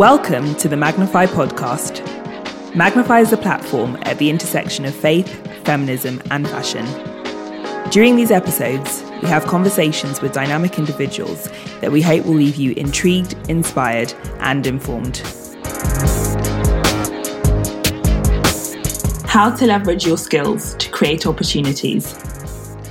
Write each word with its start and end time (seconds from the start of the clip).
Welcome 0.00 0.54
to 0.54 0.66
the 0.66 0.78
Magnify 0.78 1.26
podcast. 1.26 2.00
Magnify 2.74 3.20
is 3.20 3.34
a 3.34 3.36
platform 3.36 3.98
at 4.04 4.16
the 4.16 4.30
intersection 4.30 4.86
of 4.86 4.94
faith, 4.94 5.28
feminism, 5.66 6.22
and 6.30 6.48
fashion. 6.48 6.86
During 7.90 8.16
these 8.16 8.30
episodes, 8.30 9.02
we 9.20 9.28
have 9.28 9.44
conversations 9.44 10.22
with 10.22 10.32
dynamic 10.32 10.78
individuals 10.78 11.50
that 11.82 11.92
we 11.92 12.00
hope 12.00 12.24
will 12.24 12.32
leave 12.32 12.56
you 12.56 12.72
intrigued, 12.78 13.34
inspired, 13.50 14.14
and 14.38 14.66
informed. 14.66 15.18
How 19.26 19.54
to 19.54 19.66
leverage 19.66 20.06
your 20.06 20.16
skills 20.16 20.76
to 20.76 20.90
create 20.90 21.26
opportunities. 21.26 22.14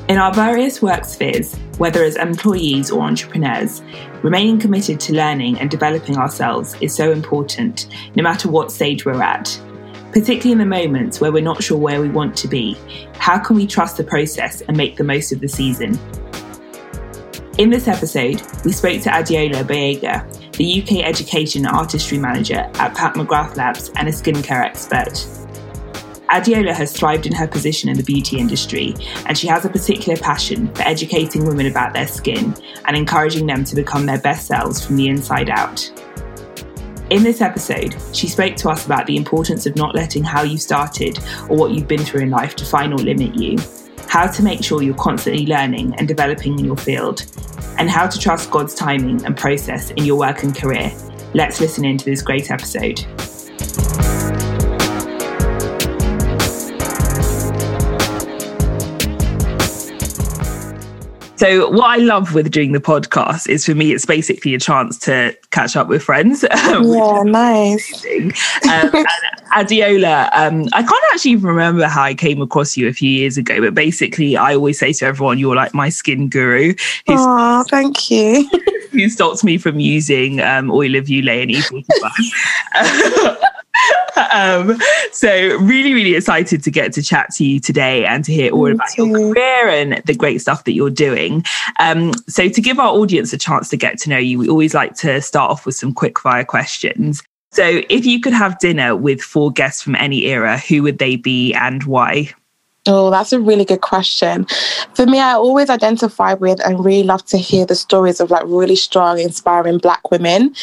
In 0.10 0.20
our 0.20 0.32
various 0.32 0.80
work 0.80 1.06
spheres, 1.06 1.56
whether 1.80 2.04
as 2.04 2.18
employees 2.18 2.92
or 2.92 3.02
entrepreneurs, 3.02 3.82
remaining 4.22 4.60
committed 4.60 5.00
to 5.00 5.14
learning 5.14 5.58
and 5.60 5.72
developing 5.72 6.18
ourselves 6.18 6.76
is 6.82 6.94
so 6.94 7.12
important, 7.12 7.88
no 8.16 8.22
matter 8.22 8.50
what 8.50 8.72
stage 8.72 9.06
we're 9.06 9.24
at. 9.24 9.60
Particularly 10.12 10.52
in 10.52 10.58
the 10.58 10.66
moments 10.66 11.22
where 11.22 11.32
we're 11.32 11.42
not 11.42 11.64
sure 11.64 11.78
where 11.78 12.02
we 12.02 12.10
want 12.10 12.36
to 12.38 12.48
be, 12.48 12.78
how 13.18 13.40
can 13.40 13.56
we 13.56 13.66
trust 13.66 13.98
the 13.98 14.04
process 14.04 14.62
and 14.62 14.76
make 14.76 14.98
the 14.98 15.04
most 15.04 15.32
of 15.32 15.40
the 15.40 15.48
season? 15.48 15.98
In 17.58 17.70
this 17.70 17.88
episode, 17.88 18.42
we 18.66 18.72
spoke 18.72 19.02
to 19.02 19.10
Adeola 19.10 19.64
Gboyega, 19.64 20.52
the 20.58 20.82
UK 20.82 21.06
Education 21.06 21.66
Artistry 21.66 22.18
Manager 22.18 22.70
at 22.76 22.96
Pat 22.96 23.16
McGrath 23.16 23.56
Labs 23.56 23.90
and 23.96 24.08
a 24.08 24.12
skincare 24.12 24.64
expert. 24.64 25.39
Adeola 26.30 26.74
has 26.74 26.92
thrived 26.92 27.26
in 27.26 27.34
her 27.34 27.48
position 27.48 27.90
in 27.90 27.98
the 27.98 28.04
beauty 28.04 28.38
industry, 28.38 28.94
and 29.26 29.36
she 29.38 29.48
has 29.48 29.66
a 29.66 29.70
particular 29.70 30.18
passion 30.20 30.74
for 30.76 30.84
educating 30.84 31.46
women 31.46 31.66
about 31.66 31.94
their 31.94 32.08
skin 32.08 32.56
and 32.86 32.96
encouraging 32.96 33.48
them 33.48 33.64
to 33.64 33.76
become 33.76 34.06
their 34.06 34.20
best 34.20 34.46
selves 34.46 34.86
from 34.86 34.96
the 34.96 35.08
inside 35.08 35.50
out. 35.50 35.92
In 37.10 37.24
this 37.24 37.42
episode, 37.42 37.96
she 38.14 38.28
spoke 38.28 38.56
to 38.58 38.70
us 38.70 38.86
about 38.86 39.08
the 39.08 39.18
importance 39.18 39.66
of 39.66 39.76
not 39.76 39.96
letting 39.96 40.24
how 40.24 40.44
you 40.44 40.60
started 40.60 41.18
or 41.50 41.58
what 41.58 41.72
you've 41.72 41.88
been 41.88 42.04
through 42.04 42.22
in 42.22 42.30
life 42.30 42.56
define 42.56 42.94
or 42.94 43.00
limit 43.00 43.34
you, 43.34 43.58
how 44.08 44.28
to 44.28 44.44
make 44.44 44.64
sure 44.64 44.84
you're 44.84 44.94
constantly 44.94 45.48
learning 45.48 45.96
and 45.98 46.08
developing 46.08 46.60
in 46.60 46.66
your 46.66 46.78
field, 46.78 47.26
and 47.80 47.90
how 47.90 48.06
to 48.06 48.20
trust 48.20 48.52
God's 48.52 48.76
timing 48.76 49.26
and 49.26 49.36
process 49.36 49.90
in 49.92 50.06
your 50.06 50.20
work 50.20 50.44
and 50.44 50.56
career. 50.56 50.92
Let's 51.34 51.60
listen 51.60 51.86
into 51.86 52.06
this 52.06 52.22
great 52.22 52.52
episode. 52.52 53.04
So 61.40 61.70
what 61.70 61.86
I 61.86 61.96
love 61.96 62.34
with 62.34 62.52
doing 62.52 62.74
the 62.74 62.82
podcast 62.82 63.48
is 63.48 63.66
for 63.66 63.74
me, 63.74 63.94
it's 63.94 64.06
basically 64.06 64.54
a 64.56 64.60
chance 64.60 64.98
to 65.00 65.34
catch 65.52 65.78
up 65.78 65.88
with 65.88 66.04
friends. 66.04 66.44
yeah, 66.52 67.24
nice. 67.24 68.06
Um, 68.68 69.06
Adeola, 69.56 70.30
um, 70.34 70.68
I 70.74 70.84
can't 70.84 71.04
actually 71.14 71.32
even 71.32 71.46
remember 71.46 71.86
how 71.86 72.04
I 72.04 72.14
came 72.14 72.42
across 72.42 72.76
you 72.76 72.90
a 72.90 72.94
few 72.94 73.10
years 73.10 73.38
ago, 73.38 73.62
but 73.62 73.74
basically, 73.74 74.36
I 74.36 74.54
always 74.54 74.80
say 74.80 74.92
to 74.92 75.06
everyone, 75.06 75.40
you're 75.40 75.56
like 75.56 75.74
my 75.74 75.88
skin 75.88 76.28
guru. 76.28 76.74
Oh, 77.08 77.64
thank 77.70 78.12
you. 78.12 78.50
who 78.92 79.10
stops 79.10 79.44
me 79.44 79.58
from 79.58 79.80
using 79.80 80.42
um, 80.42 80.72
oil 80.72 80.96
of 80.96 81.06
Olay 81.06 81.44
and 81.44 81.52
evil 81.52 81.82
um, 84.32 84.78
so 85.12 85.58
really, 85.58 85.94
really 85.94 86.16
excited 86.16 86.64
to 86.64 86.72
get 86.72 86.94
to 86.94 87.02
chat 87.02 87.32
to 87.36 87.46
you 87.46 87.60
today 87.60 88.06
and 88.06 88.24
to 88.26 88.34
hear 88.34 88.52
all 88.52 88.66
Me 88.66 88.72
about 88.72 88.90
too. 88.90 89.08
your 89.08 89.34
career 89.34 89.70
and 89.70 90.02
the 90.06 90.16
great 90.16 90.42
stuff 90.42 90.64
that 90.66 90.74
you're 90.74 90.90
doing. 90.90 91.44
Um, 91.80 92.14
so 92.28 92.50
to 92.50 92.62
give 92.62 92.80
our 92.80 92.90
audience 92.90 93.34
a 93.34 93.38
chance 93.38 93.70
to 93.70 93.78
get 93.78 93.98
to 94.00 94.10
know 94.10 94.18
you, 94.18 94.40
we 94.40 94.50
always 94.50 94.74
like 94.74 94.96
to 94.96 95.22
start 95.22 95.52
off 95.52 95.66
with 95.66 95.76
some 95.76 95.94
quick 95.94 96.20
fire 96.20 96.46
questions. 96.46 97.24
So 97.52 97.82
if 97.90 98.06
you 98.06 98.20
could 98.20 98.34
have 98.34 98.60
dinner 98.60 98.96
with 98.96 99.22
four 99.22 99.52
guests 99.52 99.82
from 99.82 99.96
any 99.96 100.26
era, 100.26 100.58
who 100.60 100.84
would 100.84 101.00
they 101.00 101.16
be 101.16 101.54
and 101.54 101.84
why? 101.84 102.32
Oh, 102.92 103.12
that's 103.12 103.32
a 103.32 103.40
really 103.40 103.66
good 103.66 103.82
question. 103.82 104.46
For 104.96 105.06
me, 105.06 105.20
I 105.20 105.34
always 105.34 105.70
identify 105.70 106.34
with 106.34 106.60
and 106.66 106.84
really 106.84 107.04
love 107.04 107.24
to 107.28 107.38
hear 107.38 107.64
the 107.64 107.76
stories 107.76 108.20
of 108.20 108.32
like 108.32 108.42
really 108.48 108.76
strong, 108.76 109.20
inspiring 109.20 109.78
Black 109.78 110.10
women. 110.10 110.56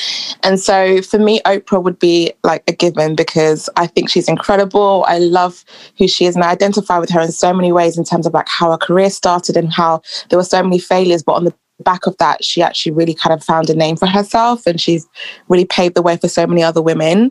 And 0.42 0.59
so 0.59 1.03
for 1.03 1.20
me, 1.20 1.41
Oprah 1.47 1.81
would 1.81 2.00
be 2.00 2.32
like 2.42 2.64
a 2.66 2.72
given 2.72 3.14
because 3.14 3.70
I 3.76 3.87
think 3.87 4.10
she's 4.10 4.28
incredible. 4.28 5.04
I 5.06 5.19
love 5.19 5.64
who 5.98 6.09
she 6.09 6.26
is 6.26 6.34
and 6.34 6.42
I 6.42 6.50
identify 6.50 6.98
with 6.98 7.10
her 7.10 7.20
in 7.20 7.31
so 7.31 7.54
many 7.54 7.70
ways 7.70 7.97
in 7.97 8.03
terms 8.03 8.26
of 8.26 8.34
like 8.34 8.48
how 8.48 8.72
her 8.72 8.78
career 8.78 9.08
started 9.10 9.56
and 9.56 9.72
how 9.72 10.03
there 10.28 10.38
were 10.38 10.44
so 10.44 10.64
many 10.64 10.81
failures, 10.81 11.22
but 11.22 11.34
on 11.34 11.44
the 11.44 11.54
back 11.84 12.08
of 12.08 12.16
that, 12.16 12.43
she 12.43 12.60
actually 12.60 12.91
really 12.91 13.14
kind 13.14 13.34
of 13.34 13.44
found 13.44 13.70
a 13.70 13.75
name 13.75 13.97
for 13.97 14.06
herself 14.06 14.66
and 14.66 14.81
she's 14.81 15.06
really 15.48 15.64
paved 15.64 15.94
the 15.94 16.03
way 16.03 16.16
for 16.16 16.26
so 16.26 16.44
many 16.44 16.64
other 16.64 16.82
women. 16.82 17.31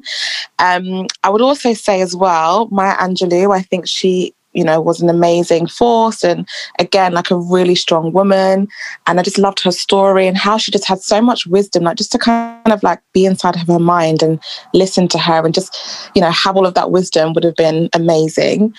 Um, 0.60 1.08
I 1.26 1.30
would 1.30 1.42
also 1.42 1.74
say 1.74 2.00
as 2.00 2.16
well, 2.16 2.70
Maya 2.72 2.96
Angelou, 2.96 3.54
I 3.54 3.62
think 3.62 3.90
she 3.90 4.34
you 4.56 4.64
know, 4.64 4.82
was 4.82 5.02
an 5.02 5.10
amazing 5.10 5.68
force 5.68 6.24
and 6.24 6.48
again, 6.80 7.14
like 7.14 7.30
a 7.30 7.38
really 7.38 7.76
strong 7.76 8.12
woman. 8.12 8.68
And 9.06 9.20
I 9.20 9.24
just 9.24 9.38
loved 9.38 9.60
her 9.62 9.72
story 9.72 10.28
and 10.28 10.38
how 10.38 10.58
she 10.58 10.72
just 10.72 10.88
had 10.88 11.02
so 11.02 11.22
much 11.22 11.46
wisdom, 11.46 11.84
like 11.84 11.98
just 11.98 12.12
to 12.14 12.18
kind 12.18 12.72
of 12.72 12.82
like 12.82 13.02
be 13.14 13.26
inside 13.26 13.56
of 13.56 13.68
her 13.68 13.80
mind 13.80 14.24
and 14.24 14.40
listen 14.74 15.08
to 15.10 15.18
her 15.18 15.46
and 15.46 15.54
just, 15.54 16.10
you 16.16 16.22
know, 16.22 16.32
have 16.32 16.56
all 16.56 16.66
of 16.66 16.74
that 16.74 16.92
wisdom 16.92 17.34
would 17.34 17.44
have 17.44 17.56
been 17.56 17.90
amazing. 17.94 18.74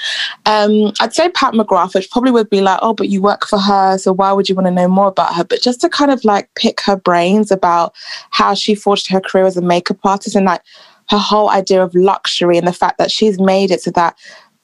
Um, 0.46 0.92
I'd 1.00 1.14
say 1.14 1.28
Pat 1.30 1.54
McGrath, 1.54 1.94
which 1.94 2.10
probably 2.10 2.30
would 2.30 2.50
be 2.50 2.60
like, 2.60 2.78
oh, 2.82 2.94
but 2.94 3.08
you 3.08 3.20
work 3.20 3.46
for 3.46 3.58
her, 3.58 3.98
so 3.98 4.12
why 4.12 4.32
would 4.32 4.48
you 4.48 4.54
want 4.54 4.66
to 4.66 4.72
know 4.72 4.88
more 4.88 5.08
about 5.08 5.34
her? 5.34 5.44
But 5.44 5.62
just 5.62 5.80
to 5.82 5.88
kind 5.88 6.10
of 6.10 6.24
like 6.24 6.48
pick 6.54 6.80
her 6.82 6.96
brains 6.96 7.50
about 7.50 7.94
how 8.30 8.54
she 8.54 8.74
forged 8.74 9.08
her 9.10 9.20
career 9.20 9.44
as 9.44 9.56
a 9.56 9.62
makeup 9.62 9.98
artist 10.04 10.36
and 10.36 10.46
like 10.46 10.62
her 11.08 11.18
whole 11.18 11.50
idea 11.50 11.82
of 11.82 11.94
luxury 11.94 12.58
and 12.58 12.66
the 12.66 12.72
fact 12.72 12.98
that 12.98 13.10
she's 13.10 13.38
made 13.38 13.70
it 13.70 13.80
so 13.80 13.90
that 13.92 14.16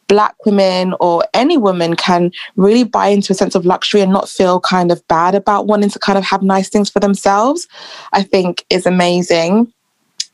black 0.09 0.35
women 0.45 0.95
or 1.01 1.25
any 1.35 1.57
woman 1.57 1.97
can 1.97 2.31
really 2.57 2.85
buy 2.85 3.09
into 3.09 3.33
a 3.33 3.37
sense 3.37 3.55
of 3.55 3.65
luxury 3.65 4.01
and 4.01 4.13
not 4.13 4.29
feel 4.29 4.61
kind 4.61 4.91
of 4.91 5.07
bad 5.09 5.35
about 5.35 5.67
wanting 5.67 5.91
to 5.91 5.99
kind 5.99 6.19
of 6.19 6.25
have 6.25 6.43
nice 6.43 6.69
things 6.69 6.91
for 6.91 7.01
themselves, 7.01 7.67
I 8.13 8.23
think 8.23 8.65
is 8.71 8.87
amazing. 8.87 9.73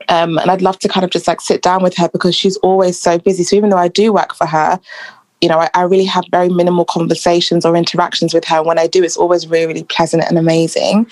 Um, 0.09 0.39
and 0.39 0.51
I'd 0.51 0.63
love 0.63 0.79
to 0.81 0.89
kind 0.89 1.05
of 1.05 1.11
just 1.11 1.27
like 1.27 1.41
sit 1.41 1.63
down 1.63 1.83
with 1.83 1.97
her 1.97 2.09
because 2.09 2.35
she's 2.35 2.57
always 2.59 3.01
so 3.01 3.19
busy. 3.19 3.43
So 3.43 3.57
even 3.57 3.71
though 3.71 3.79
I 3.79 3.89
do 3.89 4.13
work 4.13 4.35
for 4.35 4.47
her, 4.47 4.81
you 5.41 5.49
know, 5.49 5.59
I, 5.59 5.71
I, 5.75 5.83
really 5.83 6.05
have 6.05 6.25
very 6.33 6.49
minimal 6.49 6.85
conversations 6.85 7.65
or 7.65 7.77
interactions 7.77 8.35
with 8.35 8.45
her. 8.47 8.57
And 8.57 8.67
When 8.67 8.79
I 8.79 8.89
do, 8.89 9.05
it's 9.05 9.17
always 9.17 9.47
really, 9.47 9.67
really 9.67 9.85
pleasant 9.85 10.25
and 10.25 10.37
amazing. 10.37 11.07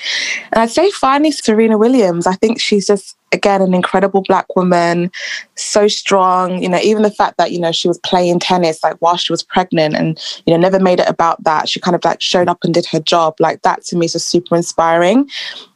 And 0.52 0.60
I'd 0.60 0.70
say 0.70 0.90
finally, 0.90 1.30
Serena 1.30 1.78
Williams. 1.78 2.26
I 2.26 2.34
think 2.34 2.60
she's 2.60 2.86
just 2.88 3.16
again 3.36 3.62
an 3.62 3.74
incredible 3.74 4.22
black 4.22 4.46
woman 4.56 5.10
so 5.54 5.88
strong 5.88 6.62
you 6.62 6.68
know 6.68 6.78
even 6.78 7.02
the 7.02 7.10
fact 7.10 7.36
that 7.38 7.52
you 7.52 7.60
know 7.60 7.72
she 7.72 7.88
was 7.88 7.98
playing 7.98 8.38
tennis 8.38 8.82
like 8.82 8.96
while 8.98 9.16
she 9.16 9.32
was 9.32 9.42
pregnant 9.42 9.94
and 9.94 10.20
you 10.46 10.52
know 10.52 10.60
never 10.60 10.82
made 10.82 11.00
it 11.00 11.08
about 11.08 11.42
that. 11.44 11.68
She 11.68 11.80
kind 11.80 11.94
of 11.94 12.04
like 12.04 12.20
showed 12.20 12.48
up 12.48 12.62
and 12.62 12.74
did 12.74 12.86
her 12.86 13.00
job. 13.00 13.36
Like 13.38 13.62
that 13.62 13.82
to 13.84 13.96
me 13.96 14.06
is 14.06 14.12
just 14.12 14.28
super 14.28 14.56
inspiring. 14.56 15.28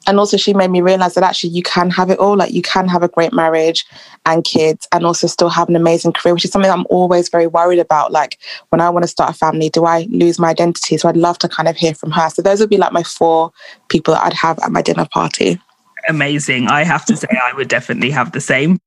And 0.06 0.18
also 0.18 0.36
she 0.36 0.54
made 0.54 0.70
me 0.70 0.80
realize 0.80 1.14
that 1.14 1.24
actually 1.24 1.50
you 1.50 1.62
can 1.62 1.90
have 1.90 2.10
it 2.10 2.18
all. 2.18 2.36
Like 2.36 2.52
you 2.52 2.62
can 2.62 2.88
have 2.88 3.02
a 3.02 3.08
great 3.08 3.32
marriage 3.32 3.84
and 4.26 4.44
kids 4.44 4.88
and 4.92 5.04
also 5.04 5.26
still 5.26 5.48
have 5.48 5.68
an 5.68 5.76
amazing 5.76 6.12
career 6.12 6.34
which 6.34 6.44
is 6.44 6.50
something 6.50 6.70
i'm 6.70 6.86
always 6.90 7.28
very 7.28 7.46
worried 7.46 7.78
about. 7.78 8.12
Like 8.12 8.38
when 8.70 8.80
i 8.80 8.90
want 8.90 9.04
to 9.04 9.08
start 9.08 9.30
a 9.30 9.34
family 9.34 9.68
do 9.70 9.84
i 9.84 10.06
lose 10.10 10.38
my 10.38 10.50
identity? 10.50 10.96
So 10.96 11.08
i'd 11.08 11.16
love 11.16 11.38
to 11.38 11.48
kind 11.48 11.68
of 11.68 11.76
hear 11.76 11.94
from 11.94 12.10
her. 12.12 12.28
So 12.30 12.42
those 12.42 12.60
would 12.60 12.70
be 12.70 12.78
like 12.78 12.92
my 12.92 13.02
four 13.02 13.52
people 13.88 14.14
that 14.14 14.24
i'd 14.24 14.32
have 14.32 14.58
at 14.60 14.72
my 14.72 14.82
dinner 14.82 15.06
party 15.12 15.60
amazing. 16.08 16.68
I 16.68 16.84
have 16.84 17.04
to 17.06 17.16
say, 17.16 17.28
I 17.30 17.52
would 17.54 17.68
definitely 17.68 18.10
have 18.10 18.32
the 18.32 18.40
same. 18.40 18.78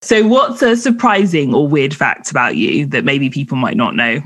So, 0.00 0.26
what's 0.26 0.62
a 0.62 0.76
surprising 0.76 1.54
or 1.54 1.66
weird 1.66 1.94
fact 1.94 2.30
about 2.30 2.56
you 2.56 2.86
that 2.86 3.04
maybe 3.04 3.30
people 3.30 3.56
might 3.56 3.76
not 3.76 3.96
know? 3.96 4.22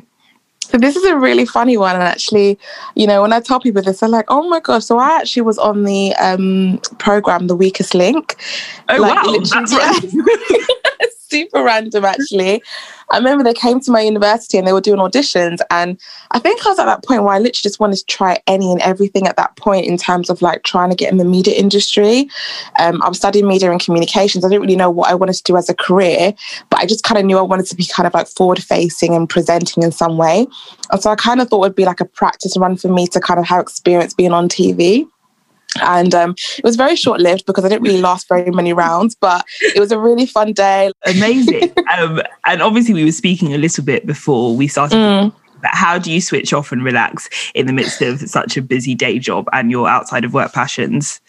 So 0.60 0.78
this 0.78 0.96
is 0.96 1.04
a 1.04 1.16
really 1.16 1.44
funny 1.44 1.76
one, 1.76 1.94
and 1.94 2.04
actually, 2.04 2.58
you 2.94 3.06
know, 3.06 3.20
when 3.20 3.32
I 3.32 3.40
tell 3.40 3.60
people 3.60 3.82
this, 3.82 4.00
they're 4.00 4.08
like, 4.08 4.24
"Oh 4.28 4.48
my 4.48 4.60
gosh!" 4.60 4.84
So 4.84 4.98
I 4.98 5.18
actually 5.18 5.42
was 5.42 5.58
on 5.58 5.84
the 5.84 6.14
um, 6.16 6.80
program, 6.98 7.46
The 7.46 7.56
Weakest 7.56 7.94
Link. 7.94 8.36
Oh 8.88 8.96
like, 8.96 9.22
wow, 9.22 9.38
that's 9.38 9.74
right. 9.74 11.08
super 11.32 11.62
random, 11.62 12.04
actually. 12.04 12.62
I 13.10 13.18
remember 13.18 13.44
they 13.44 13.52
came 13.52 13.78
to 13.80 13.90
my 13.90 14.00
university 14.00 14.56
and 14.56 14.66
they 14.66 14.72
were 14.72 14.80
doing 14.80 14.98
auditions. 14.98 15.58
And 15.70 16.00
I 16.30 16.38
think 16.38 16.64
I 16.64 16.70
was 16.70 16.78
at 16.78 16.86
that 16.86 17.04
point 17.04 17.22
where 17.22 17.34
I 17.34 17.38
literally 17.38 17.62
just 17.62 17.78
wanted 17.78 17.96
to 17.96 18.06
try 18.06 18.38
any 18.46 18.72
and 18.72 18.80
everything 18.80 19.26
at 19.26 19.36
that 19.36 19.54
point 19.56 19.86
in 19.86 19.98
terms 19.98 20.30
of 20.30 20.40
like 20.40 20.62
trying 20.62 20.90
to 20.90 20.96
get 20.96 21.12
in 21.12 21.18
the 21.18 21.24
media 21.24 21.54
industry. 21.54 22.28
Um, 22.78 23.02
I 23.02 23.08
was 23.08 23.18
studying 23.18 23.46
media 23.46 23.70
and 23.70 23.80
communications. 23.80 24.44
I 24.44 24.48
didn't 24.48 24.62
really 24.62 24.76
know 24.76 24.90
what 24.90 25.10
I 25.10 25.14
wanted 25.14 25.34
to 25.34 25.42
do 25.42 25.56
as 25.56 25.68
a 25.68 25.74
career, 25.74 26.32
but 26.70 26.80
I 26.80 26.86
just 26.86 27.04
kind 27.04 27.18
of 27.18 27.26
knew 27.26 27.38
I 27.38 27.42
wanted 27.42 27.66
to 27.66 27.76
be 27.76 27.84
kind 27.84 28.06
of 28.06 28.14
like 28.14 28.28
forward 28.28 28.62
facing 28.62 29.14
and 29.14 29.28
presenting 29.28 29.82
in 29.82 29.92
some 29.92 30.16
way. 30.16 30.46
And 30.90 31.02
so 31.02 31.10
I 31.10 31.16
kind 31.16 31.40
of 31.40 31.48
thought 31.48 31.58
it 31.58 31.68
would 31.68 31.74
be 31.74 31.84
like 31.84 32.00
a 32.00 32.06
practice 32.06 32.56
run 32.56 32.76
for 32.76 32.88
me 32.88 33.06
to 33.08 33.20
kind 33.20 33.38
of 33.38 33.46
have 33.46 33.60
experience 33.60 34.14
being 34.14 34.32
on 34.32 34.48
TV. 34.48 35.06
And 35.80 36.14
um, 36.14 36.34
it 36.58 36.64
was 36.64 36.76
very 36.76 36.96
short 36.96 37.20
lived 37.20 37.46
because 37.46 37.64
I 37.64 37.68
didn't 37.68 37.82
really 37.82 38.00
last 38.00 38.28
very 38.28 38.50
many 38.50 38.72
rounds, 38.72 39.14
but 39.14 39.44
it 39.60 39.80
was 39.80 39.92
a 39.92 39.98
really 39.98 40.26
fun 40.26 40.52
day. 40.52 40.92
Amazing. 41.06 41.72
um, 41.98 42.20
and 42.44 42.62
obviously, 42.62 42.94
we 42.94 43.04
were 43.04 43.12
speaking 43.12 43.54
a 43.54 43.58
little 43.58 43.84
bit 43.84 44.06
before 44.06 44.54
we 44.56 44.68
started. 44.68 44.96
Mm. 44.96 45.32
How 45.64 45.96
do 45.96 46.10
you 46.10 46.20
switch 46.20 46.52
off 46.52 46.72
and 46.72 46.82
relax 46.82 47.28
in 47.54 47.66
the 47.66 47.72
midst 47.72 48.02
of 48.02 48.20
such 48.20 48.56
a 48.56 48.62
busy 48.62 48.96
day 48.96 49.20
job 49.20 49.48
and 49.52 49.70
your 49.70 49.88
outside 49.88 50.24
of 50.24 50.34
work 50.34 50.52
passions? 50.52 51.20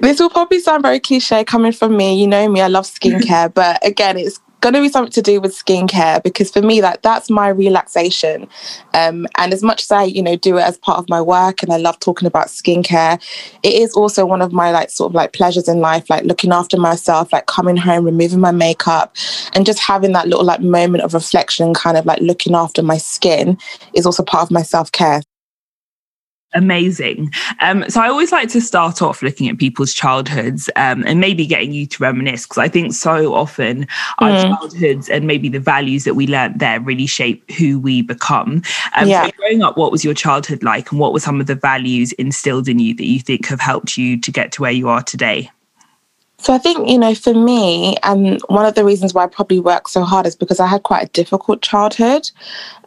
This 0.00 0.18
will 0.18 0.30
probably 0.30 0.58
sound 0.60 0.82
very 0.82 0.98
cliche 0.98 1.44
coming 1.44 1.72
from 1.72 1.96
me. 1.96 2.18
You 2.18 2.26
know 2.26 2.48
me, 2.48 2.60
I 2.60 2.68
love 2.68 2.86
skincare, 3.00 3.52
but 3.52 3.84
again, 3.86 4.16
it's 4.16 4.40
going 4.62 4.74
to 4.74 4.80
be 4.80 4.88
something 4.88 5.12
to 5.12 5.20
do 5.22 5.40
with 5.40 5.52
skincare 5.52 6.22
because 6.22 6.50
for 6.50 6.62
me 6.62 6.80
that 6.80 7.02
that's 7.02 7.28
my 7.28 7.48
relaxation. 7.48 8.48
Um, 8.94 9.26
and 9.36 9.52
as 9.52 9.62
much 9.62 9.82
as 9.82 9.90
i 9.90 10.04
you 10.04 10.22
know 10.22 10.36
do 10.36 10.58
it 10.58 10.62
as 10.62 10.78
part 10.78 10.98
of 10.98 11.08
my 11.08 11.20
work 11.20 11.62
and 11.62 11.72
i 11.72 11.76
love 11.76 11.98
talking 11.98 12.26
about 12.26 12.46
skincare 12.48 13.20
it 13.62 13.74
is 13.74 13.92
also 13.94 14.24
one 14.24 14.42
of 14.42 14.52
my 14.52 14.70
like 14.70 14.90
sort 14.90 15.10
of 15.10 15.14
like 15.14 15.32
pleasures 15.32 15.68
in 15.68 15.80
life 15.80 16.08
like 16.08 16.24
looking 16.24 16.52
after 16.52 16.78
myself 16.78 17.32
like 17.32 17.46
coming 17.46 17.76
home 17.76 18.04
removing 18.04 18.40
my 18.40 18.52
makeup 18.52 19.16
and 19.54 19.66
just 19.66 19.80
having 19.80 20.12
that 20.12 20.28
little 20.28 20.44
like 20.44 20.60
moment 20.60 21.02
of 21.02 21.14
reflection 21.14 21.74
kind 21.74 21.96
of 21.96 22.06
like 22.06 22.20
looking 22.20 22.54
after 22.54 22.82
my 22.82 22.96
skin 22.98 23.58
is 23.94 24.06
also 24.06 24.22
part 24.22 24.42
of 24.42 24.50
my 24.50 24.62
self-care 24.62 25.22
Amazing. 26.54 27.32
Um, 27.60 27.88
so 27.88 28.00
I 28.00 28.08
always 28.08 28.30
like 28.30 28.48
to 28.50 28.60
start 28.60 29.00
off 29.00 29.22
looking 29.22 29.48
at 29.48 29.58
people's 29.58 29.94
childhoods 29.94 30.68
um, 30.76 31.02
and 31.06 31.18
maybe 31.18 31.46
getting 31.46 31.72
you 31.72 31.86
to 31.86 32.02
reminisce 32.02 32.44
because 32.44 32.58
I 32.58 32.68
think 32.68 32.92
so 32.92 33.34
often 33.34 33.86
our 34.18 34.30
mm. 34.30 34.42
childhoods 34.42 35.08
and 35.08 35.26
maybe 35.26 35.48
the 35.48 35.60
values 35.60 36.04
that 36.04 36.14
we 36.14 36.26
learnt 36.26 36.58
there 36.58 36.78
really 36.80 37.06
shape 37.06 37.50
who 37.52 37.78
we 37.78 38.02
become. 38.02 38.62
Um, 38.96 39.08
yeah. 39.08 39.26
So 39.26 39.32
growing 39.38 39.62
up, 39.62 39.78
what 39.78 39.90
was 39.90 40.04
your 40.04 40.14
childhood 40.14 40.62
like 40.62 40.90
and 40.90 41.00
what 41.00 41.14
were 41.14 41.20
some 41.20 41.40
of 41.40 41.46
the 41.46 41.54
values 41.54 42.12
instilled 42.12 42.68
in 42.68 42.78
you 42.78 42.94
that 42.96 43.06
you 43.06 43.20
think 43.20 43.46
have 43.46 43.60
helped 43.60 43.96
you 43.96 44.20
to 44.20 44.30
get 44.30 44.52
to 44.52 44.62
where 44.62 44.72
you 44.72 44.88
are 44.88 45.02
today? 45.02 45.50
So 46.42 46.52
I 46.52 46.58
think, 46.58 46.88
you 46.88 46.98
know, 46.98 47.14
for 47.14 47.34
me, 47.34 47.94
and 48.02 48.40
one 48.48 48.66
of 48.66 48.74
the 48.74 48.84
reasons 48.84 49.14
why 49.14 49.22
I 49.22 49.28
probably 49.28 49.60
work 49.60 49.86
so 49.86 50.02
hard 50.02 50.26
is 50.26 50.34
because 50.34 50.58
I 50.58 50.66
had 50.66 50.82
quite 50.82 51.04
a 51.04 51.12
difficult 51.12 51.62
childhood. 51.62 52.28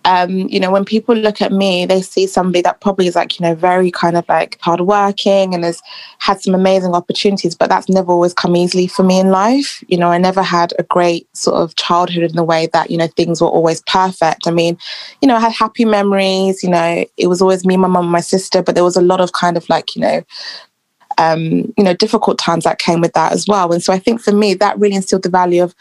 Um, 0.04 0.50
you 0.50 0.60
know, 0.60 0.72
when 0.72 0.84
people 0.84 1.16
look 1.16 1.42
at 1.42 1.54
me, 1.54 1.86
they 1.86 2.02
see 2.02 2.28
somebody 2.28 2.62
that 2.63 2.81
probably 2.81 3.07
is 3.07 3.16
like, 3.16 3.40
you 3.40 3.46
know, 3.46 3.56
very 3.56 3.92
kind 3.92 4.18
of 4.18 4.28
like 4.28 4.57
hardworking 4.60 5.54
and 5.54 5.63
has 5.63 5.81
had 6.19 6.42
some 6.42 6.54
amazing 6.54 6.94
opportunities, 6.94 7.56
but 7.56 7.69
that's 7.69 7.88
never 7.88 8.12
always 8.12 8.34
come 8.34 8.57
easily 8.57 8.88
for 8.88 9.04
me 9.04 9.22
in 9.22 9.30
life. 9.30 9.81
You 9.88 10.00
know, 10.00 10.12
I 10.12 10.18
never 10.18 10.44
had 10.44 10.74
a 10.78 10.84
great 10.84 11.25
sort 11.34 11.56
of 11.56 11.78
childhood 11.78 12.24
in 12.24 12.36
the 12.36 12.44
way 12.44 12.68
that, 12.74 12.92
you 12.92 12.98
know, 12.98 13.08
things 13.08 13.40
were 13.40 13.48
always 13.48 13.81
perfect. 13.88 14.48
I 14.48 14.51
mean, 14.51 14.78
you 15.22 15.30
know, 15.30 15.38
I 15.38 15.40
had 15.40 15.54
happy 15.54 15.86
memories, 15.86 16.62
you 16.62 16.69
know, 16.69 17.06
it 17.16 17.28
was 17.28 17.42
always 17.42 17.66
me, 17.66 17.78
my 17.78 17.88
mum, 17.88 18.08
my 18.08 18.19
sister, 18.19 18.62
but 18.62 18.75
there 18.75 18.84
was 18.84 18.98
a 18.98 19.01
lot 19.01 19.22
of 19.22 19.31
kind 19.31 19.56
of 19.56 19.68
like, 19.69 19.96
you 19.96 20.01
know, 20.01 20.24
um, 21.17 21.73
you 21.77 21.83
know, 21.83 21.94
difficult 21.94 22.38
times 22.38 22.63
that 22.63 22.79
came 22.79 23.01
with 23.01 23.13
that 23.13 23.31
as 23.31 23.47
well. 23.47 23.71
And 23.71 23.83
so 23.83 23.94
I 23.94 24.00
think 24.00 24.21
for 24.21 24.31
me, 24.31 24.53
that 24.56 24.77
really 24.79 24.95
instilled 24.95 25.23
the 25.23 25.29
value 25.29 25.63
of 25.63 25.75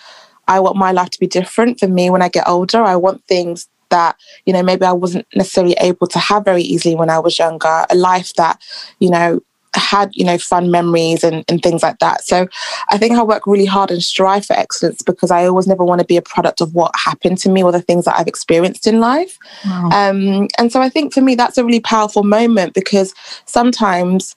I 0.46 0.60
want 0.60 0.76
my 0.76 0.92
life 0.92 1.10
to 1.10 1.20
be 1.20 1.26
different 1.26 1.80
for 1.80 1.88
me 1.88 2.10
when 2.10 2.22
I 2.22 2.28
get 2.28 2.48
older. 2.48 2.82
I 2.82 2.96
want 2.96 3.24
things 3.24 3.68
that, 3.90 4.16
you 4.44 4.52
know, 4.52 4.62
maybe 4.62 4.84
I 4.84 4.92
wasn't 4.92 5.26
necessarily 5.34 5.74
able 5.80 6.06
to 6.08 6.18
have 6.18 6.44
very 6.44 6.62
easily 6.62 6.94
when 6.94 7.10
I 7.10 7.18
was 7.18 7.38
younger, 7.38 7.86
a 7.88 7.94
life 7.94 8.34
that, 8.34 8.60
you 8.98 9.10
know, 9.10 9.40
had 9.76 10.10
you 10.14 10.24
know 10.24 10.38
fun 10.38 10.70
memories 10.70 11.24
and, 11.24 11.44
and 11.48 11.62
things 11.62 11.82
like 11.82 11.98
that 11.98 12.22
so 12.24 12.46
i 12.90 12.98
think 12.98 13.12
i 13.14 13.22
work 13.22 13.46
really 13.46 13.64
hard 13.64 13.90
and 13.90 14.02
strive 14.02 14.46
for 14.46 14.54
excellence 14.54 15.02
because 15.02 15.30
i 15.30 15.44
always 15.44 15.66
never 15.66 15.84
want 15.84 16.00
to 16.00 16.06
be 16.06 16.16
a 16.16 16.22
product 16.22 16.60
of 16.60 16.74
what 16.74 16.92
happened 16.94 17.38
to 17.38 17.48
me 17.48 17.62
or 17.62 17.72
the 17.72 17.82
things 17.82 18.04
that 18.04 18.16
i've 18.16 18.28
experienced 18.28 18.86
in 18.86 19.00
life 19.00 19.36
wow. 19.66 19.88
um, 19.92 20.48
and 20.58 20.70
so 20.70 20.80
i 20.80 20.88
think 20.88 21.12
for 21.12 21.20
me 21.20 21.34
that's 21.34 21.58
a 21.58 21.64
really 21.64 21.80
powerful 21.80 22.22
moment 22.22 22.72
because 22.74 23.14
sometimes 23.46 24.36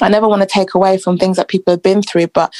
I 0.00 0.08
never 0.08 0.28
want 0.28 0.42
to 0.42 0.46
take 0.46 0.74
away 0.74 0.98
from 0.98 1.18
things 1.18 1.36
that 1.36 1.48
people 1.48 1.72
have 1.72 1.82
been 1.82 2.02
through, 2.02 2.28
but 2.28 2.52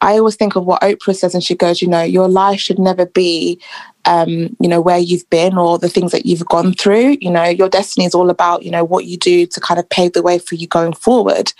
I 0.00 0.18
always 0.18 0.36
think 0.36 0.56
of 0.56 0.64
what 0.64 0.82
Oprah 0.82 1.14
says, 1.16 1.34
and 1.34 1.44
she 1.44 1.54
goes, 1.54 1.82
you 1.82 1.88
know, 1.88 2.02
your 2.02 2.28
life 2.28 2.60
should 2.60 2.78
never 2.78 3.06
be, 3.06 3.60
um, 4.08 4.56
you 4.58 4.68
know, 4.68 4.80
where 4.80 4.98
you've 4.98 5.28
been 5.28 5.58
or 5.58 5.78
the 5.78 5.88
things 5.88 6.12
that 6.12 6.24
you've 6.24 6.46
gone 6.46 6.72
through. 6.72 7.18
You 7.20 7.30
know, 7.30 7.44
your 7.44 7.68
destiny 7.68 8.06
is 8.06 8.14
all 8.14 8.30
about, 8.30 8.62
you 8.62 8.70
know, 8.70 8.82
what 8.82 9.04
you 9.04 9.18
do 9.18 9.46
to 9.46 9.60
kind 9.60 9.78
of 9.78 9.88
pave 9.90 10.14
the 10.14 10.22
way 10.22 10.38
for 10.38 10.54
you 10.54 10.66
going 10.66 10.94
forward. 10.94 11.52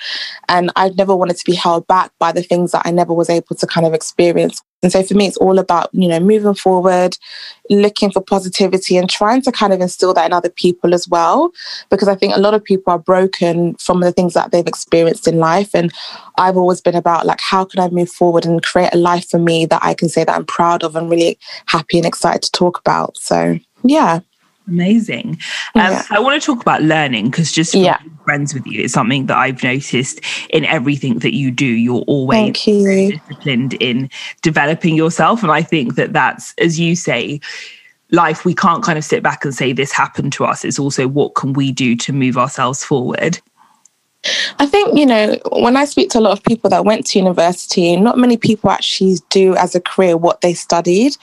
And 0.48 0.72
I've 0.74 0.96
never 0.96 1.14
wanted 1.14 1.36
to 1.36 1.44
be 1.44 1.54
held 1.54 1.86
back 1.86 2.10
by 2.18 2.32
the 2.32 2.42
things 2.42 2.72
that 2.72 2.86
I 2.86 2.90
never 2.90 3.12
was 3.12 3.28
able 3.28 3.54
to 3.54 3.66
kind 3.66 3.86
of 3.86 3.92
experience 3.92 4.62
and 4.82 4.92
so 4.92 5.02
for 5.02 5.14
me, 5.14 5.26
it's 5.26 5.36
all 5.38 5.58
about, 5.58 5.90
you 5.92 6.06
know, 6.06 6.20
moving 6.20 6.54
forward, 6.54 7.16
looking 7.68 8.12
for 8.12 8.22
positivity 8.22 8.96
and 8.96 9.10
trying 9.10 9.42
to 9.42 9.50
kind 9.50 9.72
of 9.72 9.80
instill 9.80 10.14
that 10.14 10.26
in 10.26 10.32
other 10.32 10.50
people 10.50 10.94
as 10.94 11.08
well. 11.08 11.50
Because 11.90 12.06
I 12.06 12.14
think 12.14 12.36
a 12.36 12.40
lot 12.40 12.54
of 12.54 12.62
people 12.62 12.92
are 12.92 12.98
broken 12.98 13.74
from 13.74 14.00
the 14.00 14.12
things 14.12 14.34
that 14.34 14.52
they've 14.52 14.66
experienced 14.66 15.26
in 15.26 15.38
life. 15.38 15.74
And 15.74 15.92
I've 16.38 16.56
always 16.56 16.80
been 16.80 16.94
about 16.94 17.26
like, 17.26 17.40
how 17.40 17.64
can 17.64 17.80
I 17.80 17.88
move 17.88 18.08
forward 18.08 18.46
and 18.46 18.62
create 18.62 18.94
a 18.94 18.98
life 18.98 19.28
for 19.28 19.40
me 19.40 19.66
that 19.66 19.82
I 19.82 19.94
can 19.94 20.08
say 20.08 20.22
that 20.22 20.34
I'm 20.34 20.46
proud 20.46 20.84
of 20.84 20.94
and 20.94 21.10
really 21.10 21.38
happy 21.66 21.98
and 21.98 22.06
excited 22.06 22.37
to 22.42 22.50
talk 22.52 22.78
about. 22.78 23.16
So 23.16 23.58
yeah. 23.82 24.20
Amazing. 24.66 25.38
Um, 25.74 25.92
yeah. 25.92 26.02
I 26.10 26.20
want 26.20 26.40
to 26.40 26.44
talk 26.44 26.60
about 26.60 26.82
learning 26.82 27.30
because 27.30 27.50
just 27.52 27.74
yeah. 27.74 27.98
friends 28.24 28.52
with 28.52 28.66
you 28.66 28.82
is 28.82 28.92
something 28.92 29.24
that 29.26 29.36
I've 29.38 29.62
noticed 29.62 30.20
in 30.50 30.66
everything 30.66 31.20
that 31.20 31.34
you 31.34 31.50
do. 31.50 31.64
You're 31.64 32.02
always 32.02 32.66
you. 32.66 33.12
disciplined 33.12 33.74
in 33.74 34.10
developing 34.42 34.94
yourself. 34.94 35.42
And 35.42 35.50
I 35.50 35.62
think 35.62 35.94
that 35.94 36.12
that's, 36.12 36.52
as 36.58 36.78
you 36.78 36.96
say, 36.96 37.40
life, 38.10 38.44
we 38.44 38.54
can't 38.54 38.84
kind 38.84 38.98
of 38.98 39.04
sit 39.04 39.22
back 39.22 39.42
and 39.42 39.54
say 39.54 39.72
this 39.72 39.90
happened 39.90 40.34
to 40.34 40.44
us. 40.44 40.66
It's 40.66 40.78
also 40.78 41.08
what 41.08 41.34
can 41.34 41.54
we 41.54 41.72
do 41.72 41.96
to 41.96 42.12
move 42.12 42.36
ourselves 42.36 42.84
forward? 42.84 43.40
I 44.58 44.66
think, 44.66 44.98
you 44.98 45.06
know, 45.06 45.38
when 45.52 45.76
I 45.76 45.84
speak 45.84 46.10
to 46.10 46.18
a 46.18 46.20
lot 46.20 46.32
of 46.32 46.42
people 46.42 46.68
that 46.70 46.84
went 46.84 47.06
to 47.06 47.18
university, 47.18 47.96
not 47.96 48.18
many 48.18 48.36
people 48.36 48.70
actually 48.70 49.16
do 49.30 49.54
as 49.56 49.74
a 49.74 49.80
career 49.80 50.16
what 50.16 50.40
they 50.40 50.54
studied. 50.54 51.16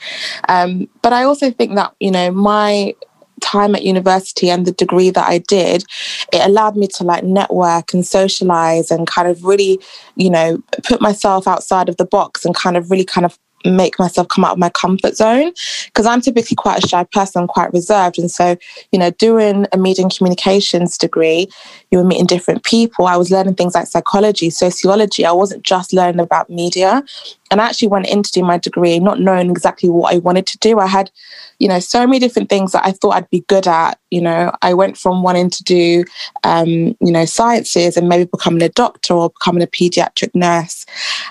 Um, 0.48 0.88
but 1.02 1.12
I 1.12 1.24
also 1.24 1.50
think 1.50 1.74
that, 1.74 1.94
you 2.00 2.10
know, 2.10 2.30
my 2.30 2.94
time 3.42 3.74
at 3.74 3.82
university 3.82 4.50
and 4.50 4.66
the 4.66 4.72
degree 4.72 5.10
that 5.10 5.28
I 5.28 5.38
did, 5.38 5.84
it 6.32 6.44
allowed 6.44 6.76
me 6.76 6.86
to 6.94 7.04
like 7.04 7.22
network 7.22 7.92
and 7.92 8.04
socialize 8.06 8.90
and 8.90 9.06
kind 9.06 9.28
of 9.28 9.44
really, 9.44 9.78
you 10.16 10.30
know, 10.30 10.62
put 10.84 11.00
myself 11.00 11.46
outside 11.46 11.88
of 11.88 11.98
the 11.98 12.06
box 12.06 12.44
and 12.44 12.54
kind 12.54 12.76
of 12.76 12.90
really 12.90 13.04
kind 13.04 13.24
of 13.24 13.38
make 13.64 13.98
myself 13.98 14.28
come 14.28 14.44
out 14.44 14.52
of 14.52 14.58
my 14.58 14.68
comfort 14.70 15.16
zone 15.16 15.52
because 15.86 16.06
I'm 16.06 16.20
typically 16.20 16.54
quite 16.54 16.84
a 16.84 16.86
shy 16.86 17.04
person, 17.04 17.46
quite 17.46 17.72
reserved. 17.72 18.18
And 18.18 18.30
so, 18.30 18.56
you 18.92 18.98
know, 18.98 19.10
doing 19.10 19.66
a 19.72 19.76
media 19.76 20.04
and 20.04 20.16
communications 20.16 20.98
degree, 20.98 21.48
you 21.90 21.98
were 21.98 22.04
meeting 22.04 22.26
different 22.26 22.64
people. 22.64 23.06
I 23.06 23.16
was 23.16 23.30
learning 23.30 23.54
things 23.54 23.74
like 23.74 23.86
psychology, 23.86 24.50
sociology. 24.50 25.24
I 25.24 25.32
wasn't 25.32 25.62
just 25.62 25.92
learning 25.92 26.20
about 26.20 26.50
media. 26.50 27.02
And 27.50 27.60
I 27.60 27.66
actually 27.66 27.88
went 27.88 28.08
in 28.08 28.22
to 28.22 28.32
do 28.32 28.42
my 28.42 28.58
degree 28.58 28.98
not 28.98 29.20
knowing 29.20 29.50
exactly 29.50 29.88
what 29.88 30.14
I 30.14 30.18
wanted 30.18 30.46
to 30.48 30.58
do. 30.58 30.78
I 30.78 30.86
had, 30.86 31.10
you 31.58 31.68
know, 31.68 31.80
so 31.80 32.06
many 32.06 32.18
different 32.18 32.48
things 32.48 32.72
that 32.72 32.84
I 32.84 32.92
thought 32.92 33.14
I'd 33.14 33.30
be 33.30 33.44
good 33.48 33.66
at. 33.66 33.98
You 34.10 34.20
know, 34.20 34.52
I 34.62 34.74
went 34.74 34.96
from 34.96 35.22
wanting 35.22 35.50
to 35.50 35.64
do, 35.64 36.04
um, 36.44 36.96
you 37.00 37.12
know, 37.12 37.24
sciences 37.24 37.96
and 37.96 38.08
maybe 38.08 38.24
becoming 38.24 38.62
a 38.62 38.68
doctor 38.68 39.14
or 39.14 39.30
becoming 39.30 39.62
a 39.62 39.66
pediatric 39.66 40.34
nurse. 40.34 40.86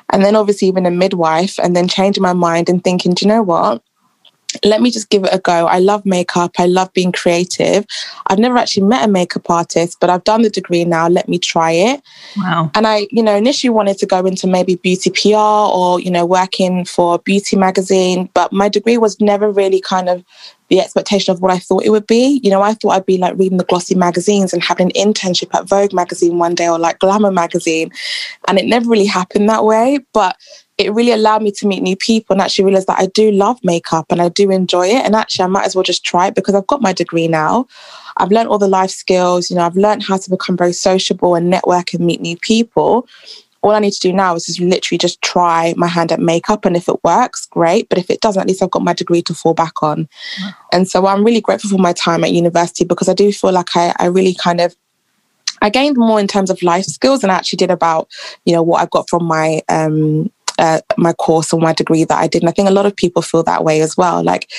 And 0.09 0.23
then 0.23 0.35
obviously 0.35 0.67
even 0.67 0.85
a 0.85 0.91
midwife 0.91 1.59
and 1.59 1.75
then 1.75 1.87
changing 1.87 2.23
my 2.23 2.33
mind 2.33 2.69
and 2.69 2.83
thinking, 2.83 3.13
do 3.13 3.25
you 3.25 3.29
know 3.31 3.43
what? 3.43 3.81
Let 4.63 4.81
me 4.81 4.91
just 4.91 5.09
give 5.09 5.23
it 5.23 5.33
a 5.33 5.39
go. 5.39 5.67
I 5.67 5.79
love 5.79 6.05
makeup. 6.05 6.53
I 6.57 6.67
love 6.67 6.91
being 6.93 7.11
creative. 7.11 7.85
I've 8.27 8.39
never 8.39 8.57
actually 8.57 8.83
met 8.83 9.07
a 9.07 9.11
makeup 9.11 9.49
artist, 9.49 9.99
but 9.99 10.09
I've 10.09 10.23
done 10.23 10.41
the 10.41 10.49
degree 10.49 10.85
now. 10.85 11.07
Let 11.07 11.27
me 11.27 11.39
try 11.39 11.71
it. 11.71 12.01
Wow. 12.37 12.71
And 12.75 12.87
I, 12.87 13.07
you 13.11 13.23
know, 13.23 13.35
initially 13.35 13.69
wanted 13.69 13.97
to 13.99 14.05
go 14.05 14.25
into 14.25 14.47
maybe 14.47 14.75
beauty 14.75 15.09
PR 15.09 15.37
or, 15.37 15.99
you 15.99 16.11
know, 16.11 16.25
working 16.25 16.85
for 16.85 17.15
a 17.15 17.19
beauty 17.19 17.55
magazine, 17.55 18.29
but 18.33 18.51
my 18.51 18.69
degree 18.69 18.97
was 18.97 19.19
never 19.19 19.51
really 19.51 19.81
kind 19.81 20.09
of 20.09 20.23
the 20.69 20.79
expectation 20.79 21.31
of 21.31 21.41
what 21.41 21.51
I 21.51 21.59
thought 21.59 21.85
it 21.85 21.91
would 21.91 22.07
be. 22.07 22.39
You 22.43 22.49
know, 22.49 22.61
I 22.61 22.73
thought 22.73 22.91
I'd 22.91 23.05
be 23.05 23.17
like 23.17 23.37
reading 23.37 23.57
the 23.57 23.65
glossy 23.65 23.95
magazines 23.95 24.51
and 24.53 24.63
having 24.63 24.87
an 24.87 25.13
internship 25.13 25.53
at 25.53 25.67
Vogue 25.67 25.93
magazine 25.93 26.39
one 26.39 26.55
day 26.55 26.67
or 26.67 26.79
like 26.79 26.99
Glamour 26.99 27.31
magazine. 27.31 27.91
And 28.47 28.57
it 28.57 28.65
never 28.65 28.89
really 28.89 29.05
happened 29.05 29.47
that 29.49 29.63
way. 29.63 29.99
But 30.13 30.35
it 30.77 30.93
really 30.93 31.11
allowed 31.11 31.41
me 31.41 31.51
to 31.51 31.67
meet 31.67 31.81
new 31.81 31.95
people 31.95 32.33
and 32.33 32.41
actually 32.41 32.65
realize 32.65 32.85
that 32.85 32.99
I 32.99 33.05
do 33.07 33.31
love 33.31 33.59
makeup 33.63 34.07
and 34.09 34.21
I 34.21 34.29
do 34.29 34.51
enjoy 34.51 34.87
it. 34.87 35.05
And 35.05 35.15
actually, 35.15 35.45
I 35.45 35.47
might 35.47 35.65
as 35.65 35.75
well 35.75 35.83
just 35.83 36.03
try 36.03 36.27
it 36.27 36.35
because 36.35 36.53
I've 36.53 36.67
got 36.67 36.81
my 36.81 36.91
degree 36.91 37.27
now. 37.27 37.67
I've 38.17 38.31
learned 38.31 38.49
all 38.49 38.57
the 38.57 38.67
life 38.67 38.91
skills, 38.91 39.49
you 39.49 39.55
know, 39.55 39.63
I've 39.63 39.77
learned 39.77 40.03
how 40.03 40.17
to 40.17 40.29
become 40.29 40.57
very 40.57 40.73
sociable 40.73 41.35
and 41.35 41.49
network 41.49 41.93
and 41.93 42.05
meet 42.05 42.21
new 42.21 42.37
people. 42.37 43.07
All 43.61 43.71
I 43.71 43.79
need 43.79 43.93
to 43.93 43.99
do 43.99 44.13
now 44.13 44.35
is 44.35 44.45
just 44.45 44.59
literally 44.59 44.97
just 44.97 45.21
try 45.21 45.73
my 45.75 45.87
hand 45.87 46.11
at 46.11 46.19
makeup. 46.19 46.65
And 46.65 46.77
if 46.77 46.87
it 46.87 47.03
works, 47.03 47.45
great. 47.47 47.89
But 47.89 47.97
if 47.97 48.09
it 48.09 48.21
doesn't, 48.21 48.41
at 48.41 48.47
least 48.47 48.61
I've 48.61 48.69
got 48.69 48.83
my 48.83 48.93
degree 48.93 49.21
to 49.23 49.33
fall 49.33 49.53
back 49.53 49.81
on. 49.81 50.07
Wow. 50.41 50.51
And 50.71 50.87
so 50.87 51.07
I'm 51.07 51.23
really 51.23 51.41
grateful 51.41 51.69
for 51.69 51.79
my 51.79 51.93
time 51.93 52.23
at 52.23 52.31
university 52.31 52.85
because 52.85 53.09
I 53.09 53.13
do 53.13 53.31
feel 53.31 53.51
like 53.51 53.75
I, 53.75 53.93
I 53.97 54.05
really 54.05 54.35
kind 54.35 54.61
of 54.61 54.75
I 55.61 55.69
gained 55.69 55.97
more 55.97 56.19
in 56.19 56.27
terms 56.27 56.49
of 56.49 56.61
life 56.61 56.85
skills 56.85 57.21
than 57.21 57.29
I 57.29 57.35
actually 57.35 57.57
did 57.57 57.71
about, 57.71 58.07
you 58.45 58.53
know, 58.53 58.61
what 58.61 58.81
I 58.81 58.85
got 58.85 59.09
from 59.09 59.23
my 59.23 59.61
um, 59.69 60.29
uh, 60.57 60.81
my 60.97 61.13
course 61.13 61.53
or 61.53 61.59
my 61.59 61.73
degree 61.73 62.03
that 62.03 62.17
I 62.17 62.27
did. 62.27 62.41
And 62.41 62.49
I 62.49 62.51
think 62.51 62.69
a 62.69 62.73
lot 62.73 62.85
of 62.85 62.95
people 62.95 63.21
feel 63.21 63.43
that 63.43 63.63
way 63.63 63.81
as 63.81 63.97
well. 63.97 64.23
Like 64.23 64.51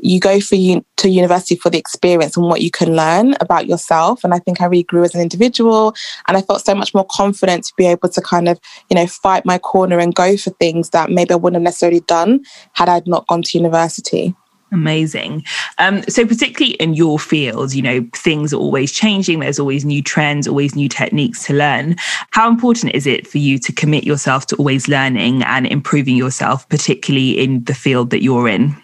you 0.00 0.20
go 0.20 0.40
for 0.40 0.54
you 0.54 0.84
to 0.96 1.08
university 1.08 1.56
for 1.56 1.70
the 1.70 1.78
experience 1.78 2.36
and 2.36 2.46
what 2.46 2.60
you 2.60 2.70
can 2.70 2.94
learn 2.94 3.34
about 3.40 3.66
yourself. 3.66 4.22
And 4.22 4.32
I 4.32 4.38
think 4.38 4.60
I 4.60 4.66
really 4.66 4.84
grew 4.84 5.02
as 5.02 5.14
an 5.14 5.20
individual 5.20 5.94
and 6.26 6.36
I 6.36 6.42
felt 6.42 6.64
so 6.64 6.74
much 6.74 6.94
more 6.94 7.06
confident 7.10 7.64
to 7.64 7.72
be 7.76 7.86
able 7.86 8.08
to 8.08 8.20
kind 8.20 8.48
of, 8.48 8.60
you 8.90 8.94
know, 8.94 9.06
fight 9.06 9.44
my 9.44 9.58
corner 9.58 9.98
and 9.98 10.14
go 10.14 10.36
for 10.36 10.50
things 10.50 10.90
that 10.90 11.10
maybe 11.10 11.32
I 11.32 11.36
wouldn't 11.36 11.56
have 11.56 11.64
necessarily 11.64 12.00
done 12.00 12.44
had 12.74 12.88
I 12.88 13.02
not 13.06 13.26
gone 13.26 13.42
to 13.42 13.58
university. 13.58 14.34
Amazing. 14.70 15.44
Um, 15.78 16.02
so, 16.08 16.26
particularly 16.26 16.74
in 16.74 16.92
your 16.92 17.18
field, 17.18 17.72
you 17.72 17.80
know, 17.80 18.06
things 18.14 18.52
are 18.52 18.58
always 18.58 18.92
changing. 18.92 19.40
There's 19.40 19.58
always 19.58 19.84
new 19.84 20.02
trends, 20.02 20.46
always 20.46 20.76
new 20.76 20.88
techniques 20.90 21.46
to 21.46 21.54
learn. 21.54 21.96
How 22.32 22.48
important 22.48 22.94
is 22.94 23.06
it 23.06 23.26
for 23.26 23.38
you 23.38 23.58
to 23.60 23.72
commit 23.72 24.04
yourself 24.04 24.46
to 24.48 24.56
always 24.56 24.86
learning 24.86 25.42
and 25.44 25.66
improving 25.66 26.16
yourself, 26.16 26.68
particularly 26.68 27.38
in 27.38 27.64
the 27.64 27.74
field 27.74 28.10
that 28.10 28.22
you're 28.22 28.48
in? 28.48 28.76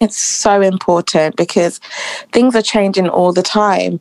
It's 0.00 0.18
so 0.18 0.60
important 0.60 1.36
because 1.36 1.78
things 2.32 2.56
are 2.56 2.62
changing 2.62 3.08
all 3.08 3.32
the 3.32 3.42
time. 3.42 4.00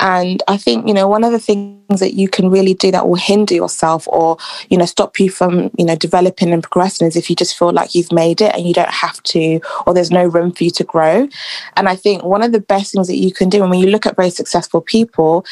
And 0.00 0.42
I 0.48 0.56
think, 0.56 0.88
you 0.88 0.94
know, 0.94 1.06
one 1.06 1.24
of 1.24 1.32
the 1.32 1.38
things 1.38 1.81
that 2.00 2.14
you 2.14 2.28
can 2.28 2.50
really 2.50 2.74
do 2.74 2.90
that 2.90 3.08
will 3.08 3.16
hinder 3.16 3.54
yourself 3.54 4.06
or, 4.08 4.36
you 4.68 4.76
know, 4.76 4.86
stop 4.86 5.18
you 5.18 5.30
from, 5.30 5.70
you 5.78 5.84
know, 5.84 5.96
developing 5.96 6.52
and 6.52 6.62
progressing 6.62 7.06
is 7.06 7.16
if 7.16 7.28
you 7.30 7.36
just 7.36 7.58
feel 7.58 7.72
like 7.72 7.94
you've 7.94 8.12
made 8.12 8.40
it 8.40 8.54
and 8.54 8.66
you 8.66 8.74
don't 8.74 8.90
have 8.90 9.22
to, 9.24 9.60
or 9.86 9.94
there's 9.94 10.10
no 10.10 10.24
room 10.24 10.52
for 10.52 10.64
you 10.64 10.70
to 10.70 10.84
grow. 10.84 11.28
And 11.76 11.88
I 11.88 11.96
think 11.96 12.24
one 12.24 12.42
of 12.42 12.52
the 12.52 12.60
best 12.60 12.92
things 12.92 13.08
that 13.08 13.16
you 13.16 13.32
can 13.32 13.48
do, 13.48 13.62
and 13.62 13.70
when 13.70 13.80
you 13.80 13.86
look 13.86 14.06
at 14.06 14.16
very 14.16 14.30
successful 14.30 14.80
people, 14.80 15.44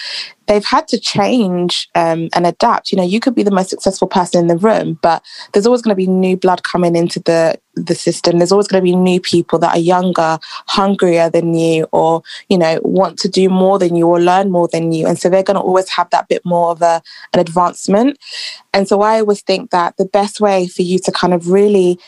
they've 0.51 0.65
had 0.65 0.89
to 0.89 0.99
change 0.99 1.89
um, 1.95 2.29
and 2.35 2.45
adapt. 2.45 2.91
You 2.91 2.99
know, 2.99 3.05
you 3.05 3.21
could 3.21 3.37
be 3.37 3.45
the 3.45 3.53
most 3.53 3.71
successful 3.71 4.09
person 4.09 4.41
in 4.41 4.49
the 4.49 4.57
room, 4.57 4.99
but 5.01 5.23
there's 5.53 5.65
always 5.65 5.81
going 5.81 5.93
to 5.93 5.97
be 5.97 6.09
new 6.09 6.37
blood 6.37 6.65
coming 6.65 6.97
into 6.97 7.21
the 7.21 7.59
the 7.75 7.95
system. 7.95 8.39
There's 8.39 8.51
always 8.51 8.67
going 8.67 8.83
to 8.83 8.91
be 8.91 8.97
new 8.97 9.21
people 9.21 9.61
that 9.61 9.77
are 9.77 9.81
younger, 9.81 10.39
hungrier 10.67 11.31
than 11.31 11.55
you, 11.55 11.87
or 11.93 12.23
you 12.49 12.59
know, 12.59 12.81
want 12.83 13.17
to 13.21 13.29
do 13.29 13.49
more 13.49 13.79
than 13.79 13.95
you 13.95 14.09
or 14.09 14.21
learn 14.21 14.51
more 14.51 14.67
than 14.67 14.91
you, 14.91 15.07
and 15.07 15.19
so 15.19 15.29
they're 15.29 15.45
going 15.45 15.55
to 15.55 15.63
always 15.63 15.89
have 15.91 16.11
that 16.11 16.29
bit 16.31 16.43
more 16.45 16.71
of 16.71 16.81
a 16.81 17.03
an 17.35 17.41
advancement. 17.41 18.19
And 18.73 18.89
so 18.89 19.03
I 19.03 19.21
always 19.21 19.43
think 19.43 19.71
that 19.71 19.97
the 19.99 20.07
best 20.07 20.41
way 20.41 20.69
for 20.69 20.83
you 20.83 20.99
to 21.01 21.13
kind 21.13 21.35
of 21.35 21.49
really 21.49 21.99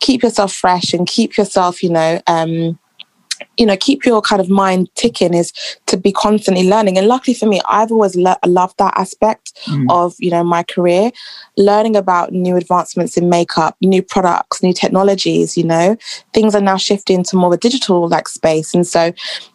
keep 0.00 0.22
yourself 0.22 0.52
fresh 0.52 0.94
and 0.94 1.06
keep 1.06 1.36
yourself, 1.36 1.82
you 1.82 1.90
know, 1.90 2.20
um, 2.26 2.78
you 3.56 3.66
know, 3.66 3.76
keep 3.76 4.04
your 4.04 4.20
kind 4.22 4.40
of 4.40 4.48
mind 4.48 4.88
ticking 4.94 5.34
is 5.34 5.52
to 5.86 5.96
be 5.96 6.12
constantly 6.12 6.68
learning. 6.68 6.98
And 6.98 7.06
luckily 7.06 7.34
for 7.34 7.46
me, 7.46 7.60
I've 7.68 7.92
always 7.92 8.16
le- 8.16 8.38
loved 8.46 8.78
that 8.78 8.94
aspect 8.96 9.52
mm. 9.66 9.86
of, 9.90 10.14
you 10.18 10.30
know, 10.30 10.44
my 10.44 10.62
career, 10.62 11.10
learning 11.56 11.96
about 11.96 12.32
new 12.32 12.56
advancements 12.56 13.16
in 13.16 13.28
makeup, 13.28 13.76
new 13.80 14.02
products, 14.02 14.62
new 14.62 14.72
technologies, 14.72 15.56
you 15.56 15.64
know, 15.64 15.96
things 16.32 16.54
are 16.54 16.60
now 16.60 16.76
shifting 16.76 17.22
to 17.24 17.36
more 17.36 17.48
of 17.48 17.54
a 17.54 17.58
digital 17.58 18.08
like 18.08 18.28
space. 18.28 18.74
And 18.74 18.86
so, 18.86 19.12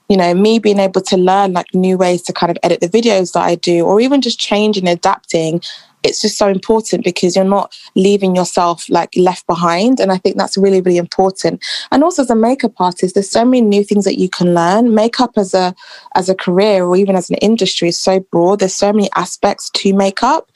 you 0.09 0.15
know, 0.15 0.33
me 0.33 0.59
being 0.59 0.79
able 0.79 1.01
to 1.01 1.17
learn 1.17 1.53
like 1.53 1.73
new 1.73 1.97
ways 1.97 2.21
to 2.23 2.33
kind 2.33 2.49
of 2.49 2.57
edit 2.63 2.79
the 2.79 2.87
videos 2.87 3.33
that 3.33 3.43
I 3.43 3.55
do, 3.55 3.85
or 3.85 3.99
even 3.99 4.21
just 4.21 4.39
changing, 4.39 4.87
and 4.87 4.97
adapting 4.97 5.61
it's 6.03 6.21
just 6.21 6.37
so 6.37 6.47
important 6.47 7.03
because 7.03 7.35
you're 7.35 7.45
not 7.45 7.75
leaving 7.95 8.35
yourself 8.35 8.89
like 8.89 9.09
left 9.15 9.45
behind. 9.47 9.99
And 9.99 10.11
I 10.11 10.17
think 10.17 10.37
that's 10.37 10.57
really, 10.57 10.81
really 10.81 10.97
important. 10.97 11.63
And 11.91 12.03
also 12.03 12.21
as 12.21 12.29
a 12.29 12.35
makeup 12.35 12.73
artist, 12.79 13.15
there's 13.15 13.29
so 13.29 13.43
many 13.43 13.61
new 13.61 13.83
things 13.83 14.05
that 14.05 14.19
you 14.19 14.29
can 14.29 14.53
learn. 14.53 14.93
Makeup 14.93 15.31
as 15.37 15.53
a 15.53 15.75
as 16.15 16.29
a 16.29 16.35
career 16.35 16.85
or 16.85 16.95
even 16.95 17.15
as 17.15 17.29
an 17.29 17.37
industry 17.37 17.89
is 17.89 17.99
so 17.99 18.19
broad. 18.19 18.59
There's 18.59 18.75
so 18.75 18.93
many 18.93 19.09
aspects 19.15 19.69
to 19.71 19.93
makeup. 19.93 20.51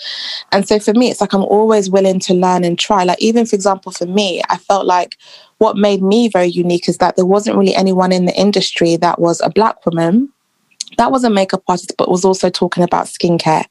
And 0.51 0.67
so 0.67 0.79
for 0.79 0.93
me, 0.93 1.09
it's 1.09 1.21
like 1.21 1.33
I'm 1.33 1.43
always 1.43 1.89
willing 1.89 2.19
to 2.21 2.33
learn 2.33 2.63
and 2.63 2.77
try. 2.77 3.03
Like 3.03 3.21
even 3.21 3.45
for 3.45 3.55
example, 3.55 3.91
for 3.91 4.05
me, 4.05 4.41
I 4.49 4.57
felt 4.57 4.85
like 4.85 5.17
what 5.57 5.77
made 5.77 6.01
me 6.01 6.27
very 6.27 6.47
unique 6.47 6.89
is 6.89 6.97
that 6.97 7.15
there 7.15 7.25
wasn't 7.25 7.57
really 7.57 7.75
anyone 7.75 8.11
in 8.11 8.25
the 8.25 8.35
industry 8.35 8.95
that 8.97 9.19
was 9.19 9.41
a 9.41 9.49
black 9.49 9.85
woman 9.85 10.31
that 10.97 11.11
was 11.11 11.23
a 11.23 11.29
makeup 11.29 11.63
artist, 11.67 11.93
but 11.97 12.09
was 12.09 12.25
also 12.25 12.49
talking 12.49 12.83
about 12.83 13.05
skincare. 13.05 13.65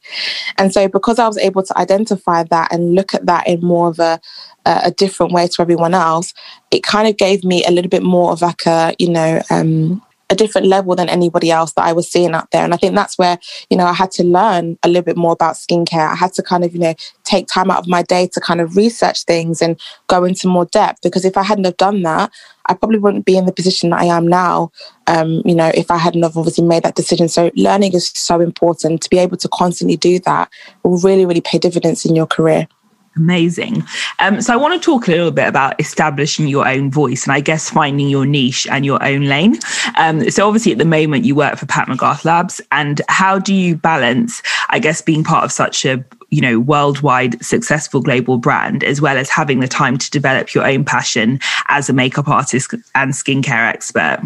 And 0.59 0.73
so, 0.73 0.89
because 0.89 1.19
I 1.19 1.27
was 1.27 1.39
able 1.39 1.63
to 1.63 1.79
identify 1.79 2.45
that 2.45 2.73
and 2.73 2.95
look 2.95 3.15
at 3.15 3.27
that 3.27 3.47
in 3.47 3.61
more 3.61 3.89
of 3.89 3.99
a, 3.99 4.21
a 4.67 4.91
different 4.91 5.33
way 5.33 5.47
to 5.49 5.63
everyone 5.63 5.95
else, 5.95 6.35
it 6.71 6.83
kind 6.83 7.09
of 7.09 7.17
gave 7.17 7.45
me 7.45 7.65
a 7.65 7.71
little 7.71 7.89
bit 7.89 8.03
more 8.03 8.33
of 8.33 8.43
like 8.43 8.67
a, 8.67 8.95
you 8.99 9.11
know, 9.11 9.43
um, 9.51 10.03
a 10.31 10.35
different 10.35 10.69
level 10.69 10.95
than 10.95 11.09
anybody 11.09 11.51
else 11.51 11.73
that 11.73 11.85
I 11.85 11.93
was 11.93 12.09
seeing 12.09 12.35
out 12.35 12.51
there. 12.53 12.65
And 12.65 12.73
I 12.73 12.77
think 12.77 12.95
that's 12.95 13.19
where, 13.19 13.39
you 13.69 13.77
know, 13.77 13.85
I 13.85 13.93
had 13.93 14.13
to 14.13 14.25
learn 14.25 14.79
a 14.85 14.89
little 14.89 15.03
bit 15.03 15.17
more 15.17 15.33
about 15.33 15.57
skincare. 15.57 16.09
I 16.09 16.15
had 16.15 16.33
to 16.35 16.43
kind 16.43 16.65
of, 16.65 16.73
you 16.73 16.81
know, 16.81 16.95
take 17.25 17.49
time 17.49 17.71
out 17.71 17.81
of 17.81 17.89
my 17.89 18.03
day 18.03 18.29
to 18.29 18.41
kind 18.41 18.61
of 18.61 18.77
research 18.77 19.25
things 19.25 19.61
and 19.61 19.79
go 20.07 20.25
into 20.25 20.47
more 20.47 20.67
depth. 20.67 21.03
Because 21.03 21.25
if 21.25 21.37
I 21.37 21.43
hadn't 21.43 21.65
have 21.65 21.77
done 21.77 22.03
that, 22.03 22.31
I 22.67 22.75
probably 22.75 22.99
wouldn't 22.99 23.25
be 23.25 23.37
in 23.37 23.47
the 23.47 23.53
position 23.53 23.91
that 23.91 24.01
I 24.01 24.05
am 24.05 24.29
now, 24.29 24.71
um, 25.09 25.43
you 25.45 25.55
know, 25.55 25.73
if 25.75 25.91
I 25.91 25.99
hadn't 25.99 26.23
have 26.23 26.37
obviously 26.37 26.65
made 26.65 26.85
that 26.85 26.95
decision. 26.95 27.29
So 27.29 27.51
learning 27.57 27.95
is 27.95 28.13
so 28.15 28.41
important. 28.41 29.03
To 29.03 29.11
be 29.11 29.19
able 29.19 29.37
to 29.39 29.49
constantly 29.49 29.97
do 29.97 30.21
that 30.21 30.49
will 30.85 30.99
really, 30.99 31.27
really 31.27 31.41
pay 31.41 31.59
dividends 31.59 32.05
in 32.05 32.15
your 32.15 32.27
career. 32.27 32.69
Amazing. 33.21 33.85
Um, 34.19 34.41
so 34.41 34.55
I 34.55 34.57
want 34.57 34.81
to 34.81 34.85
talk 34.85 35.07
a 35.07 35.11
little 35.11 35.31
bit 35.31 35.47
about 35.47 35.79
establishing 35.79 36.49
your 36.49 36.67
own 36.67 36.91
voice 36.91 37.25
and 37.25 37.35
I 37.35 37.41
guess 37.41 37.69
finding 37.69 38.09
your 38.09 38.25
niche 38.25 38.67
and 38.71 38.87
your 38.87 39.03
own 39.05 39.27
lane. 39.27 39.59
Um, 39.97 40.31
so 40.31 40.47
obviously 40.47 40.73
at 40.73 40.79
the 40.79 40.87
moment 40.87 41.27
you 41.27 41.35
work 41.35 41.59
for 41.59 41.67
Pat 41.67 41.87
McGrath 41.87 42.25
Labs 42.25 42.63
and 42.73 43.03
how 43.09 43.39
do 43.39 43.53
you 43.53 43.77
balance, 43.77 44.43
I 44.71 44.79
guess, 44.79 45.03
being 45.03 45.23
part 45.23 45.45
of 45.45 45.53
such 45.53 45.85
a 45.85 46.03
you 46.31 46.41
know 46.41 46.61
worldwide 46.61 47.45
successful 47.45 48.01
global 48.01 48.39
brand 48.39 48.85
as 48.85 49.01
well 49.01 49.19
as 49.19 49.29
having 49.29 49.59
the 49.59 49.69
time 49.69 49.99
to 49.99 50.09
develop 50.11 50.55
your 50.55 50.65
own 50.65 50.85
passion 50.85 51.41
as 51.67 51.91
a 51.91 51.93
makeup 51.93 52.29
artist 52.29 52.73
and 52.95 53.13
skincare 53.13 53.69
expert 53.69 54.21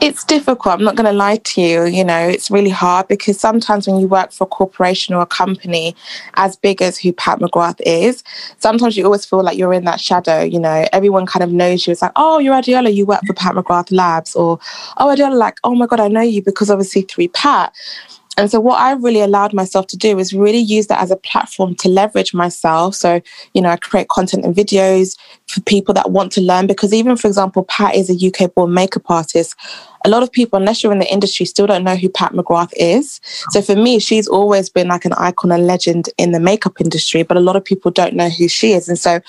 it's 0.00 0.24
difficult. 0.24 0.74
I'm 0.74 0.84
not 0.84 0.96
going 0.96 1.06
to 1.06 1.12
lie 1.12 1.36
to 1.36 1.60
you. 1.60 1.84
You 1.84 2.04
know, 2.04 2.18
it's 2.18 2.50
really 2.50 2.70
hard 2.70 3.08
because 3.08 3.38
sometimes 3.40 3.86
when 3.86 3.98
you 3.98 4.06
work 4.06 4.32
for 4.32 4.44
a 4.44 4.46
corporation 4.46 5.14
or 5.14 5.22
a 5.22 5.26
company 5.26 5.94
as 6.34 6.56
big 6.56 6.82
as 6.82 6.98
who 6.98 7.12
Pat 7.12 7.38
McGrath 7.38 7.80
is, 7.84 8.22
sometimes 8.58 8.96
you 8.96 9.04
always 9.04 9.24
feel 9.24 9.42
like 9.42 9.56
you're 9.56 9.72
in 9.72 9.84
that 9.84 10.00
shadow. 10.00 10.42
You 10.42 10.60
know, 10.60 10.86
everyone 10.92 11.26
kind 11.26 11.42
of 11.42 11.50
knows 11.52 11.86
you. 11.86 11.92
It's 11.92 12.02
like, 12.02 12.12
oh, 12.16 12.38
you're 12.38 12.54
Adeola, 12.54 12.94
you 12.94 13.06
work 13.06 13.22
for 13.26 13.34
Pat 13.34 13.54
McGrath 13.54 13.90
Labs, 13.90 14.34
or 14.34 14.58
oh, 14.98 15.06
Adeola, 15.06 15.36
like, 15.36 15.58
oh 15.64 15.74
my 15.74 15.86
God, 15.86 16.00
I 16.00 16.08
know 16.08 16.20
you 16.20 16.42
because 16.42 16.70
obviously 16.70 17.02
through 17.02 17.28
Pat. 17.28 17.74
And 18.38 18.50
so, 18.50 18.60
what 18.60 18.78
I 18.78 18.92
really 18.92 19.20
allowed 19.20 19.54
myself 19.54 19.86
to 19.88 19.96
do 19.96 20.18
is 20.18 20.34
really 20.34 20.58
use 20.58 20.88
that 20.88 21.00
as 21.00 21.10
a 21.10 21.16
platform 21.16 21.74
to 21.76 21.88
leverage 21.88 22.34
myself. 22.34 22.94
So, 22.94 23.20
you 23.54 23.62
know, 23.62 23.70
I 23.70 23.76
create 23.76 24.08
content 24.08 24.44
and 24.44 24.54
videos 24.54 25.16
for 25.46 25.60
people 25.62 25.94
that 25.94 26.10
want 26.10 26.32
to 26.32 26.42
learn. 26.42 26.66
Because, 26.66 26.92
even 26.92 27.16
for 27.16 27.28
example, 27.28 27.64
Pat 27.64 27.94
is 27.94 28.10
a 28.10 28.26
UK 28.26 28.54
born 28.54 28.74
makeup 28.74 29.10
artist 29.10 29.54
a 30.06 30.08
lot 30.08 30.22
of 30.22 30.30
people, 30.30 30.56
unless 30.56 30.82
you're 30.82 30.92
in 30.92 31.00
the 31.00 31.12
industry, 31.12 31.44
still 31.44 31.66
don't 31.66 31.82
know 31.82 31.96
who 31.96 32.08
Pat 32.08 32.32
McGrath 32.32 32.72
is. 32.76 33.20
So 33.50 33.60
for 33.60 33.74
me, 33.74 33.98
she's 33.98 34.28
always 34.28 34.70
been 34.70 34.86
like 34.86 35.04
an 35.04 35.12
icon 35.14 35.50
and 35.50 35.66
legend 35.66 36.10
in 36.16 36.30
the 36.30 36.38
makeup 36.38 36.80
industry, 36.80 37.24
but 37.24 37.36
a 37.36 37.40
lot 37.40 37.56
of 37.56 37.64
people 37.64 37.90
don't 37.90 38.14
know 38.14 38.28
who 38.28 38.46
she 38.46 38.72
is. 38.72 38.88
And 38.88 38.96
so 38.96 39.20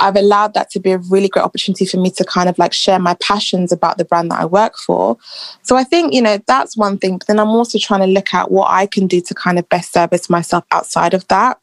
I've 0.00 0.16
allowed 0.16 0.54
that 0.54 0.68
to 0.70 0.80
be 0.80 0.90
a 0.90 0.98
really 0.98 1.28
great 1.28 1.44
opportunity 1.44 1.86
for 1.86 1.98
me 1.98 2.10
to 2.10 2.24
kind 2.24 2.48
of 2.48 2.58
like 2.58 2.72
share 2.72 2.98
my 2.98 3.14
passions 3.14 3.70
about 3.70 3.98
the 3.98 4.04
brand 4.04 4.32
that 4.32 4.40
I 4.40 4.46
work 4.46 4.76
for. 4.76 5.16
So 5.62 5.76
I 5.76 5.84
think, 5.84 6.12
you 6.12 6.22
know, 6.22 6.38
that's 6.48 6.76
one 6.76 6.98
thing. 6.98 7.18
But 7.18 7.28
then 7.28 7.38
I'm 7.38 7.50
also 7.50 7.78
trying 7.78 8.00
to 8.00 8.06
look 8.06 8.34
at 8.34 8.50
what 8.50 8.68
I 8.68 8.86
can 8.86 9.06
do 9.06 9.20
to 9.20 9.34
kind 9.34 9.60
of 9.60 9.68
best 9.68 9.92
service 9.92 10.28
myself 10.28 10.64
outside 10.72 11.14
of 11.14 11.26
that. 11.28 11.60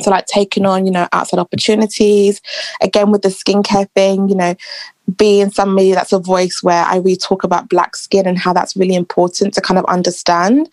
So 0.00 0.10
like 0.10 0.26
taking 0.26 0.66
on, 0.66 0.86
you 0.86 0.90
know, 0.90 1.06
outside 1.12 1.38
opportunities. 1.38 2.40
Again, 2.80 3.10
with 3.10 3.22
the 3.22 3.28
skincare 3.28 3.88
thing, 3.94 4.28
you 4.28 4.34
know, 4.34 4.54
being 5.16 5.50
somebody 5.50 5.92
that's 5.92 6.12
a 6.12 6.18
voice 6.18 6.62
where 6.62 6.84
I 6.84 6.96
really 6.96 7.16
talk 7.16 7.44
about 7.44 7.68
black 7.68 7.94
skin 7.94 8.26
and 8.26 8.38
how 8.38 8.52
that's 8.52 8.76
really 8.76 8.94
important 8.94 9.52
to 9.54 9.60
kind 9.60 9.78
of 9.78 9.84
understand. 9.84 10.70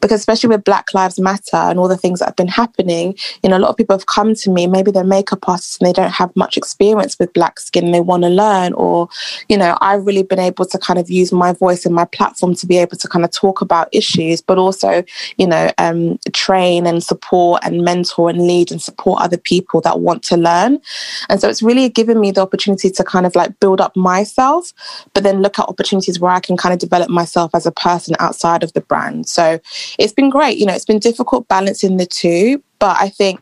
Because 0.00 0.20
especially 0.20 0.48
with 0.48 0.64
Black 0.64 0.94
Lives 0.94 1.18
Matter 1.18 1.56
and 1.56 1.78
all 1.78 1.88
the 1.88 1.96
things 1.96 2.20
that 2.20 2.26
have 2.26 2.36
been 2.36 2.48
happening, 2.48 3.16
you 3.42 3.50
know, 3.50 3.58
a 3.58 3.60
lot 3.60 3.70
of 3.70 3.76
people 3.76 3.96
have 3.96 4.06
come 4.06 4.34
to 4.34 4.50
me, 4.50 4.66
maybe 4.66 4.90
they're 4.90 5.04
makeup 5.04 5.46
artists 5.48 5.78
and 5.78 5.86
they 5.86 5.92
don't 5.92 6.12
have 6.12 6.34
much 6.34 6.56
experience 6.56 7.18
with 7.18 7.32
black 7.34 7.60
skin 7.60 7.84
and 7.84 7.94
they 7.94 8.00
want 8.00 8.22
to 8.22 8.30
learn. 8.30 8.72
Or, 8.72 9.08
you 9.48 9.58
know, 9.58 9.76
I've 9.80 10.06
really 10.06 10.22
been 10.22 10.38
able 10.38 10.64
to 10.64 10.78
kind 10.78 10.98
of 10.98 11.10
use 11.10 11.30
my 11.30 11.52
voice 11.52 11.84
and 11.84 11.94
my 11.94 12.06
platform 12.06 12.54
to 12.54 12.66
be 12.66 12.78
able 12.78 12.96
to 12.96 13.08
kind 13.08 13.24
of 13.24 13.30
talk 13.32 13.60
about 13.60 13.88
issues, 13.92 14.40
but 14.40 14.56
also, 14.56 15.04
you 15.36 15.46
know, 15.46 15.70
um, 15.76 16.18
train 16.32 16.86
and 16.86 17.02
support 17.04 17.62
and 17.64 17.82
mentor 17.82 18.30
and 18.30 18.46
lead 18.46 18.72
and 18.72 18.80
support 18.80 19.20
other 19.20 19.36
people 19.36 19.82
that 19.82 20.00
want 20.00 20.22
to 20.24 20.36
learn. 20.36 20.80
And 21.28 21.40
so 21.40 21.48
it's 21.48 21.62
really 21.62 21.88
given 21.90 22.18
me 22.18 22.30
the 22.30 22.40
opportunity 22.40 22.90
to 22.90 23.04
kind 23.04 23.26
of 23.26 23.34
like 23.36 23.60
build 23.60 23.73
build 23.74 23.80
up 23.84 23.96
myself, 23.96 24.72
but 25.14 25.24
then 25.24 25.42
look 25.42 25.58
at 25.58 25.68
opportunities 25.68 26.20
where 26.20 26.30
I 26.30 26.40
can 26.40 26.56
kind 26.56 26.72
of 26.72 26.78
develop 26.78 27.10
myself 27.10 27.50
as 27.54 27.66
a 27.66 27.72
person 27.72 28.14
outside 28.20 28.62
of 28.62 28.72
the 28.72 28.80
brand. 28.80 29.28
So 29.28 29.58
it's 29.98 30.12
been 30.12 30.30
great. 30.30 30.58
You 30.58 30.66
know, 30.66 30.74
it's 30.74 30.84
been 30.84 31.00
difficult 31.00 31.48
balancing 31.48 31.96
the 31.96 32.06
two, 32.06 32.62
but 32.78 32.96
I 33.00 33.08
think 33.08 33.40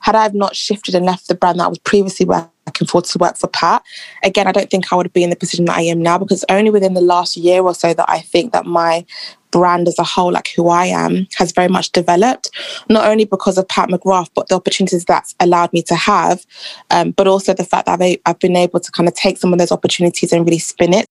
had 0.00 0.14
I 0.14 0.28
not 0.28 0.54
shifted 0.54 0.94
and 0.94 1.04
left 1.04 1.26
the 1.26 1.34
brand 1.34 1.58
that 1.58 1.64
I 1.64 1.68
was 1.68 1.78
previously 1.78 2.26
working 2.26 2.50
for 2.88 3.02
to 3.02 3.18
work 3.18 3.36
for 3.36 3.48
Pat, 3.48 3.82
again, 4.22 4.46
I 4.46 4.52
don't 4.52 4.70
think 4.70 4.92
I 4.92 4.96
would 4.96 5.12
be 5.12 5.22
in 5.22 5.30
the 5.30 5.36
position 5.36 5.64
that 5.66 5.76
I 5.76 5.82
am 5.82 6.02
now 6.02 6.18
because 6.18 6.44
only 6.48 6.70
within 6.70 6.94
the 6.94 7.00
last 7.00 7.36
year 7.36 7.62
or 7.62 7.74
so 7.74 7.94
that 7.94 8.08
I 8.08 8.20
think 8.20 8.52
that 8.52 8.66
my 8.66 9.04
brand 9.50 9.88
as 9.88 9.98
a 9.98 10.04
whole, 10.04 10.32
like 10.32 10.48
who 10.54 10.68
I 10.68 10.86
am, 10.86 11.26
has 11.36 11.52
very 11.52 11.68
much 11.68 11.92
developed, 11.92 12.50
not 12.88 13.06
only 13.06 13.24
because 13.24 13.56
of 13.56 13.68
Pat 13.68 13.88
McGrath, 13.88 14.28
but 14.34 14.48
the 14.48 14.54
opportunities 14.54 15.04
that's 15.04 15.34
allowed 15.40 15.72
me 15.72 15.82
to 15.82 15.94
have, 15.94 16.44
um, 16.90 17.12
but 17.12 17.26
also 17.26 17.54
the 17.54 17.64
fact 17.64 17.86
that 17.86 18.00
I've, 18.00 18.18
I've 18.26 18.38
been 18.38 18.56
able 18.56 18.80
to 18.80 18.92
kind 18.92 19.08
of 19.08 19.14
take 19.14 19.38
some 19.38 19.52
of 19.52 19.58
those 19.58 19.72
opportunities 19.72 20.32
and 20.32 20.44
really 20.44 20.58
spin 20.58 20.92
it 20.92 21.06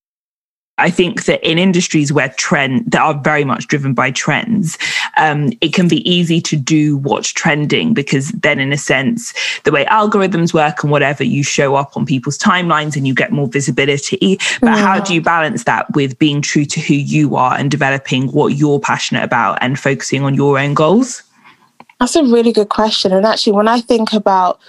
I 0.77 0.89
think 0.89 1.23
that 1.25 1.41
in 1.49 1.57
industries 1.57 2.11
where 2.11 2.29
trend 2.29 2.91
that 2.91 3.01
are 3.01 3.13
very 3.13 3.45
much 3.45 3.67
driven 3.67 3.93
by 3.93 4.11
trends, 4.11 4.77
um, 5.15 5.53
it 5.61 5.73
can 5.73 5.87
be 5.87 6.07
easy 6.09 6.41
to 6.41 6.57
do 6.57 6.97
what's 6.97 7.29
trending 7.29 7.93
because 7.93 8.31
then, 8.31 8.59
in 8.59 8.73
a 8.73 8.77
sense, 8.77 9.33
the 9.63 9.71
way 9.71 9.85
algorithms 9.85 10.53
work 10.53 10.83
and 10.83 10.91
whatever, 10.91 11.23
you 11.23 11.43
show 11.43 11.75
up 11.75 11.95
on 11.95 12.05
people's 12.05 12.37
timelines 12.37 12.97
and 12.97 13.07
you 13.07 13.13
get 13.13 13.31
more 13.31 13.47
visibility. 13.47 14.37
But 14.59 14.67
yeah. 14.67 14.77
how 14.77 14.99
do 14.99 15.13
you 15.13 15.21
balance 15.21 15.63
that 15.63 15.93
with 15.93 16.19
being 16.19 16.41
true 16.41 16.65
to 16.65 16.81
who 16.81 16.93
you 16.93 17.37
are 17.37 17.55
and 17.55 17.71
developing 17.71 18.27
what 18.33 18.55
you're 18.55 18.79
passionate 18.79 19.23
about 19.23 19.57
and 19.61 19.79
focusing 19.79 20.23
on 20.23 20.33
your 20.33 20.59
own 20.59 20.73
goals? 20.73 21.23
That's 22.01 22.17
a 22.17 22.23
really 22.23 22.51
good 22.51 22.67
question. 22.67 23.13
And 23.13 23.25
actually, 23.25 23.53
when 23.53 23.69
I 23.69 23.79
think 23.79 24.11
about, 24.11 24.59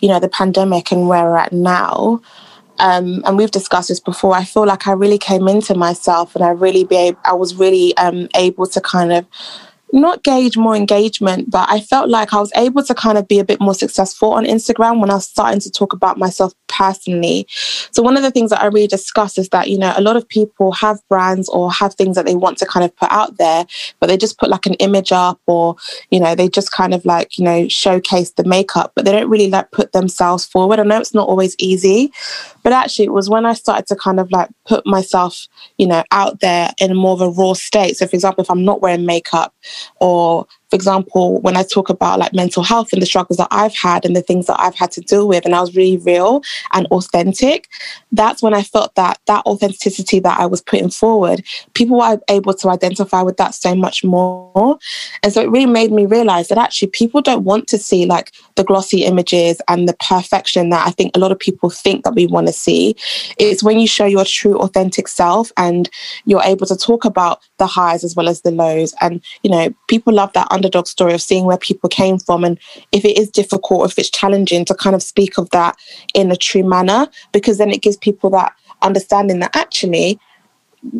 you 0.00 0.08
know, 0.08 0.18
the 0.20 0.28
pandemic 0.30 0.90
and 0.90 1.06
where 1.06 1.24
we're 1.24 1.36
at 1.36 1.52
now, 1.52 2.22
um, 2.80 3.22
and 3.24 3.36
we've 3.36 3.50
discussed 3.50 3.88
this 3.88 4.00
before. 4.00 4.34
I 4.34 4.44
feel 4.44 4.66
like 4.66 4.88
I 4.88 4.92
really 4.92 5.18
came 5.18 5.46
into 5.48 5.74
myself, 5.74 6.34
and 6.34 6.44
I 6.44 6.50
really 6.50 6.84
be 6.84 7.14
I 7.24 7.34
was 7.34 7.54
really 7.54 7.96
um, 7.96 8.28
able 8.34 8.66
to 8.66 8.80
kind 8.80 9.12
of 9.12 9.26
not 9.92 10.22
gauge 10.22 10.56
more 10.56 10.76
engagement, 10.76 11.50
but 11.50 11.68
I 11.70 11.80
felt 11.80 12.08
like 12.08 12.32
I 12.32 12.40
was 12.40 12.52
able 12.56 12.82
to 12.84 12.94
kind 12.94 13.18
of 13.18 13.26
be 13.28 13.38
a 13.38 13.44
bit 13.44 13.60
more 13.60 13.74
successful 13.74 14.32
on 14.32 14.44
Instagram 14.44 15.00
when 15.00 15.10
I 15.10 15.14
was 15.14 15.26
starting 15.26 15.60
to 15.60 15.70
talk 15.70 15.92
about 15.92 16.18
myself 16.18 16.52
personally. 16.68 17.46
So 17.90 18.02
one 18.02 18.16
of 18.16 18.22
the 18.22 18.30
things 18.30 18.50
that 18.50 18.62
I 18.62 18.66
really 18.66 18.86
discuss 18.86 19.38
is 19.38 19.48
that, 19.50 19.68
you 19.68 19.78
know, 19.78 19.92
a 19.96 20.00
lot 20.00 20.16
of 20.16 20.28
people 20.28 20.72
have 20.72 21.00
brands 21.08 21.48
or 21.48 21.70
have 21.72 21.94
things 21.94 22.16
that 22.16 22.26
they 22.26 22.34
want 22.34 22.58
to 22.58 22.66
kind 22.66 22.84
of 22.84 22.94
put 22.96 23.10
out 23.10 23.38
there, 23.38 23.66
but 23.98 24.06
they 24.06 24.16
just 24.16 24.38
put 24.38 24.50
like 24.50 24.66
an 24.66 24.74
image 24.74 25.12
up 25.12 25.40
or, 25.46 25.76
you 26.10 26.20
know, 26.20 26.34
they 26.34 26.48
just 26.48 26.72
kind 26.72 26.94
of 26.94 27.04
like, 27.04 27.38
you 27.38 27.44
know, 27.44 27.68
showcase 27.68 28.32
the 28.32 28.44
makeup, 28.44 28.92
but 28.94 29.04
they 29.04 29.12
don't 29.12 29.30
really 29.30 29.50
like 29.50 29.70
put 29.72 29.92
themselves 29.92 30.46
forward. 30.46 30.78
I 30.78 30.84
know 30.84 31.00
it's 31.00 31.14
not 31.14 31.28
always 31.28 31.56
easy, 31.58 32.12
but 32.62 32.72
actually 32.72 33.06
it 33.06 33.12
was 33.12 33.28
when 33.28 33.46
I 33.46 33.54
started 33.54 33.86
to 33.88 33.96
kind 33.96 34.20
of 34.20 34.30
like 34.30 34.48
put 34.66 34.86
myself, 34.86 35.48
you 35.78 35.86
know, 35.86 36.04
out 36.12 36.40
there 36.40 36.72
in 36.78 36.96
more 36.96 37.12
of 37.12 37.20
a 37.20 37.30
raw 37.30 37.52
state. 37.54 37.96
So 37.96 38.06
for 38.06 38.16
example, 38.16 38.42
if 38.42 38.50
I'm 38.50 38.64
not 38.64 38.80
wearing 38.80 39.06
makeup, 39.06 39.54
or 40.00 40.46
for 40.70 40.76
example, 40.76 41.40
when 41.40 41.56
I 41.56 41.64
talk 41.64 41.88
about 41.88 42.20
like 42.20 42.32
mental 42.32 42.62
health 42.62 42.92
and 42.92 43.02
the 43.02 43.06
struggles 43.06 43.38
that 43.38 43.48
I've 43.50 43.74
had 43.74 44.04
and 44.04 44.14
the 44.14 44.22
things 44.22 44.46
that 44.46 44.60
I've 44.60 44.76
had 44.76 44.92
to 44.92 45.00
deal 45.00 45.26
with, 45.26 45.44
and 45.44 45.54
I 45.54 45.60
was 45.60 45.74
really 45.74 45.98
real 45.98 46.42
and 46.72 46.86
authentic, 46.86 47.68
that's 48.12 48.40
when 48.40 48.54
I 48.54 48.62
felt 48.62 48.94
that 48.94 49.18
that 49.26 49.44
authenticity 49.46 50.20
that 50.20 50.38
I 50.38 50.46
was 50.46 50.62
putting 50.62 50.90
forward, 50.90 51.44
people 51.74 51.98
were 51.98 52.20
able 52.28 52.54
to 52.54 52.68
identify 52.68 53.22
with 53.22 53.36
that 53.38 53.54
so 53.54 53.74
much 53.74 54.04
more. 54.04 54.78
And 55.22 55.32
so 55.32 55.42
it 55.42 55.50
really 55.50 55.66
made 55.66 55.90
me 55.90 56.06
realize 56.06 56.48
that 56.48 56.58
actually 56.58 56.88
people 56.88 57.20
don't 57.20 57.44
want 57.44 57.66
to 57.68 57.78
see 57.78 58.06
like 58.06 58.32
the 58.54 58.64
glossy 58.64 59.04
images 59.04 59.60
and 59.68 59.88
the 59.88 59.94
perfection 59.94 60.70
that 60.70 60.86
I 60.86 60.90
think 60.92 61.16
a 61.16 61.18
lot 61.18 61.32
of 61.32 61.38
people 61.38 61.70
think 61.70 62.04
that 62.04 62.14
we 62.14 62.26
want 62.26 62.46
to 62.46 62.52
see. 62.52 62.94
It's 63.38 63.62
when 63.62 63.80
you 63.80 63.88
show 63.88 64.06
your 64.06 64.24
true 64.24 64.58
authentic 64.58 65.08
self 65.08 65.50
and 65.56 65.90
you're 66.26 66.42
able 66.42 66.66
to 66.66 66.76
talk 66.76 67.04
about 67.04 67.40
the 67.58 67.66
highs 67.66 68.04
as 68.04 68.14
well 68.14 68.28
as 68.28 68.42
the 68.42 68.52
lows. 68.52 68.94
And, 69.00 69.20
you 69.42 69.50
know, 69.50 69.74
people 69.88 70.12
love 70.12 70.32
that 70.34 70.46
underdog 70.60 70.86
story 70.86 71.12
of 71.12 71.22
seeing 71.22 71.44
where 71.44 71.58
people 71.58 71.88
came 71.88 72.18
from 72.18 72.44
and 72.44 72.58
if 72.92 73.04
it 73.04 73.18
is 73.18 73.30
difficult 73.30 73.90
if 73.90 73.98
it's 73.98 74.10
challenging 74.10 74.64
to 74.64 74.74
kind 74.74 74.94
of 74.94 75.02
speak 75.02 75.38
of 75.38 75.48
that 75.50 75.76
in 76.14 76.30
a 76.30 76.36
true 76.36 76.62
manner 76.62 77.08
because 77.32 77.58
then 77.58 77.70
it 77.70 77.82
gives 77.82 77.96
people 77.96 78.30
that 78.30 78.54
understanding 78.82 79.40
that 79.40 79.54
actually 79.54 80.18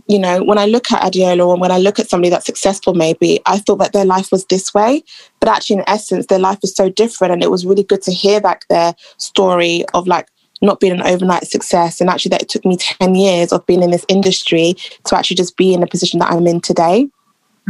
you 0.08 0.18
know, 0.18 0.42
when 0.42 0.58
I 0.58 0.66
look 0.66 0.92
at 0.92 1.02
Adeola 1.02 1.52
and 1.52 1.60
when 1.60 1.70
I 1.70 1.78
look 1.78 1.98
at 1.98 2.08
somebody 2.08 2.30
that's 2.30 2.46
successful, 2.46 2.94
maybe 2.94 3.40
I 3.46 3.58
thought 3.58 3.78
that 3.78 3.92
their 3.92 4.04
life 4.04 4.30
was 4.30 4.44
this 4.46 4.74
way, 4.74 5.02
but 5.40 5.48
actually, 5.48 5.76
in 5.76 5.84
essence, 5.86 6.26
their 6.26 6.38
life 6.38 6.58
is 6.62 6.74
so 6.74 6.90
different. 6.90 7.32
And 7.32 7.42
it 7.42 7.50
was 7.50 7.64
really 7.64 7.82
good 7.82 8.02
to 8.02 8.12
hear 8.12 8.40
back 8.40 8.68
their 8.68 8.94
story 9.16 9.84
of 9.94 10.06
like 10.06 10.28
not 10.62 10.80
being 10.80 10.92
an 10.92 11.02
overnight 11.02 11.46
success. 11.46 12.00
And 12.00 12.10
actually, 12.10 12.30
that 12.30 12.42
it 12.42 12.48
took 12.48 12.64
me 12.66 12.76
10 12.76 13.14
years 13.14 13.52
of 13.52 13.64
being 13.66 13.82
in 13.82 13.90
this 13.90 14.04
industry 14.08 14.74
to 15.06 15.16
actually 15.16 15.36
just 15.36 15.56
be 15.56 15.72
in 15.72 15.80
the 15.80 15.86
position 15.86 16.18
that 16.20 16.30
I'm 16.30 16.46
in 16.46 16.60
today. 16.60 17.08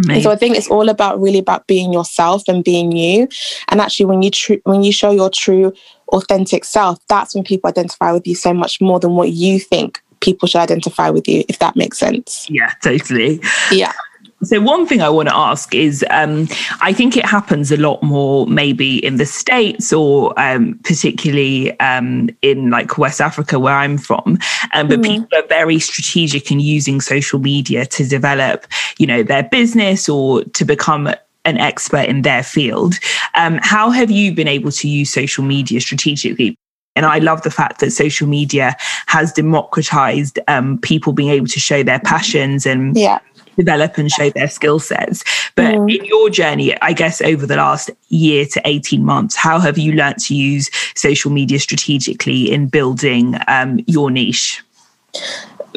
And 0.09 0.23
so 0.23 0.31
I 0.31 0.37
think 0.37 0.57
it's 0.57 0.69
all 0.69 0.89
about 0.89 1.21
really 1.21 1.39
about 1.39 1.67
being 1.67 1.93
yourself 1.93 2.43
and 2.49 2.65
being 2.65 2.93
you. 2.93 3.29
And 3.69 3.81
actually, 3.81 4.07
when 4.07 4.23
you 4.23 4.31
tr- 4.31 4.63
when 4.65 4.83
you 4.83 4.93
show 4.93 5.11
your 5.11 5.31
true, 5.31 5.73
authentic 6.09 6.65
self, 6.65 6.99
that's 7.09 7.35
when 7.35 7.45
people 7.45 7.69
identify 7.69 8.13
with 8.13 8.27
you 8.27 8.35
so 8.35 8.55
much 8.55 8.81
more 8.81 9.01
than 9.01 9.15
what 9.15 9.31
you 9.33 9.59
think 9.59 10.03
people 10.21 10.47
should 10.47 10.61
identify 10.61 11.11
with 11.11 11.27
you. 11.27 11.45
If 11.49 11.59
that 11.59 11.77
makes 11.77 11.99
sense. 11.99 12.47
Yeah, 12.49 12.73
totally. 12.83 13.41
Yeah. 13.73 13.93
So, 14.43 14.59
one 14.59 14.87
thing 14.87 15.03
I 15.03 15.11
want 15.11 15.29
to 15.29 15.37
ask 15.37 15.75
is 15.75 16.05
um, 16.11 16.49
I 16.81 16.95
think 16.95 17.17
it 17.17 17.27
happens 17.27 17.71
a 17.71 17.77
lot 17.77 18.03
more 18.03 18.47
maybe 18.47 19.05
in 19.05 19.17
the 19.17 19.27
States 19.27 19.93
or 19.93 20.33
um, 20.41 20.81
particularly 20.83 21.79
um, 21.81 22.31
in 22.41 22.71
like 22.71 22.97
West 22.97 23.21
Africa, 23.21 23.59
where 23.59 23.75
I'm 23.75 23.99
from. 23.99 24.39
Um, 24.73 24.89
but 24.89 25.01
mm. 25.01 25.05
people 25.05 25.39
are 25.39 25.47
very 25.47 25.79
strategic 25.79 26.51
in 26.51 26.59
using 26.59 27.03
social 27.03 27.39
media 27.39 27.85
to 27.87 28.07
develop, 28.07 28.67
you 28.97 29.07
know, 29.07 29.23
their 29.23 29.43
business 29.43 30.09
or 30.09 30.43
to 30.45 30.65
become 30.65 31.09
an 31.45 31.59
expert 31.59 32.09
in 32.09 32.23
their 32.23 32.43
field. 32.43 32.95
Um, 33.35 33.59
how 33.63 33.91
have 33.91 34.11
you 34.11 34.33
been 34.35 34.49
able 34.49 34.73
to 34.73 34.89
use 34.89 35.13
social 35.13 35.45
media 35.45 35.83
strategically? 35.83 36.57
And 36.97 37.07
I 37.07 37.19
love 37.19 37.43
the 37.43 37.51
fact 37.51 37.81
that 37.81 37.93
social 37.93 38.27
media 38.27 38.75
has 39.07 39.33
democratized 39.33 40.39
um, 40.49 40.79
people 40.79 41.13
being 41.13 41.31
able 41.31 41.47
to 41.47 41.61
show 41.61 41.83
their 41.83 42.01
passions 42.01 42.67
and 42.67 42.97
yeah 42.97 43.21
develop 43.57 43.99
and 43.99 44.11
show 44.11 44.31
their 44.31 44.49
skill 44.49 44.79
sets. 44.79 45.25
But 45.55 45.75
mm. 45.75 45.99
in 45.99 46.05
your 46.05 46.31
journey, 46.31 46.81
I 46.81 46.93
guess 46.93 47.21
over 47.21 47.47
the 47.47 47.57
last 47.57 47.91
year 48.09 48.47
to 48.47 48.61
18 48.65 49.05
months, 49.05 49.37
how 49.37 49.59
have 49.59 49.79
you 49.79 49.93
learned 49.93 50.19
to 50.21 50.35
use 50.35 50.71
social 50.95 51.31
media 51.31 51.59
strategically 51.59 52.51
in 52.51 52.69
building 52.69 53.37
um, 53.49 53.81
your 53.87 54.11
niche? 54.11 54.63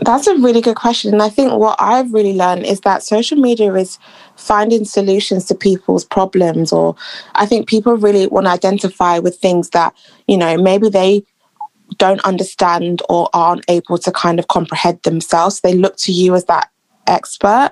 That's 0.04 0.28
a 0.28 0.36
really 0.36 0.62
good 0.62 0.76
question. 0.76 1.14
And 1.14 1.22
I 1.22 1.30
think 1.30 1.54
what 1.54 1.78
I've 1.80 2.14
really 2.14 2.34
learned 2.34 2.66
is 2.66 2.82
that 2.82 3.04
social 3.04 3.38
media 3.38 3.74
is 3.76 4.00
finding 4.36 4.86
solutions 4.86 5.46
to 5.46 5.56
people's 5.56 6.04
problems, 6.04 6.74
or 6.74 6.96
I 7.36 7.46
think 7.46 7.68
people 7.68 7.96
really 7.96 8.28
want 8.28 8.48
to 8.48 8.52
identify 8.52 9.20
with 9.20 9.38
things 9.38 9.70
that, 9.70 9.96
you 10.28 10.38
know, 10.38 10.58
maybe 10.58 10.90
they 10.90 11.24
don't 11.98 12.22
understand 12.26 13.02
or 13.08 13.30
aren't 13.34 13.66
able 13.70 13.98
to 14.00 14.12
kind 14.12 14.40
of 14.40 14.48
comprehend 14.48 15.00
themselves. 15.04 15.62
They 15.62 15.76
look 15.76 15.96
to 15.98 16.12
you 16.12 16.34
as 16.36 16.46
that 16.46 16.70
expert 17.08 17.72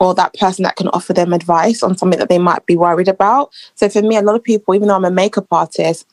or 0.00 0.14
that 0.14 0.34
person 0.34 0.62
that 0.62 0.76
can 0.76 0.88
offer 0.88 1.12
them 1.12 1.32
advice 1.32 1.82
on 1.82 1.96
something 1.96 2.18
that 2.18 2.28
they 2.28 2.38
might 2.38 2.64
be 2.66 2.76
worried 2.76 3.08
about. 3.08 3.50
So 3.74 3.88
for 3.88 4.02
me, 4.02 4.16
a 4.16 4.22
lot 4.22 4.36
of 4.36 4.44
people, 4.44 4.74
even 4.74 4.88
though 4.88 4.96
I'm 4.96 5.04
a 5.04 5.10
makeup 5.10 5.46
artist, 5.50 6.06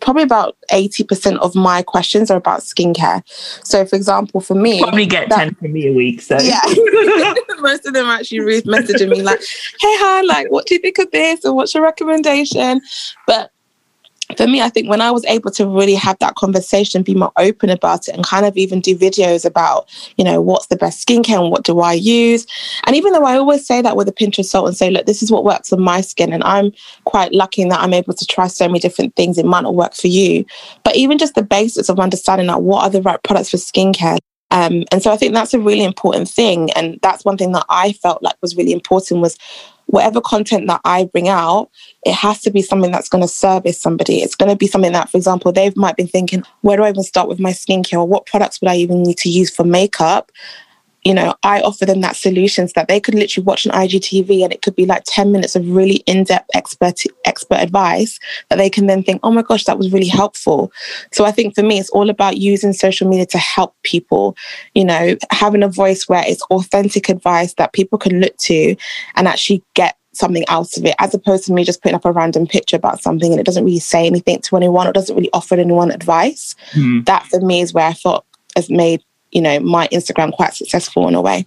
probably 0.00 0.22
about 0.22 0.56
80% 0.72 1.38
of 1.38 1.54
my 1.54 1.82
questions 1.82 2.30
are 2.30 2.36
about 2.38 2.60
skincare. 2.60 3.22
So 3.64 3.84
for 3.84 3.96
example, 3.96 4.40
for 4.40 4.54
me, 4.54 4.82
probably 4.82 5.06
get 5.06 5.28
that, 5.28 5.38
10 5.38 5.54
from 5.56 5.72
me 5.72 5.88
a 5.88 5.92
week. 5.92 6.20
So 6.22 6.38
yeah, 6.40 6.60
most 7.60 7.86
of 7.86 7.92
them 7.92 8.06
actually 8.06 8.62
messaging 8.62 9.10
me 9.10 9.22
like, 9.22 9.40
hey, 9.40 9.96
hi, 9.98 10.22
like, 10.22 10.50
what 10.50 10.66
do 10.66 10.74
you 10.74 10.80
think 10.80 10.98
of 10.98 11.10
this? 11.10 11.44
Or 11.44 11.54
what's 11.54 11.74
your 11.74 11.82
recommendation? 11.82 12.80
But 13.26 13.52
for 14.36 14.46
me, 14.46 14.60
I 14.60 14.68
think 14.68 14.88
when 14.88 15.00
I 15.00 15.10
was 15.10 15.24
able 15.26 15.50
to 15.52 15.66
really 15.66 15.94
have 15.94 16.18
that 16.20 16.34
conversation, 16.34 17.02
be 17.02 17.14
more 17.14 17.32
open 17.36 17.70
about 17.70 18.08
it, 18.08 18.14
and 18.14 18.24
kind 18.24 18.46
of 18.46 18.56
even 18.56 18.80
do 18.80 18.96
videos 18.96 19.44
about, 19.44 19.88
you 20.16 20.24
know, 20.24 20.40
what's 20.40 20.66
the 20.66 20.76
best 20.76 21.06
skincare 21.06 21.40
and 21.40 21.50
what 21.50 21.64
do 21.64 21.80
I 21.80 21.92
use. 21.92 22.46
And 22.84 22.96
even 22.96 23.12
though 23.12 23.24
I 23.24 23.36
always 23.36 23.66
say 23.66 23.82
that 23.82 23.96
with 23.96 24.08
a 24.08 24.12
pinch 24.12 24.38
of 24.38 24.46
salt 24.46 24.68
and 24.68 24.76
say, 24.76 24.90
look, 24.90 25.06
this 25.06 25.22
is 25.22 25.30
what 25.30 25.44
works 25.44 25.72
on 25.72 25.82
my 25.82 26.00
skin, 26.00 26.32
and 26.32 26.44
I'm 26.44 26.72
quite 27.04 27.32
lucky 27.32 27.62
in 27.62 27.68
that 27.68 27.80
I'm 27.80 27.94
able 27.94 28.14
to 28.14 28.26
try 28.26 28.46
so 28.46 28.66
many 28.66 28.78
different 28.78 29.16
things, 29.16 29.38
it 29.38 29.46
might 29.46 29.62
not 29.62 29.74
work 29.74 29.94
for 29.94 30.08
you. 30.08 30.44
But 30.84 30.96
even 30.96 31.18
just 31.18 31.34
the 31.34 31.42
basics 31.42 31.88
of 31.88 32.00
understanding 32.00 32.48
like 32.48 32.58
what 32.58 32.84
are 32.84 32.90
the 32.90 33.02
right 33.02 33.22
products 33.22 33.50
for 33.50 33.56
skincare. 33.56 34.18
Um, 34.52 34.84
and 34.90 35.02
so 35.02 35.12
I 35.12 35.16
think 35.16 35.32
that's 35.32 35.54
a 35.54 35.60
really 35.60 35.84
important 35.84 36.28
thing. 36.28 36.70
And 36.72 36.98
that's 37.02 37.24
one 37.24 37.36
thing 37.36 37.52
that 37.52 37.66
I 37.68 37.92
felt 37.92 38.22
like 38.22 38.34
was 38.42 38.56
really 38.56 38.72
important 38.72 39.20
was 39.20 39.38
whatever 39.90 40.20
content 40.20 40.66
that 40.68 40.80
I 40.84 41.04
bring 41.04 41.28
out, 41.28 41.70
it 42.04 42.14
has 42.14 42.40
to 42.42 42.50
be 42.50 42.62
something 42.62 42.92
that's 42.92 43.08
going 43.08 43.22
to 43.22 43.28
service 43.28 43.80
somebody. 43.80 44.22
It's 44.22 44.36
going 44.36 44.50
to 44.50 44.56
be 44.56 44.66
something 44.66 44.92
that, 44.92 45.10
for 45.10 45.16
example, 45.16 45.52
they 45.52 45.72
might 45.76 45.96
be 45.96 46.06
thinking, 46.06 46.44
where 46.62 46.76
do 46.76 46.84
I 46.84 46.90
even 46.90 47.02
start 47.02 47.28
with 47.28 47.40
my 47.40 47.50
skincare? 47.50 47.98
Or 47.98 48.06
what 48.06 48.26
products 48.26 48.60
would 48.60 48.70
I 48.70 48.76
even 48.76 49.02
need 49.02 49.18
to 49.18 49.28
use 49.28 49.50
for 49.54 49.64
makeup? 49.64 50.30
You 51.04 51.14
know, 51.14 51.34
I 51.42 51.60
offer 51.62 51.86
them 51.86 52.00
that 52.02 52.16
solution 52.16 52.68
so 52.68 52.72
that 52.76 52.88
they 52.88 53.00
could 53.00 53.14
literally 53.14 53.44
watch 53.44 53.64
an 53.64 53.72
IGTV 53.72 54.42
and 54.44 54.52
it 54.52 54.62
could 54.62 54.76
be 54.76 54.86
like 54.86 55.02
10 55.06 55.32
minutes 55.32 55.56
of 55.56 55.68
really 55.68 55.96
in-depth 56.06 56.50
expert 56.54 57.00
expert 57.24 57.58
advice 57.58 58.18
that 58.48 58.56
they 58.56 58.68
can 58.68 58.86
then 58.86 59.02
think, 59.02 59.20
oh 59.22 59.30
my 59.30 59.42
gosh, 59.42 59.64
that 59.64 59.78
was 59.78 59.92
really 59.92 60.08
helpful. 60.08 60.72
So 61.12 61.24
I 61.24 61.32
think 61.32 61.54
for 61.54 61.62
me, 61.62 61.78
it's 61.78 61.90
all 61.90 62.10
about 62.10 62.36
using 62.36 62.72
social 62.72 63.08
media 63.08 63.26
to 63.26 63.38
help 63.38 63.74
people, 63.82 64.36
you 64.74 64.84
know, 64.84 65.16
having 65.30 65.62
a 65.62 65.68
voice 65.68 66.08
where 66.08 66.24
it's 66.26 66.42
authentic 66.44 67.08
advice 67.08 67.54
that 67.54 67.72
people 67.72 67.98
can 67.98 68.20
look 68.20 68.36
to 68.38 68.76
and 69.14 69.26
actually 69.26 69.62
get 69.74 69.96
something 70.12 70.44
out 70.48 70.76
of 70.76 70.84
it, 70.84 70.94
as 70.98 71.14
opposed 71.14 71.44
to 71.46 71.52
me 71.52 71.64
just 71.64 71.82
putting 71.82 71.94
up 71.94 72.04
a 72.04 72.12
random 72.12 72.46
picture 72.46 72.76
about 72.76 73.00
something 73.00 73.30
and 73.30 73.40
it 73.40 73.46
doesn't 73.46 73.64
really 73.64 73.78
say 73.78 74.06
anything 74.06 74.40
to 74.40 74.56
anyone 74.56 74.86
or 74.86 74.92
doesn't 74.92 75.16
really 75.16 75.30
offer 75.32 75.54
anyone 75.54 75.90
advice. 75.90 76.54
Mm. 76.72 77.06
That 77.06 77.24
for 77.26 77.40
me 77.40 77.60
is 77.60 77.72
where 77.72 77.86
I 77.86 77.92
thought 77.92 78.26
has 78.56 78.68
made 78.68 79.02
you 79.32 79.40
know, 79.40 79.60
my 79.60 79.88
Instagram 79.88 80.32
quite 80.32 80.54
successful 80.54 81.08
in 81.08 81.14
a 81.14 81.20
way. 81.20 81.46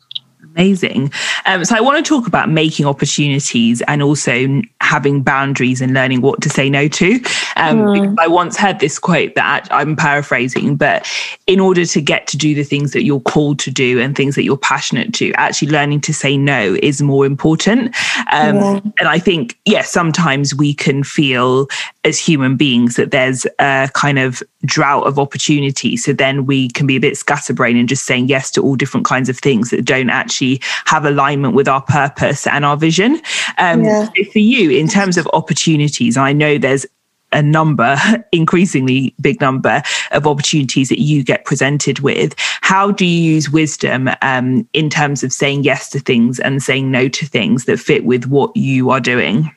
Amazing. 0.56 1.12
Um, 1.48 1.66
so 1.66 1.76
I 1.76 1.82
want 1.82 2.04
to 2.04 2.08
talk 2.08 2.28
about 2.28 2.48
making 2.48 2.86
opportunities 2.86 3.82
and 3.88 4.04
also 4.04 4.62
having 4.82 5.24
boundaries 5.24 5.82
and 5.82 5.94
learning 5.94 6.22
what 6.22 6.42
to 6.44 6.50
say 6.50 6.70
no 6.70 6.88
to. 6.88 7.16
Um, 7.56 7.78
mm. 7.80 8.16
I 8.20 8.28
once 8.28 8.56
heard 8.56 8.80
this 8.80 9.00
quote 9.00 9.34
that 9.34 9.68
I'm 9.72 9.96
paraphrasing, 9.96 10.76
but 10.76 11.10
in 11.48 11.60
order 11.60 11.86
to 11.86 12.02
get 12.02 12.28
to 12.28 12.38
do 12.38 12.54
the 12.54 12.64
things 12.64 12.92
that 12.92 13.04
you're 13.04 13.20
called 13.20 13.58
to 13.60 13.72
do 13.72 14.00
and 14.00 14.16
things 14.16 14.36
that 14.36 14.44
you're 14.44 14.56
passionate 14.56 15.12
to, 15.16 15.34
actually 15.34 15.70
learning 15.70 16.02
to 16.02 16.14
say 16.14 16.38
no 16.38 16.78
is 16.84 17.02
more 17.02 17.26
important. 17.26 17.96
Um, 18.32 18.56
yeah. 18.56 18.80
And 19.00 19.08
I 19.08 19.18
think, 19.18 19.58
yes, 19.66 19.74
yeah, 19.74 19.82
sometimes 19.82 20.54
we 20.54 20.76
can 20.76 21.04
feel 21.04 21.68
as 22.04 22.20
human 22.20 22.58
beings 22.58 22.96
that 22.96 23.10
there's 23.10 23.48
a 23.60 23.90
kind 23.94 24.20
of 24.20 24.44
drought 24.66 25.08
of 25.08 25.18
opportunity. 25.18 25.98
So 25.98 26.14
then 26.14 26.46
we 26.46 26.70
can 26.70 26.86
be 26.86 26.96
a 26.96 27.00
bit 27.00 27.18
scatterbrained 27.18 27.80
and 27.80 27.90
just 27.90 28.06
saying 28.06 28.28
yes 28.28 28.52
to 28.52 28.62
all 28.62 28.76
different 28.76 29.06
kinds 29.06 29.30
of 29.30 29.40
things 29.40 29.72
that 29.72 29.86
don't 29.86 30.10
actually 30.10 30.43
have 30.86 31.06
alignment 31.06 31.56
with 31.56 31.68
our 31.68 31.82
purpose 31.82 32.48
and 32.48 32.66
our 32.66 32.78
vision. 32.78 33.22
Um, 33.58 33.84
yeah. 33.84 34.06
so 34.06 34.24
for 34.32 34.40
you, 34.40 34.72
in 34.72 34.88
terms 34.88 35.18
of 35.18 35.28
opportunities, 35.34 36.18
I 36.18 36.34
know 36.34 36.58
there's 36.58 36.86
a 37.34 37.42
number, 37.42 37.98
increasingly 38.32 39.14
big 39.20 39.42
number 39.42 39.82
of 40.12 40.26
opportunities 40.26 40.90
that 40.90 41.02
you 41.02 41.24
get 41.24 41.46
presented 41.46 42.00
with. 42.00 42.36
How 42.62 42.92
do 42.92 43.06
you 43.06 43.34
use 43.34 43.50
wisdom 43.50 44.10
um, 44.22 44.68
in 44.74 44.90
terms 44.90 45.24
of 45.24 45.34
saying 45.34 45.64
yes 45.64 45.90
to 45.90 46.00
things 46.00 46.40
and 46.40 46.64
saying 46.64 46.92
no 46.92 47.08
to 47.10 47.26
things 47.26 47.66
that 47.66 47.80
fit 47.80 48.06
with 48.06 48.26
what 48.26 48.56
you 48.56 48.90
are 48.92 49.00
doing? 49.00 49.52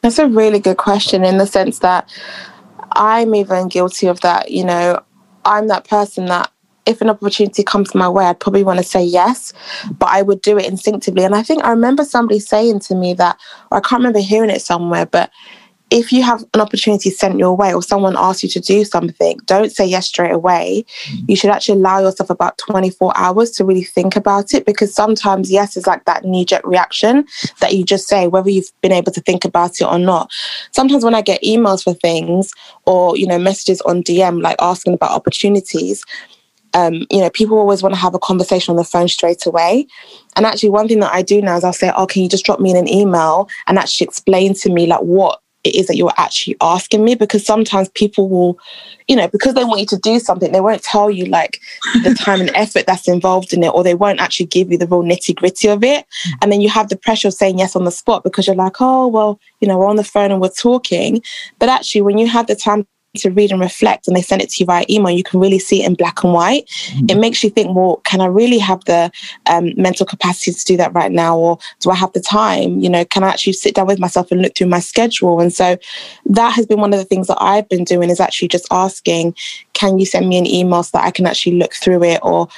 That's 0.00 0.18
a 0.18 0.26
really 0.26 0.58
good 0.58 0.78
question 0.78 1.24
in 1.24 1.38
the 1.38 1.46
sense 1.46 1.78
that 1.78 2.10
I'm 2.92 3.34
even 3.34 3.68
guilty 3.68 4.08
of 4.08 4.20
that. 4.22 4.50
You 4.50 4.64
know, 4.64 5.02
I'm 5.44 5.68
that 5.68 5.84
person 5.88 6.26
that 6.26 6.50
if 6.86 7.00
an 7.00 7.10
opportunity 7.10 7.62
comes 7.62 7.94
my 7.94 8.08
way, 8.08 8.24
I'd 8.24 8.40
probably 8.40 8.64
want 8.64 8.78
to 8.78 8.84
say 8.84 9.04
yes, 9.04 9.52
but 9.98 10.08
I 10.08 10.22
would 10.22 10.40
do 10.42 10.58
it 10.58 10.66
instinctively. 10.66 11.24
And 11.24 11.34
I 11.34 11.42
think 11.42 11.64
I 11.64 11.70
remember 11.70 12.04
somebody 12.04 12.40
saying 12.40 12.80
to 12.80 12.94
me 12.94 13.14
that, 13.14 13.38
or 13.70 13.78
I 13.78 13.80
can't 13.80 14.00
remember 14.00 14.18
hearing 14.18 14.50
it 14.50 14.62
somewhere, 14.62 15.06
but 15.06 15.30
if 15.92 16.10
you 16.10 16.22
have 16.22 16.42
an 16.54 16.60
opportunity 16.60 17.10
sent 17.10 17.38
your 17.38 17.54
way 17.54 17.74
or 17.74 17.82
someone 17.82 18.16
asks 18.16 18.42
you 18.42 18.48
to 18.48 18.60
do 18.60 18.82
something, 18.82 19.38
don't 19.44 19.70
say 19.70 19.84
yes 19.84 20.06
straight 20.06 20.32
away. 20.32 20.86
Mm. 21.04 21.28
You 21.28 21.36
should 21.36 21.50
actually 21.50 21.78
allow 21.80 22.00
yourself 22.00 22.30
about 22.30 22.56
24 22.56 23.12
hours 23.14 23.50
to 23.52 23.64
really 23.64 23.84
think 23.84 24.16
about 24.16 24.54
it 24.54 24.64
because 24.64 24.94
sometimes 24.94 25.50
yes 25.50 25.76
is 25.76 25.86
like 25.86 26.06
that 26.06 26.24
knee 26.24 26.46
jerk 26.46 26.66
reaction 26.66 27.26
that 27.60 27.74
you 27.74 27.84
just 27.84 28.08
say, 28.08 28.26
whether 28.26 28.48
you've 28.48 28.72
been 28.80 28.90
able 28.90 29.12
to 29.12 29.20
think 29.20 29.44
about 29.44 29.72
it 29.82 29.84
or 29.84 29.98
not. 29.98 30.30
Sometimes 30.70 31.04
when 31.04 31.14
I 31.14 31.20
get 31.20 31.42
emails 31.42 31.84
for 31.84 31.92
things 31.92 32.54
or, 32.86 33.14
you 33.18 33.26
know, 33.26 33.38
messages 33.38 33.82
on 33.82 34.02
DM 34.02 34.40
like 34.40 34.56
asking 34.60 34.94
about 34.94 35.10
opportunities, 35.10 36.02
um, 36.74 37.06
you 37.10 37.20
know, 37.20 37.30
people 37.30 37.58
always 37.58 37.82
want 37.82 37.94
to 37.94 38.00
have 38.00 38.14
a 38.14 38.18
conversation 38.18 38.72
on 38.72 38.76
the 38.76 38.84
phone 38.84 39.08
straight 39.08 39.46
away. 39.46 39.86
And 40.36 40.46
actually, 40.46 40.70
one 40.70 40.88
thing 40.88 41.00
that 41.00 41.12
I 41.12 41.22
do 41.22 41.40
now 41.42 41.56
is 41.56 41.64
I'll 41.64 41.72
say, 41.72 41.92
"Oh, 41.96 42.06
can 42.06 42.22
you 42.22 42.28
just 42.28 42.44
drop 42.44 42.60
me 42.60 42.70
in 42.70 42.76
an 42.76 42.88
email 42.88 43.48
and 43.66 43.78
actually 43.78 44.06
explain 44.06 44.54
to 44.54 44.70
me 44.70 44.86
like 44.86 45.00
what 45.00 45.40
it 45.64 45.74
is 45.76 45.86
that 45.86 45.96
you're 45.96 46.12
actually 46.16 46.56
asking 46.60 47.04
me? 47.04 47.14
Because 47.14 47.44
sometimes 47.44 47.88
people 47.90 48.28
will 48.28 48.58
you 49.08 49.16
know 49.16 49.28
because 49.28 49.54
they 49.54 49.64
want 49.64 49.80
you 49.80 49.86
to 49.86 49.98
do 49.98 50.18
something 50.20 50.52
they 50.52 50.60
won't 50.60 50.82
tell 50.82 51.10
you 51.10 51.26
like 51.26 51.60
the 52.02 52.14
time 52.18 52.40
and 52.40 52.50
effort 52.54 52.86
that's 52.86 53.08
involved 53.08 53.52
in 53.52 53.62
it 53.62 53.74
or 53.74 53.82
they 53.82 53.94
won't 53.94 54.20
actually 54.20 54.46
give 54.46 54.70
you 54.70 54.78
the 54.78 54.86
real 54.86 55.02
nitty 55.02 55.34
gritty 55.34 55.68
of 55.68 55.82
it. 55.84 56.06
And 56.40 56.50
then 56.50 56.60
you 56.60 56.68
have 56.68 56.88
the 56.88 56.96
pressure 56.96 57.28
of 57.28 57.34
saying 57.34 57.58
yes 57.58 57.76
on 57.76 57.84
the 57.84 57.90
spot 57.90 58.24
because 58.24 58.46
you're 58.46 58.56
like 58.56 58.80
oh 58.80 59.06
well 59.08 59.38
you 59.60 59.68
know 59.68 59.78
we're 59.78 59.86
on 59.86 59.96
the 59.96 60.04
phone 60.04 60.30
and 60.30 60.40
we're 60.40 60.48
talking. 60.48 61.22
But 61.58 61.68
actually 61.68 62.02
when 62.02 62.18
you 62.18 62.26
have 62.28 62.46
the 62.46 62.56
time 62.56 62.86
to 63.18 63.30
read 63.30 63.52
and 63.52 63.60
reflect 63.60 64.08
and 64.08 64.16
they 64.16 64.22
send 64.22 64.40
it 64.40 64.48
to 64.50 64.56
you 64.60 64.66
via 64.66 64.84
email, 64.88 65.10
you 65.10 65.22
can 65.22 65.40
really 65.40 65.58
see 65.58 65.82
it 65.82 65.86
in 65.86 65.94
black 65.94 66.24
and 66.24 66.32
white. 66.32 66.66
Mm-hmm. 66.66 67.06
It 67.10 67.18
makes 67.18 67.44
you 67.44 67.50
think, 67.50 67.76
well, 67.76 67.96
can 68.04 68.20
I 68.20 68.26
really 68.26 68.58
have 68.58 68.84
the 68.84 69.10
um, 69.46 69.72
mental 69.76 70.06
capacity 70.06 70.52
to 70.52 70.64
do 70.64 70.76
that 70.78 70.94
right 70.94 71.12
now? 71.12 71.36
Or 71.36 71.58
do 71.80 71.90
I 71.90 71.94
have 71.94 72.12
the 72.12 72.20
time? 72.20 72.80
You 72.80 72.88
know, 72.88 73.04
can 73.04 73.22
I 73.22 73.28
actually 73.28 73.52
sit 73.52 73.74
down 73.74 73.86
with 73.86 73.98
myself 73.98 74.32
and 74.32 74.40
look 74.40 74.54
through 74.56 74.68
my 74.68 74.80
schedule? 74.80 75.40
And 75.40 75.52
so 75.52 75.76
that 76.26 76.50
has 76.50 76.66
been 76.66 76.80
one 76.80 76.92
of 76.92 76.98
the 76.98 77.04
things 77.04 77.26
that 77.28 77.40
I've 77.40 77.68
been 77.68 77.84
doing 77.84 78.08
is 78.08 78.20
actually 78.20 78.48
just 78.48 78.66
asking, 78.70 79.34
can 79.74 79.98
you 79.98 80.06
send 80.06 80.28
me 80.28 80.38
an 80.38 80.46
email 80.46 80.82
so 80.82 80.98
that 80.98 81.04
I 81.04 81.10
can 81.10 81.26
actually 81.26 81.56
look 81.56 81.74
through 81.74 82.04
it? 82.04 82.20
Or 82.22 82.48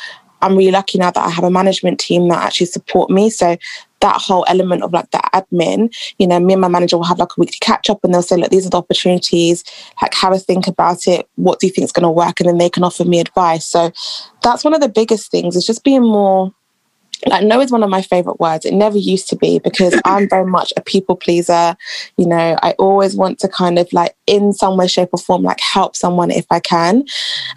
I'm 0.44 0.56
really 0.56 0.70
lucky 0.70 0.98
now 0.98 1.10
that 1.10 1.24
I 1.24 1.30
have 1.30 1.44
a 1.44 1.50
management 1.50 1.98
team 1.98 2.28
that 2.28 2.44
actually 2.44 2.66
support 2.66 3.10
me. 3.10 3.30
So 3.30 3.56
that 4.00 4.20
whole 4.20 4.44
element 4.48 4.82
of 4.82 4.92
like 4.92 5.10
the 5.10 5.20
admin, 5.32 5.94
you 6.18 6.26
know, 6.26 6.38
me 6.38 6.52
and 6.52 6.60
my 6.60 6.68
manager 6.68 6.98
will 6.98 7.04
have 7.04 7.18
like 7.18 7.30
a 7.30 7.40
weekly 7.40 7.56
catch 7.62 7.88
up 7.88 8.04
and 8.04 8.12
they'll 8.12 8.22
say, 8.22 8.36
look, 8.36 8.50
these 8.50 8.66
are 8.66 8.70
the 8.70 8.76
opportunities, 8.76 9.64
like 10.02 10.12
have 10.12 10.34
a 10.34 10.38
think 10.38 10.66
about 10.66 11.06
it. 11.06 11.26
What 11.36 11.60
do 11.60 11.66
you 11.66 11.72
think 11.72 11.86
is 11.86 11.92
going 11.92 12.02
to 12.02 12.10
work? 12.10 12.38
And 12.38 12.48
then 12.48 12.58
they 12.58 12.68
can 12.68 12.84
offer 12.84 13.04
me 13.04 13.20
advice. 13.20 13.64
So 13.64 13.90
that's 14.42 14.62
one 14.62 14.74
of 14.74 14.82
the 14.82 14.90
biggest 14.90 15.30
things 15.30 15.56
is 15.56 15.66
just 15.66 15.84
being 15.84 16.02
more 16.02 16.52
like 17.26 17.44
no 17.44 17.60
is 17.60 17.70
one 17.70 17.82
of 17.82 17.88
my 17.88 18.02
favorite 18.02 18.38
words 18.40 18.66
it 18.66 18.74
never 18.74 18.98
used 18.98 19.28
to 19.28 19.36
be 19.36 19.58
because 19.60 19.98
i'm 20.04 20.28
very 20.28 20.44
much 20.44 20.72
a 20.76 20.82
people 20.82 21.16
pleaser 21.16 21.74
you 22.18 22.26
know 22.26 22.58
i 22.62 22.72
always 22.72 23.16
want 23.16 23.38
to 23.38 23.48
kind 23.48 23.78
of 23.78 23.90
like 23.92 24.14
in 24.26 24.52
some 24.52 24.76
way 24.76 24.86
shape 24.86 25.08
or 25.12 25.18
form 25.18 25.42
like 25.42 25.60
help 25.60 25.96
someone 25.96 26.30
if 26.30 26.44
i 26.50 26.60
can 26.60 27.04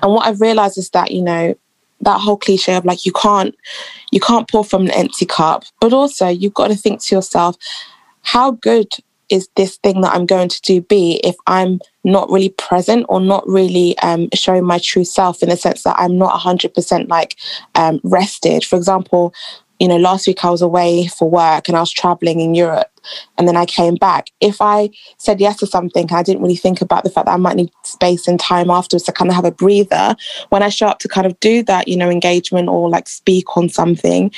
and 0.02 0.14
what 0.14 0.26
i've 0.26 0.40
realized 0.40 0.78
is 0.78 0.92
that 0.92 1.12
you 1.12 1.22
know 1.22 1.54
that 2.02 2.20
whole 2.20 2.38
cliche 2.38 2.76
of 2.76 2.86
like 2.86 3.06
you 3.06 3.12
can't 3.12 3.56
you 4.12 4.20
can't 4.20 4.50
pour 4.50 4.64
from 4.64 4.84
an 4.84 4.92
empty 4.92 5.26
cup. 5.26 5.64
But 5.80 5.94
also 5.94 6.28
you've 6.28 6.54
got 6.54 6.68
to 6.68 6.76
think 6.76 7.04
to 7.04 7.16
yourself 7.16 7.56
how 8.22 8.52
good 8.52 8.88
is 9.30 9.50
this 9.56 9.76
thing 9.78 10.00
that 10.02 10.14
i'm 10.14 10.26
going 10.26 10.48
to 10.48 10.62
do 10.62 10.80
be 10.82 11.20
if 11.24 11.36
i'm 11.48 11.80
not 12.06 12.30
really 12.30 12.50
present 12.50 13.06
or 13.10 13.20
not 13.20 13.46
really 13.48 13.98
um, 14.00 14.30
showing 14.34 14.64
my 14.64 14.80
true 14.80 15.04
self 15.04 15.44
in 15.44 15.50
the 15.50 15.58
sense 15.58 15.84
that 15.84 15.96
i'm 16.00 16.18
not 16.18 16.40
100% 16.40 17.10
like 17.10 17.36
um, 17.76 18.00
rested? 18.04 18.64
For 18.64 18.78
example 18.78 19.34
you 19.80 19.88
know, 19.88 19.98
last 19.98 20.28
week 20.28 20.44
I 20.44 20.50
was 20.50 20.62
away 20.62 21.08
for 21.08 21.30
work 21.30 21.68
and 21.68 21.78
I 21.78 21.80
was 21.80 21.92
traveling 21.92 22.40
in 22.40 22.56
Europe 22.56 22.90
and 23.38 23.48
then 23.48 23.56
I 23.56 23.66
came 23.66 23.96
back. 23.96 24.32
If 24.42 24.62
I 24.62 24.90
said 25.18 25.40
yes 25.40 25.58
to 25.58 25.68
something 25.68 26.12
I 26.12 26.24
didn't 26.24 26.42
really 26.42 26.56
think 26.56 26.82
about 26.82 27.04
the 27.04 27.10
fact 27.10 27.28
that 27.28 27.34
I 27.34 27.38
might 27.38 27.56
need 27.56 27.72
space 27.84 28.28
and 28.28 28.40
time 28.40 28.70
afterwards 28.70 29.06
to 29.06 29.12
kind 29.12 29.30
of 29.30 29.36
have 29.36 29.46
a 29.46 29.52
breather, 29.52 30.16
when 30.50 30.64
I 30.64 30.70
show 30.70 30.88
up 30.88 31.00
to 31.00 31.08
kind 31.08 31.28
of 31.28 31.40
do 31.40 31.64
that, 31.64 31.88
you 31.88 31.98
know, 31.98 32.10
engagement 32.10 32.70
or 32.70 32.90
like 32.90 33.08
speak 33.08 33.56
on 33.56 33.70
something, 33.70 34.32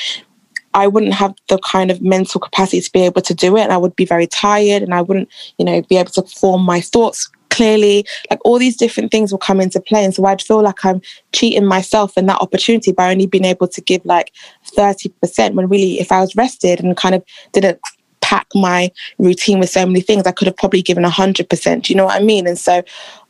I 0.74 0.88
wouldn't 0.88 1.14
have 1.14 1.34
the 1.48 1.60
kind 1.60 1.92
of 1.92 2.02
mental 2.02 2.40
capacity 2.40 2.82
to 2.82 2.92
be 2.92 3.02
able 3.02 3.22
to 3.22 3.34
do 3.34 3.58
it. 3.58 3.62
And 3.62 3.74
I 3.74 3.78
would 3.78 3.96
be 3.96 4.06
very 4.06 4.28
tired 4.28 4.84
and 4.84 4.94
I 4.94 5.02
wouldn't, 5.02 5.30
you 5.58 5.66
know, 5.66 5.82
be 5.84 5.98
able 5.98 6.12
to 6.12 6.24
form 6.24 6.62
my 6.64 6.82
thoughts 6.82 7.30
clearly 7.50 8.06
like 8.30 8.40
all 8.46 8.60
these 8.60 8.78
different 8.78 9.12
things 9.12 9.32
will 9.32 9.40
come 9.40 9.60
into 9.60 9.80
play 9.82 10.06
and 10.06 10.14
so 10.14 10.24
i'd 10.26 10.42
feel 10.42 10.62
like 10.62 10.86
i'm 10.86 11.02
cheating 11.34 11.66
myself 11.66 12.16
in 12.18 12.26
that 12.28 12.40
opportunity 12.42 12.92
by 12.92 13.12
only 13.12 13.26
being 13.26 13.44
able 13.44 13.68
to 13.68 13.82
give 13.82 14.06
like 14.06 14.32
30% 14.78 15.56
when 15.56 15.68
really 15.68 16.00
if 16.00 16.12
i 16.12 16.22
was 16.22 16.36
rested 16.36 16.80
and 16.80 16.96
kind 16.96 17.16
of 17.16 17.24
didn't 17.52 17.80
pack 18.30 18.46
my 18.54 18.92
routine 19.18 19.60
with 19.60 19.72
so 19.72 19.84
many 19.88 20.02
things, 20.02 20.28
I 20.28 20.32
could 20.32 20.46
have 20.46 20.56
probably 20.56 20.84
given 20.84 21.04
100%. 21.04 21.82
Do 21.82 21.92
you 21.92 21.98
know 21.98 22.06
what 22.06 22.22
I 22.22 22.24
mean? 22.24 22.46
And 22.46 22.60
so 22.60 22.84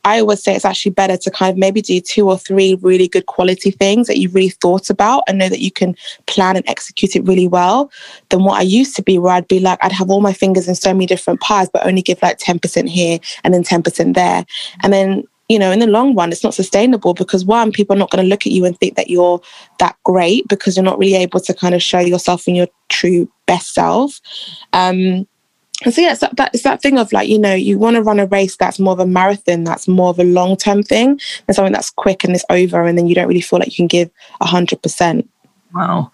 I 0.04 0.20
always 0.20 0.42
say 0.42 0.54
it's 0.54 0.66
actually 0.66 0.90
better 0.90 1.16
to 1.16 1.30
kind 1.30 1.50
of 1.50 1.56
maybe 1.56 1.80
do 1.80 2.02
two 2.02 2.28
or 2.28 2.36
three 2.36 2.74
really 2.82 3.08
good 3.08 3.24
quality 3.24 3.70
things 3.70 4.08
that 4.08 4.18
you've 4.18 4.34
really 4.34 4.50
thought 4.50 4.90
about 4.90 5.22
and 5.26 5.38
know 5.38 5.48
that 5.48 5.60
you 5.60 5.70
can 5.70 5.96
plan 6.26 6.54
and 6.54 6.68
execute 6.68 7.16
it 7.16 7.24
really 7.24 7.48
well 7.48 7.90
than 8.28 8.44
what 8.44 8.58
I 8.58 8.62
used 8.62 8.94
to 8.96 9.02
be, 9.02 9.18
where 9.18 9.32
I'd 9.32 9.48
be 9.48 9.58
like, 9.58 9.78
I'd 9.80 9.92
have 9.92 10.10
all 10.10 10.20
my 10.20 10.34
fingers 10.34 10.68
in 10.68 10.74
so 10.74 10.92
many 10.92 11.06
different 11.06 11.40
pies, 11.40 11.70
but 11.72 11.86
only 11.86 12.02
give 12.02 12.20
like 12.20 12.38
10% 12.38 12.86
here 12.86 13.20
and 13.42 13.54
then 13.54 13.64
10% 13.64 14.14
there. 14.14 14.44
And 14.82 14.92
then 14.92 15.24
you 15.48 15.58
know, 15.58 15.72
in 15.72 15.80
the 15.80 15.86
long 15.88 16.14
run, 16.14 16.30
it's 16.30 16.44
not 16.44 16.54
sustainable 16.54 17.12
because 17.12 17.44
one, 17.44 17.72
people 17.72 17.96
are 17.96 17.98
not 17.98 18.10
going 18.10 18.22
to 18.22 18.28
look 18.28 18.46
at 18.46 18.52
you 18.52 18.64
and 18.64 18.78
think 18.78 18.94
that 18.94 19.10
you're 19.10 19.40
that 19.80 19.96
great 20.04 20.46
because 20.46 20.76
you're 20.76 20.84
not 20.84 20.96
really 20.96 21.16
able 21.16 21.40
to 21.40 21.52
kind 21.52 21.74
of 21.74 21.82
show 21.82 21.98
yourself 21.98 22.46
in 22.46 22.54
your 22.54 22.68
true 22.88 23.28
best 23.50 23.74
self. 23.74 24.20
Um, 24.72 25.26
and 25.84 25.94
so 25.94 26.02
yeah, 26.02 26.12
it's 26.12 26.20
that, 26.20 26.36
that, 26.36 26.50
it's 26.54 26.62
that 26.64 26.82
thing 26.82 26.98
of 26.98 27.12
like, 27.12 27.28
you 27.28 27.38
know, 27.38 27.54
you 27.54 27.78
want 27.78 27.96
to 27.96 28.02
run 28.02 28.20
a 28.20 28.26
race 28.26 28.56
that's 28.56 28.78
more 28.78 28.92
of 28.92 29.00
a 29.00 29.06
marathon, 29.06 29.64
that's 29.64 29.88
more 29.88 30.10
of 30.10 30.18
a 30.18 30.24
long 30.24 30.56
term 30.56 30.82
thing, 30.82 31.18
than 31.46 31.54
something 31.54 31.72
that's 31.72 31.90
quick 31.90 32.24
and 32.24 32.34
it's 32.34 32.44
over, 32.50 32.84
and 32.84 32.98
then 32.98 33.06
you 33.06 33.14
don't 33.14 33.28
really 33.28 33.40
feel 33.40 33.58
like 33.58 33.68
you 33.68 33.76
can 33.76 33.86
give 33.86 34.10
a 34.40 34.46
hundred 34.46 34.82
percent. 34.82 35.29
Wow. 35.74 36.10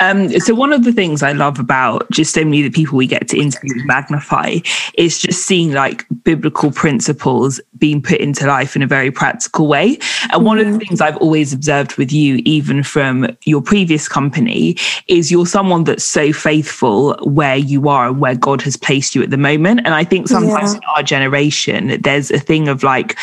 Um, 0.00 0.30
so 0.40 0.54
one 0.54 0.72
of 0.72 0.84
the 0.84 0.92
things 0.92 1.22
I 1.22 1.32
love 1.32 1.58
about 1.58 2.10
just 2.10 2.34
so 2.34 2.44
many 2.44 2.64
of 2.64 2.72
the 2.72 2.76
people 2.76 2.96
we 2.96 3.06
get 3.06 3.28
to 3.28 3.38
interview 3.38 3.84
magnify 3.84 4.58
is 4.94 5.20
just 5.20 5.46
seeing 5.46 5.72
like 5.72 6.06
biblical 6.24 6.70
principles 6.70 7.60
being 7.78 8.02
put 8.02 8.20
into 8.20 8.46
life 8.46 8.74
in 8.74 8.82
a 8.82 8.86
very 8.86 9.10
practical 9.10 9.68
way. 9.68 9.98
And 10.32 10.44
one 10.44 10.58
of 10.58 10.66
the 10.66 10.72
mm-hmm. 10.72 10.80
things 10.80 11.00
I've 11.00 11.16
always 11.18 11.52
observed 11.52 11.96
with 11.96 12.12
you, 12.12 12.42
even 12.44 12.82
from 12.82 13.28
your 13.44 13.62
previous 13.62 14.08
company, 14.08 14.76
is 15.08 15.30
you're 15.30 15.46
someone 15.46 15.84
that's 15.84 16.04
so 16.04 16.32
faithful 16.32 17.14
where 17.22 17.56
you 17.56 17.88
are 17.88 18.08
and 18.08 18.20
where 18.20 18.34
God 18.34 18.62
has 18.62 18.76
placed 18.76 19.14
you 19.14 19.22
at 19.22 19.30
the 19.30 19.36
moment. 19.36 19.80
And 19.84 19.94
I 19.94 20.04
think 20.04 20.28
sometimes 20.28 20.72
yeah. 20.72 20.78
in 20.78 20.84
our 20.96 21.02
generation, 21.02 22.00
there's 22.02 22.30
a 22.30 22.38
thing 22.38 22.68
of 22.68 22.82
like, 22.82 23.16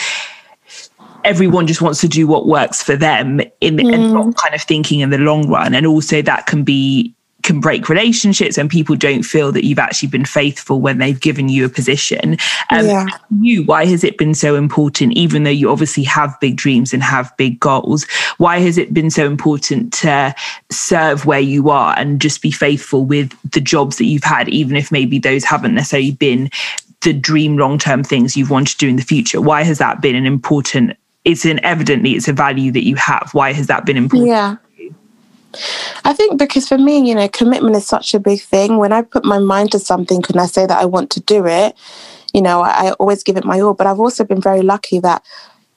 everyone 1.24 1.68
just 1.68 1.82
wants 1.82 2.02
to 2.02 2.08
do 2.08 2.28
what 2.28 2.48
works 2.48 2.82
for 2.82 2.96
them 2.96 3.40
in 3.62 3.78
mm. 3.78 3.94
and 3.94 4.14
not 4.14 4.36
kind 4.36 4.56
of 4.56 4.62
thinking 4.62 5.00
in 5.00 5.10
the 5.10 5.18
long 5.18 5.50
run 5.50 5.74
and 5.74 5.86
also 5.86 6.22
that 6.22 6.46
can 6.46 6.64
be 6.64 7.14
can 7.44 7.60
break 7.60 7.90
relationships 7.90 8.58
and 8.58 8.70
people 8.70 8.96
don't 8.96 9.24
feel 9.24 9.52
that 9.52 9.66
you've 9.66 9.80
actually 9.80 10.10
been 10.10 10.26
faithful 10.26 10.82
when 10.82 10.98
they've 10.98 11.20
given 11.20 11.50
you 11.50 11.66
a 11.66 11.70
position. 11.70 12.38
Um, 12.70 12.86
yeah. 12.86 13.06
You, 13.40 13.64
why 13.64 13.86
has 13.86 14.04
it 14.04 14.18
been 14.18 14.34
so 14.34 14.56
important, 14.56 15.14
even 15.14 15.44
though 15.44 15.50
you 15.50 15.72
obviously 15.72 16.04
have 16.04 16.38
big 16.42 16.58
dreams 16.58 16.94
and 16.94 17.02
have 17.02 17.36
big 17.38 17.60
goals? 17.60 18.06
Why 18.38 18.60
has 18.60 18.78
it 18.78 18.94
been 18.94 19.10
so 19.10 19.26
important 19.26 19.94
to 19.94 20.36
serve 20.70 21.26
where 21.26 21.40
you 21.40 21.70
are 21.70 21.98
and 21.98 22.22
just 22.22 22.42
be 22.42 22.52
faithful 22.52 23.06
with 23.06 23.34
the 23.52 23.62
jobs 23.62 23.98
that 23.98 24.06
you've 24.06 24.24
had, 24.24 24.50
even 24.50 24.76
if 24.76 24.92
maybe 24.92 25.18
those 25.18 25.44
haven't 25.44 25.76
necessarily 25.76 26.12
been 26.12 26.50
the 27.02 27.14
dream 27.14 27.58
long 27.58 27.78
term 27.78 28.04
things 28.04 28.36
you've 28.36 28.50
wanted 28.50 28.74
to 28.74 28.78
do 28.78 28.90
in 28.90 28.98
the 28.98 29.02
future? 29.02 29.40
Why 29.40 29.64
has 29.64 29.78
that 29.78 30.02
been 30.02 30.16
an 30.16 30.26
important? 30.26 30.98
It's 31.30 31.46
an 31.46 31.64
evidently 31.64 32.12
it's 32.12 32.28
a 32.28 32.34
value 32.34 32.72
that 32.72 32.86
you 32.86 32.96
have. 32.96 33.30
Why 33.34 33.54
has 33.54 33.68
that 33.68 33.86
been 33.86 33.98
important? 33.98 34.30
Yeah. 34.30 34.56
I 36.06 36.14
think 36.14 36.38
because 36.38 36.68
for 36.68 36.78
me, 36.78 37.08
you 37.08 37.16
know, 37.16 37.28
commitment 37.28 37.76
is 37.76 37.86
such 37.86 38.14
a 38.14 38.20
big 38.20 38.42
thing. 38.42 38.78
When 38.78 38.94
I 38.94 39.02
put 39.02 39.26
my 39.26 39.40
mind 39.40 39.72
to 39.72 39.80
something 39.80 40.22
and 40.30 40.40
I 40.40 40.46
say 40.46 40.66
that 40.66 40.80
I 40.80 40.86
want 40.86 41.10
to 41.12 41.20
do 41.20 41.46
it, 41.46 41.76
you 42.34 42.42
know, 42.42 42.62
I, 42.62 42.88
I 42.88 42.92
always 42.94 43.24
give 43.24 43.38
it 43.38 43.46
my 43.46 43.60
all. 43.60 43.74
But 43.74 43.88
I've 43.88 44.00
also 44.00 44.24
been 44.24 44.42
very 44.42 44.62
lucky 44.62 45.00
that, 45.00 45.24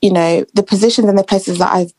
you 0.00 0.12
know, 0.12 0.44
the 0.54 0.62
positions 0.62 1.08
and 1.08 1.18
the 1.18 1.24
places 1.24 1.58
that 1.58 1.72
I've 1.72 1.92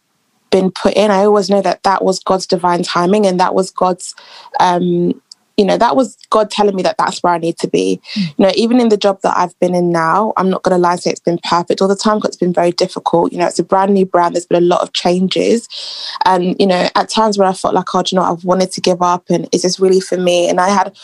been 0.51 0.71
put 0.71 0.93
in, 0.93 1.09
I 1.09 1.25
always 1.25 1.49
know 1.49 1.61
that 1.61 1.81
that 1.83 2.03
was 2.03 2.19
God's 2.19 2.45
divine 2.45 2.83
timing 2.83 3.25
and 3.25 3.39
that 3.39 3.55
was 3.55 3.71
God's 3.71 4.13
um, 4.59 5.19
you 5.57 5.65
know, 5.65 5.77
that 5.77 5.95
was 5.95 6.17
God 6.29 6.49
telling 6.49 6.75
me 6.75 6.81
that 6.83 6.97
that's 6.97 7.21
where 7.21 7.33
I 7.33 7.37
need 7.37 7.57
to 7.59 7.67
be. 7.67 8.01
You 8.15 8.33
know, 8.39 8.51
even 8.55 8.79
in 8.79 8.89
the 8.89 8.97
job 8.97 9.19
that 9.21 9.37
I've 9.37 9.57
been 9.59 9.75
in 9.75 9.91
now, 9.91 10.33
I'm 10.35 10.49
not 10.49 10.63
going 10.63 10.75
to 10.75 10.79
lie 10.79 10.95
say 10.95 11.11
it's 11.11 11.19
been 11.19 11.39
perfect 11.43 11.81
all 11.81 11.87
the 11.87 11.95
time 11.95 12.17
because 12.17 12.29
it's 12.29 12.37
been 12.37 12.53
very 12.53 12.71
difficult. 12.71 13.31
You 13.31 13.37
know, 13.39 13.45
it's 13.45 13.59
a 13.59 13.63
brand 13.63 13.93
new 13.93 14.05
brand. 14.05 14.33
There's 14.33 14.47
been 14.47 14.63
a 14.63 14.65
lot 14.65 14.81
of 14.81 14.93
changes. 14.93 15.67
And, 16.25 16.55
you 16.59 16.65
know, 16.65 16.89
at 16.95 17.09
times 17.09 17.37
where 17.37 17.47
I 17.47 17.53
felt 17.53 17.75
like, 17.75 17.93
oh, 17.93 18.03
you 18.09 18.15
know, 18.15 18.23
I've 18.23 18.43
wanted 18.43 18.71
to 18.71 18.81
give 18.81 19.01
up 19.01 19.29
and 19.29 19.47
is 19.51 19.61
this 19.61 19.79
really 19.79 20.01
for 20.01 20.17
me? 20.17 20.49
And 20.49 20.59
I 20.59 20.69
had 20.69 20.97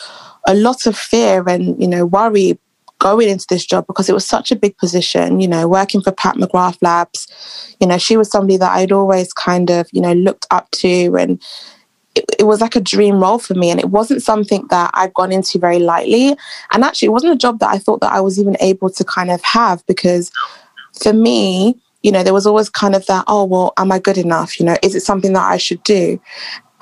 a 0.46 0.54
lot 0.54 0.86
of 0.86 0.96
fear 0.96 1.48
and, 1.48 1.80
you 1.80 1.88
know, 1.88 2.04
worry 2.04 2.58
going 2.98 3.28
into 3.28 3.46
this 3.48 3.64
job 3.64 3.86
because 3.86 4.08
it 4.08 4.14
was 4.14 4.26
such 4.26 4.50
a 4.50 4.56
big 4.56 4.76
position, 4.78 5.40
you 5.40 5.48
know, 5.48 5.68
working 5.68 6.02
for 6.02 6.12
Pat 6.12 6.34
McGrath 6.36 6.78
Labs. 6.82 7.76
You 7.80 7.86
know, 7.86 7.98
she 7.98 8.16
was 8.16 8.30
somebody 8.30 8.56
that 8.56 8.72
I'd 8.72 8.92
always 8.92 9.32
kind 9.32 9.70
of, 9.70 9.88
you 9.92 10.02
know, 10.02 10.12
looked 10.12 10.46
up 10.50 10.70
to 10.72 11.16
and, 11.16 11.40
it, 12.14 12.24
it, 12.38 12.44
was 12.44 12.60
like 12.60 12.76
a 12.76 12.80
dream 12.80 13.20
role 13.20 13.38
for 13.38 13.54
me 13.54 13.70
and 13.70 13.78
it 13.78 13.90
wasn't 13.90 14.22
something 14.22 14.66
that 14.70 14.90
I'd 14.94 15.14
gone 15.14 15.32
into 15.32 15.58
very 15.58 15.78
lightly. 15.78 16.36
And 16.72 16.84
actually, 16.84 17.06
it 17.06 17.12
wasn't 17.12 17.34
a 17.34 17.38
job 17.38 17.60
that 17.60 17.70
I 17.70 17.78
thought 17.78 18.00
that 18.00 18.12
I 18.12 18.20
was 18.20 18.38
even 18.38 18.56
able 18.60 18.90
to 18.90 19.04
kind 19.04 19.30
of 19.30 19.42
have 19.42 19.84
because 19.86 20.32
for 21.02 21.12
me, 21.12 21.80
you 22.02 22.10
know, 22.10 22.22
there 22.22 22.34
was 22.34 22.46
always 22.46 22.68
kind 22.70 22.94
of 22.94 23.06
that, 23.06 23.24
oh, 23.28 23.44
well, 23.44 23.72
am 23.76 23.92
I 23.92 23.98
good 23.98 24.18
enough? 24.18 24.58
You 24.58 24.66
know, 24.66 24.76
is 24.82 24.94
it 24.94 25.02
something 25.02 25.32
that 25.34 25.50
I 25.50 25.56
should 25.56 25.82
do? 25.84 26.20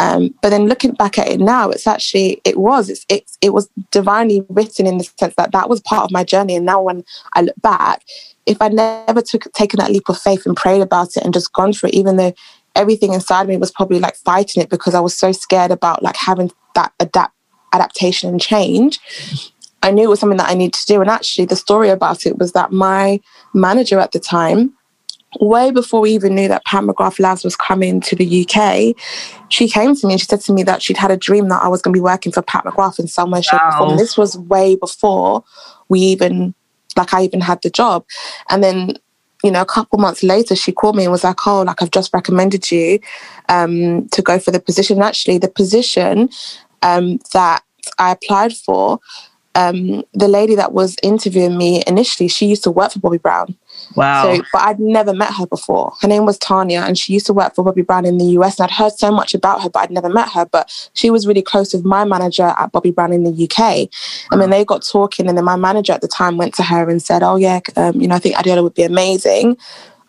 Um, 0.00 0.32
but 0.42 0.50
then 0.50 0.66
looking 0.66 0.92
back 0.92 1.18
at 1.18 1.28
it 1.28 1.40
now, 1.40 1.70
it's 1.70 1.86
actually 1.86 2.40
it 2.44 2.56
was 2.56 2.88
it's, 2.88 3.04
it's 3.08 3.36
it 3.40 3.52
was 3.52 3.68
divinely 3.90 4.44
written 4.48 4.86
in 4.86 4.98
the 4.98 5.04
sense 5.04 5.34
that 5.36 5.50
that 5.52 5.68
was 5.68 5.80
part 5.80 6.04
of 6.04 6.12
my 6.12 6.22
journey. 6.22 6.54
And 6.54 6.64
now 6.64 6.80
when 6.80 7.04
I 7.34 7.42
look 7.42 7.60
back, 7.60 8.04
if 8.46 8.62
I 8.62 8.68
never 8.68 9.20
took 9.20 9.52
taken 9.54 9.78
that 9.78 9.90
leap 9.90 10.08
of 10.08 10.18
faith 10.18 10.46
and 10.46 10.56
prayed 10.56 10.82
about 10.82 11.16
it 11.16 11.24
and 11.24 11.34
just 11.34 11.52
gone 11.52 11.72
for 11.72 11.88
it, 11.88 11.94
even 11.94 12.16
though 12.16 12.32
everything 12.74 13.12
inside 13.12 13.48
me 13.48 13.56
was 13.56 13.70
probably 13.70 13.98
like 13.98 14.16
fighting 14.16 14.62
it 14.62 14.70
because 14.70 14.94
I 14.94 15.00
was 15.00 15.16
so 15.16 15.32
scared 15.32 15.70
about 15.70 16.02
like 16.02 16.16
having 16.16 16.50
that 16.74 16.92
adapt 17.00 17.34
adaptation 17.72 18.30
and 18.30 18.40
change. 18.40 18.98
I 19.82 19.90
knew 19.90 20.04
it 20.04 20.08
was 20.08 20.20
something 20.20 20.38
that 20.38 20.48
I 20.48 20.54
needed 20.54 20.74
to 20.74 20.86
do. 20.86 21.00
And 21.00 21.10
actually, 21.10 21.44
the 21.44 21.56
story 21.56 21.88
about 21.88 22.26
it 22.26 22.38
was 22.38 22.52
that 22.52 22.72
my 22.72 23.20
manager 23.54 23.98
at 23.98 24.12
the 24.12 24.18
time, 24.18 24.74
way 25.40 25.70
before 25.70 26.00
we 26.00 26.12
even 26.12 26.34
knew 26.34 26.48
that 26.48 26.64
Pat 26.64 26.82
McGrath 26.84 27.20
Labs 27.20 27.44
was 27.44 27.54
coming 27.54 28.00
to 28.00 28.16
the 28.16 28.46
UK, 28.46 28.96
she 29.50 29.68
came 29.68 29.94
to 29.94 30.06
me 30.06 30.14
and 30.14 30.20
she 30.20 30.26
said 30.26 30.40
to 30.42 30.52
me 30.52 30.62
that 30.64 30.82
she'd 30.82 30.96
had 30.96 31.10
a 31.10 31.16
dream 31.16 31.48
that 31.48 31.62
I 31.62 31.68
was 31.68 31.82
going 31.82 31.92
to 31.92 31.96
be 31.96 32.02
working 32.02 32.32
for 32.32 32.42
Pat 32.42 32.64
McGrath 32.64 32.98
in 32.98 33.06
some 33.06 33.30
way, 33.30 33.42
shape, 33.42 33.60
wow. 33.60 33.70
or 33.70 33.78
form. 33.78 33.98
This 33.98 34.16
was 34.16 34.36
way 34.36 34.74
before 34.74 35.44
we 35.88 36.00
even, 36.00 36.54
like, 36.96 37.14
I 37.14 37.22
even 37.22 37.40
had 37.40 37.62
the 37.62 37.70
job. 37.70 38.04
And 38.48 38.64
then 38.64 38.98
you 39.44 39.50
know, 39.50 39.60
a 39.60 39.66
couple 39.66 39.98
months 39.98 40.22
later, 40.22 40.56
she 40.56 40.72
called 40.72 40.96
me 40.96 41.04
and 41.04 41.12
was 41.12 41.24
like, 41.24 41.46
"Oh, 41.46 41.62
like 41.62 41.80
I've 41.80 41.90
just 41.90 42.12
recommended 42.12 42.70
you 42.70 42.98
um, 43.48 44.08
to 44.08 44.22
go 44.22 44.38
for 44.38 44.50
the 44.50 44.60
position." 44.60 45.00
actually, 45.02 45.38
the 45.38 45.48
position 45.48 46.28
um, 46.82 47.18
that 47.32 47.62
I 47.98 48.12
applied 48.12 48.56
for, 48.56 48.98
um, 49.54 50.04
the 50.12 50.28
lady 50.28 50.54
that 50.56 50.72
was 50.72 50.96
interviewing 51.02 51.56
me 51.56 51.82
initially, 51.86 52.28
she 52.28 52.46
used 52.46 52.64
to 52.64 52.70
work 52.70 52.92
for 52.92 52.98
Bobbi 52.98 53.22
Brown. 53.22 53.56
Wow. 53.94 54.34
So, 54.34 54.42
but 54.52 54.62
I'd 54.62 54.78
never 54.78 55.12
met 55.12 55.32
her 55.34 55.46
before. 55.46 55.92
Her 56.00 56.08
name 56.08 56.24
was 56.26 56.38
Tanya, 56.38 56.80
and 56.80 56.98
she 56.98 57.12
used 57.12 57.26
to 57.26 57.32
work 57.32 57.54
for 57.54 57.64
Bobbi 57.64 57.86
Brown 57.86 58.04
in 58.04 58.18
the 58.18 58.24
US. 58.38 58.58
And 58.58 58.64
I'd 58.64 58.74
heard 58.74 58.92
so 58.92 59.10
much 59.10 59.34
about 59.34 59.62
her, 59.62 59.70
but 59.70 59.80
I'd 59.80 59.90
never 59.90 60.08
met 60.08 60.28
her. 60.30 60.44
But 60.46 60.70
she 60.94 61.10
was 61.10 61.26
really 61.26 61.42
close 61.42 61.72
with 61.72 61.84
my 61.84 62.04
manager 62.04 62.54
at 62.58 62.72
Bobbi 62.72 62.94
Brown 62.94 63.12
in 63.12 63.24
the 63.24 63.44
UK. 63.44 63.88
And 64.30 64.40
then 64.40 64.50
they 64.50 64.64
got 64.64 64.86
talking, 64.86 65.28
and 65.28 65.36
then 65.36 65.44
my 65.44 65.56
manager 65.56 65.92
at 65.92 66.00
the 66.00 66.08
time 66.08 66.36
went 66.36 66.54
to 66.54 66.62
her 66.62 66.88
and 66.88 67.02
said, 67.02 67.22
"Oh 67.22 67.36
yeah, 67.36 67.60
um, 67.76 68.00
you 68.00 68.08
know, 68.08 68.16
I 68.16 68.18
think 68.18 68.36
Adeola 68.36 68.62
would 68.62 68.74
be 68.74 68.84
amazing." 68.84 69.56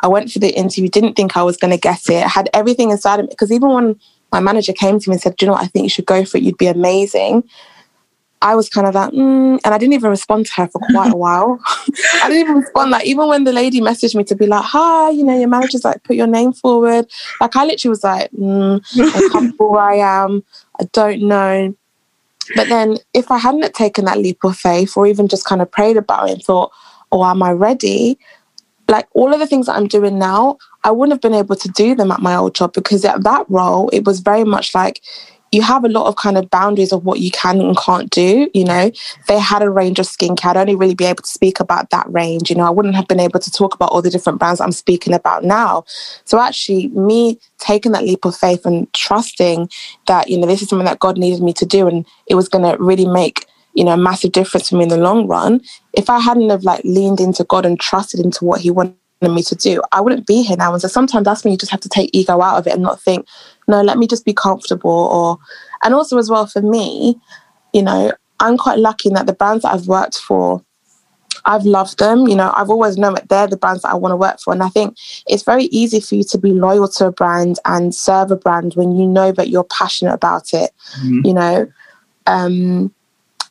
I 0.02 0.08
went 0.08 0.32
for 0.32 0.40
the 0.40 0.50
interview, 0.50 0.90
didn't 0.90 1.16
think 1.16 1.36
I 1.36 1.44
was 1.44 1.58
going 1.58 1.72
to 1.72 1.78
get 1.78 2.10
it. 2.10 2.24
I 2.24 2.30
had 2.30 2.50
everything 2.54 2.92
inside 2.92 3.20
of 3.20 3.26
me 3.26 3.30
because 3.32 3.52
even 3.52 3.70
when 3.70 4.00
my 4.32 4.40
manager 4.40 4.72
came 4.72 4.98
to 4.98 5.10
me 5.10 5.16
and 5.16 5.22
said, 5.22 5.36
"Do 5.36 5.46
you 5.46 5.48
know 5.48 5.54
what? 5.54 5.64
I 5.64 5.68
think 5.68 5.84
you 5.84 5.90
should 5.90 6.06
go 6.06 6.24
for 6.26 6.38
it. 6.38 6.44
You'd 6.44 6.58
be 6.58 6.68
amazing." 6.68 7.44
I 8.42 8.56
was 8.56 8.70
kind 8.70 8.88
of 8.88 8.96
like, 8.96 9.12
mm, 9.12 9.60
and 9.64 9.74
I 9.74 9.78
didn't 9.78 9.94
even 9.94 10.10
respond 10.10 10.46
to 10.46 10.54
her 10.54 10.68
for 10.68 10.80
quite 10.92 11.12
a 11.12 11.18
while. 11.26 11.60
I 12.24 12.30
didn't 12.30 12.42
even 12.42 12.56
respond. 12.56 12.92
Like, 12.92 13.06
even 13.06 13.28
when 13.28 13.44
the 13.44 13.52
lady 13.52 13.82
messaged 13.82 14.16
me 14.16 14.24
to 14.26 14.36
be 14.36 14.48
like, 14.48 14.64
hi, 14.64 15.10
you 15.10 15.24
know, 15.24 15.38
your 15.38 15.50
manager's 15.50 15.84
like, 15.84 16.04
put 16.04 16.16
your 16.16 16.28
name 16.28 16.54
forward. 16.54 17.10
Like, 17.42 17.56
I 17.56 17.66
literally 17.66 17.90
was 17.90 18.04
like, 18.04 18.32
mm, 18.32 18.82
I'm 18.98 19.30
comfortable 19.30 19.72
where 19.72 19.82
I 19.82 19.96
am. 19.96 20.44
I 20.80 20.86
don't 20.94 21.24
know. 21.24 21.76
But 22.56 22.70
then 22.70 22.98
if 23.14 23.30
I 23.30 23.38
hadn't 23.38 23.74
taken 23.74 24.06
that 24.06 24.18
leap 24.18 24.44
of 24.44 24.56
faith 24.56 24.96
or 24.96 25.06
even 25.06 25.28
just 25.28 25.46
kind 25.46 25.62
of 25.62 25.70
prayed 25.70 25.98
about 25.98 26.30
it 26.30 26.34
and 26.34 26.44
thought, 26.44 26.72
oh, 27.12 27.24
am 27.26 27.44
I 27.44 27.52
ready? 27.52 28.18
Like, 28.88 29.08
all 29.14 29.34
of 29.34 29.40
the 29.40 29.48
things 29.48 29.66
that 29.66 29.76
I'm 29.76 29.88
doing 29.88 30.18
now, 30.18 30.58
I 30.84 30.92
wouldn't 30.92 31.14
have 31.14 31.22
been 31.22 31.38
able 31.38 31.58
to 31.58 31.70
do 31.70 31.94
them 31.94 32.12
at 32.12 32.22
my 32.22 32.36
old 32.36 32.56
job 32.56 32.74
because 32.74 33.04
at 33.04 33.24
that 33.24 33.46
role, 33.50 33.90
it 33.90 34.06
was 34.06 34.22
very 34.22 34.46
much 34.46 34.74
like, 34.74 35.02
you 35.52 35.62
have 35.62 35.84
a 35.84 35.90
lot 35.90 36.08
of 36.08 36.16
kind 36.16 36.38
of 36.38 36.50
boundaries 36.50 36.92
of 36.92 37.06
what 37.06 37.20
you 37.20 37.32
can 37.32 37.60
and 37.60 37.78
can't 37.78 38.10
do. 38.10 38.50
You 38.54 38.66
know, 38.66 38.92
they 39.28 39.40
had 39.40 39.62
a 39.62 39.70
range 39.70 40.00
of 40.00 40.06
skincare. 40.06 40.52
I'd 40.52 40.58
only 40.58 40.76
really 40.76 40.96
be 40.96 41.06
able 41.06 41.24
to 41.24 41.30
speak 41.30 41.60
about 41.60 41.90
that 41.90 42.12
range. 42.12 42.50
You 42.50 42.56
know, 42.56 42.66
I 42.66 42.70
wouldn't 42.70 42.96
have 42.96 43.08
been 43.08 43.20
able 43.20 43.40
to 43.40 43.52
talk 43.52 43.74
about 43.74 43.92
all 43.92 44.02
the 44.02 44.10
different 44.10 44.40
brands 44.40 44.62
I'm 44.62 44.72
speaking 44.72 45.14
about 45.14 45.44
now. 45.44 45.84
So 46.26 46.40
actually, 46.40 46.88
me 46.90 47.40
taking 47.58 47.92
that 47.94 48.04
leap 48.04 48.26
of 48.26 48.36
faith 48.36 48.66
and 48.66 48.92
trusting 48.94 49.70
that, 50.08 50.30
you 50.30 50.38
know, 50.38 50.48
this 50.48 50.62
is 50.62 50.70
something 50.70 50.86
that 50.86 51.00
God 51.00 51.18
needed 51.18 51.42
me 51.42 51.54
to 51.54 51.66
do 51.66 51.88
and 51.88 52.06
it 52.28 52.36
was 52.36 52.50
going 52.50 52.64
to 52.64 52.82
really 52.82 53.08
make 53.08 53.46
you 53.74 53.84
know, 53.84 53.92
a 53.92 53.98
massive 53.98 54.32
difference 54.32 54.70
for 54.70 54.76
me 54.76 54.84
in 54.84 54.90
the 54.90 54.98
long 54.98 55.28
run. 55.28 55.62
If 55.94 56.10
I 56.10 56.20
hadn't 56.20 56.50
have 56.50 56.64
like 56.64 56.82
leaned 56.84 57.20
into 57.20 57.44
God 57.44 57.66
and 57.66 57.80
trusted 57.80 58.20
into 58.20 58.44
what 58.44 58.62
He 58.62 58.72
wanted 58.72 58.96
me 59.22 59.44
to 59.44 59.56
do, 59.56 59.82
I 59.92 60.02
wouldn't 60.02 60.26
be 60.26 60.42
here 60.42 60.58
now. 60.58 60.74
And 60.74 60.82
so 60.82 60.88
sometimes 60.88 61.26
that's 61.26 61.44
when 61.44 61.52
you 61.52 61.58
just 61.58 61.72
have 61.72 61.82
to 61.82 61.90
take 61.90 62.10
ego 62.14 62.42
out 62.42 62.58
of 62.58 62.68
it 62.68 62.74
and 62.74 62.82
not 62.82 63.02
think, 63.02 63.28
no, 63.70 63.82
let 63.82 63.98
me 63.98 64.08
just 64.08 64.26
be 64.26 64.34
comfortable. 64.34 64.90
Or, 64.90 65.38
and 65.84 65.94
also 65.94 66.18
as 66.18 66.30
well 66.30 66.48
for 66.48 66.62
me, 66.62 67.16
you 67.72 67.84
know, 67.84 68.12
I'm 68.40 68.58
quite 68.58 68.80
lucky 68.80 69.10
in 69.10 69.16
that 69.16 69.28
the 69.28 69.34
brands 69.34 69.64
that 69.64 69.74
I've 69.74 69.88
worked 69.88 70.18
for, 70.18 70.64
I've 71.46 71.66
loved 71.66 72.00
them. 72.00 72.28
You 72.28 72.36
know, 72.36 72.52
I've 72.56 72.70
always 72.70 72.98
known 72.98 73.14
that 73.14 73.30
they're 73.30 73.48
the 73.48 73.58
brands 73.58 73.84
that 73.84 73.92
I 73.92 73.96
want 73.96 74.12
to 74.12 74.18
work 74.18 74.40
for. 74.40 74.54
And 74.54 74.64
I 74.64 74.70
think 74.70 74.98
it's 75.28 75.44
very 75.44 75.66
easy 75.66 76.00
for 76.00 76.16
you 76.16 76.24
to 76.26 76.38
be 76.38 76.52
loyal 76.52 76.88
to 76.90 77.08
a 77.08 77.12
brand 77.12 77.60
and 77.66 77.94
serve 77.94 78.32
a 78.32 78.36
brand 78.36 78.74
when 78.74 78.96
you 78.96 79.06
know 79.06 79.32
that 79.34 79.50
you're 79.50 79.66
passionate 79.66 80.14
about 80.14 80.54
it. 80.54 80.72
Mm-hmm. 81.02 81.22
You 81.26 81.34
know, 81.34 81.72
um, 82.26 82.94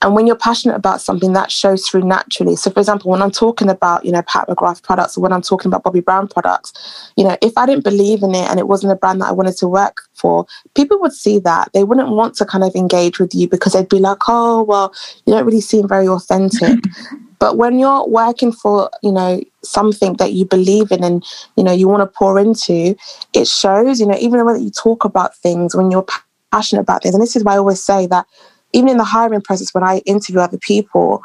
and 0.00 0.14
when 0.14 0.26
you're 0.26 0.36
passionate 0.36 0.76
about 0.76 1.00
something, 1.00 1.32
that 1.32 1.50
shows 1.50 1.86
through 1.86 2.04
naturally. 2.04 2.54
So, 2.54 2.70
for 2.70 2.78
example, 2.78 3.10
when 3.10 3.20
I'm 3.20 3.32
talking 3.32 3.68
about, 3.68 4.04
you 4.04 4.12
know, 4.12 4.22
Pat 4.22 4.46
McGrath 4.46 4.82
products 4.82 5.16
or 5.16 5.22
when 5.22 5.32
I'm 5.32 5.42
talking 5.42 5.68
about 5.68 5.82
Bobbi 5.82 6.04
Brown 6.04 6.28
products, 6.28 7.10
you 7.16 7.24
know, 7.24 7.36
if 7.42 7.58
I 7.58 7.66
didn't 7.66 7.82
believe 7.82 8.22
in 8.22 8.34
it 8.34 8.48
and 8.48 8.60
it 8.60 8.68
wasn't 8.68 8.92
a 8.92 8.96
brand 8.96 9.20
that 9.20 9.28
I 9.28 9.32
wanted 9.32 9.56
to 9.56 9.66
work 9.66 10.02
for, 10.14 10.46
people 10.76 11.00
would 11.00 11.12
see 11.12 11.40
that. 11.40 11.70
They 11.72 11.82
wouldn't 11.82 12.10
want 12.10 12.36
to 12.36 12.44
kind 12.44 12.62
of 12.62 12.76
engage 12.76 13.18
with 13.18 13.34
you 13.34 13.48
because 13.48 13.72
they'd 13.72 13.88
be 13.88 13.98
like, 13.98 14.18
oh, 14.28 14.62
well, 14.62 14.94
you 15.26 15.34
don't 15.34 15.44
really 15.44 15.60
seem 15.60 15.88
very 15.88 16.06
authentic. 16.06 16.78
but 17.40 17.56
when 17.56 17.80
you're 17.80 18.06
working 18.06 18.52
for, 18.52 18.90
you 19.02 19.10
know, 19.10 19.42
something 19.64 20.14
that 20.14 20.32
you 20.32 20.44
believe 20.44 20.92
in 20.92 21.02
and, 21.02 21.24
you 21.56 21.64
know, 21.64 21.72
you 21.72 21.88
want 21.88 22.02
to 22.02 22.18
pour 22.18 22.38
into, 22.38 22.94
it 23.32 23.48
shows, 23.48 23.98
you 23.98 24.06
know, 24.06 24.16
even 24.20 24.38
the 24.38 24.44
way 24.44 24.52
that 24.52 24.62
you 24.62 24.70
talk 24.70 25.04
about 25.04 25.36
things 25.36 25.74
when 25.74 25.90
you're 25.90 26.06
passionate 26.52 26.82
about 26.82 27.02
things. 27.02 27.16
And 27.16 27.22
this 27.22 27.34
is 27.34 27.42
why 27.42 27.54
I 27.54 27.58
always 27.58 27.82
say 27.82 28.06
that 28.06 28.26
even 28.72 28.88
in 28.88 28.96
the 28.98 29.04
hiring 29.04 29.40
process 29.40 29.74
when 29.74 29.84
I 29.84 29.98
interview 29.98 30.40
other 30.40 30.58
people, 30.58 31.22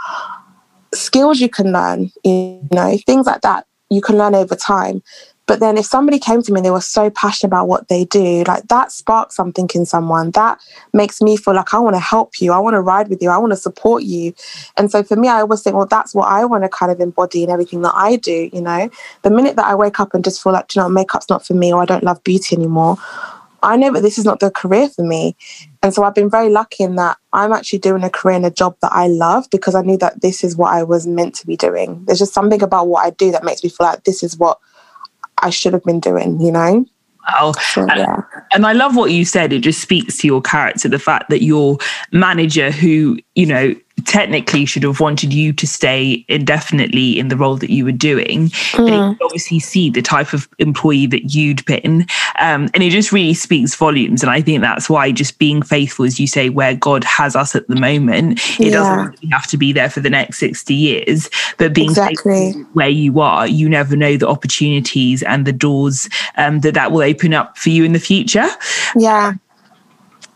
skills 0.93 1.39
you 1.39 1.49
can 1.49 1.71
learn, 1.71 2.11
you 2.23 2.67
know, 2.71 2.97
things 3.05 3.25
like 3.25 3.41
that 3.41 3.65
you 3.89 4.01
can 4.01 4.17
learn 4.17 4.35
over 4.35 4.55
time. 4.55 5.01
But 5.45 5.59
then 5.59 5.77
if 5.77 5.85
somebody 5.85 6.19
came 6.19 6.41
to 6.41 6.53
me 6.53 6.59
and 6.59 6.65
they 6.65 6.71
were 6.71 6.79
so 6.79 7.09
passionate 7.09 7.49
about 7.49 7.67
what 7.67 7.89
they 7.89 8.05
do, 8.05 8.43
like 8.47 8.67
that 8.69 8.93
sparks 8.93 9.35
something 9.35 9.69
in 9.75 9.85
someone. 9.85 10.31
That 10.31 10.59
makes 10.93 11.21
me 11.21 11.35
feel 11.35 11.53
like 11.53 11.73
I 11.73 11.79
want 11.79 11.97
to 11.97 11.99
help 11.99 12.39
you. 12.39 12.53
I 12.53 12.59
want 12.59 12.75
to 12.75 12.81
ride 12.81 13.09
with 13.09 13.21
you. 13.21 13.29
I 13.29 13.37
want 13.37 13.51
to 13.51 13.57
support 13.57 14.03
you. 14.03 14.33
And 14.77 14.89
so 14.89 15.03
for 15.03 15.17
me, 15.17 15.27
I 15.27 15.41
always 15.41 15.61
think, 15.61 15.75
well, 15.75 15.85
that's 15.85 16.15
what 16.15 16.29
I 16.29 16.45
want 16.45 16.63
to 16.63 16.69
kind 16.69 16.93
of 16.93 17.01
embody 17.01 17.43
in 17.43 17.49
everything 17.49 17.81
that 17.81 17.93
I 17.93 18.15
do, 18.15 18.49
you 18.53 18.61
know. 18.61 18.89
The 19.23 19.31
minute 19.31 19.57
that 19.57 19.65
I 19.65 19.75
wake 19.75 19.99
up 19.99 20.13
and 20.13 20.23
just 20.23 20.41
feel 20.41 20.53
like, 20.53 20.73
you 20.75 20.81
know, 20.81 20.87
makeup's 20.87 21.29
not 21.29 21.45
for 21.45 21.55
me 21.55 21.73
or 21.73 21.81
I 21.81 21.85
don't 21.85 22.05
love 22.05 22.23
beauty 22.23 22.55
anymore, 22.55 22.97
I 23.63 23.77
know 23.77 23.91
that 23.93 24.01
this 24.01 24.17
is 24.17 24.25
not 24.25 24.39
the 24.39 24.51
career 24.51 24.89
for 24.89 25.03
me. 25.03 25.35
And 25.83 25.93
so 25.93 26.03
I've 26.03 26.15
been 26.15 26.29
very 26.29 26.49
lucky 26.49 26.83
in 26.83 26.95
that 26.95 27.17
I'm 27.33 27.51
actually 27.51 27.79
doing 27.79 28.03
a 28.03 28.09
career 28.09 28.37
in 28.37 28.45
a 28.45 28.51
job 28.51 28.77
that 28.81 28.93
I 28.93 29.07
love 29.07 29.49
because 29.51 29.75
I 29.75 29.81
knew 29.81 29.97
that 29.97 30.21
this 30.21 30.41
is 30.41 30.55
what 30.55 30.73
I 30.73 30.81
was 30.81 31.05
meant 31.05 31.35
to 31.35 31.45
be 31.45 31.57
doing. 31.57 32.03
There's 32.05 32.19
just 32.19 32.33
something 32.33 32.63
about 32.63 32.87
what 32.87 33.05
I 33.05 33.09
do 33.09 33.31
that 33.31 33.43
makes 33.43 33.63
me 33.63 33.69
feel 33.69 33.87
like 33.87 34.05
this 34.05 34.23
is 34.23 34.37
what 34.37 34.59
I 35.39 35.49
should 35.49 35.73
have 35.73 35.83
been 35.83 35.99
doing, 35.99 36.39
you 36.39 36.53
know? 36.53 36.85
Wow. 37.27 37.51
So, 37.51 37.85
yeah. 37.85 38.15
and, 38.15 38.23
and 38.53 38.65
I 38.65 38.71
love 38.71 38.95
what 38.95 39.11
you 39.11 39.25
said. 39.25 39.51
It 39.51 39.59
just 39.59 39.81
speaks 39.81 40.19
to 40.19 40.27
your 40.27 40.41
character, 40.41 40.87
the 40.87 40.99
fact 40.99 41.29
that 41.29 41.43
your 41.43 41.77
manager, 42.13 42.71
who, 42.71 43.19
you 43.35 43.45
know, 43.45 43.75
technically 44.05 44.65
should 44.65 44.83
have 44.83 44.99
wanted 44.99 45.31
you 45.31 45.53
to 45.53 45.67
stay 45.67 46.25
indefinitely 46.27 47.19
in 47.19 47.27
the 47.27 47.37
role 47.37 47.55
that 47.57 47.69
you 47.69 47.85
were 47.85 47.91
doing. 47.91 48.49
Mm. 48.71 48.87
They 49.17 49.25
obviously 49.25 49.59
see 49.59 49.89
the 49.89 50.01
type 50.01 50.33
of 50.33 50.49
employee 50.59 51.05
that 51.07 51.33
you'd 51.33 51.63
been. 51.65 52.07
Um, 52.39 52.69
and 52.73 52.81
it 52.81 52.89
just 52.89 53.11
really 53.11 53.33
speaks 53.33 53.75
volumes. 53.75 54.23
And 54.23 54.31
I 54.31 54.41
think 54.41 54.61
that's 54.61 54.89
why 54.89 55.11
just 55.11 55.37
being 55.37 55.61
faithful, 55.61 56.05
as 56.05 56.19
you 56.19 56.27
say, 56.27 56.49
where 56.49 56.75
God 56.75 57.03
has 57.03 57.35
us 57.35 57.55
at 57.55 57.67
the 57.67 57.75
moment, 57.75 58.39
it 58.59 58.67
yeah. 58.67 58.71
doesn't 58.71 59.11
really 59.11 59.31
have 59.31 59.47
to 59.47 59.57
be 59.57 59.71
there 59.71 59.89
for 59.89 59.99
the 59.99 60.09
next 60.09 60.39
60 60.39 60.73
years. 60.73 61.29
But 61.57 61.73
being 61.73 61.91
exactly. 61.91 62.51
where 62.73 62.89
you 62.89 63.19
are, 63.19 63.47
you 63.47 63.69
never 63.69 63.95
know 63.95 64.17
the 64.17 64.27
opportunities 64.27 65.21
and 65.23 65.45
the 65.45 65.53
doors 65.53 66.09
um, 66.35 66.61
that 66.61 66.73
that 66.73 66.91
will 66.91 67.03
open 67.03 67.33
up 67.33 67.57
for 67.57 67.69
you 67.69 67.83
in 67.83 67.93
the 67.93 67.99
future. 67.99 68.47
Yeah. 68.95 69.33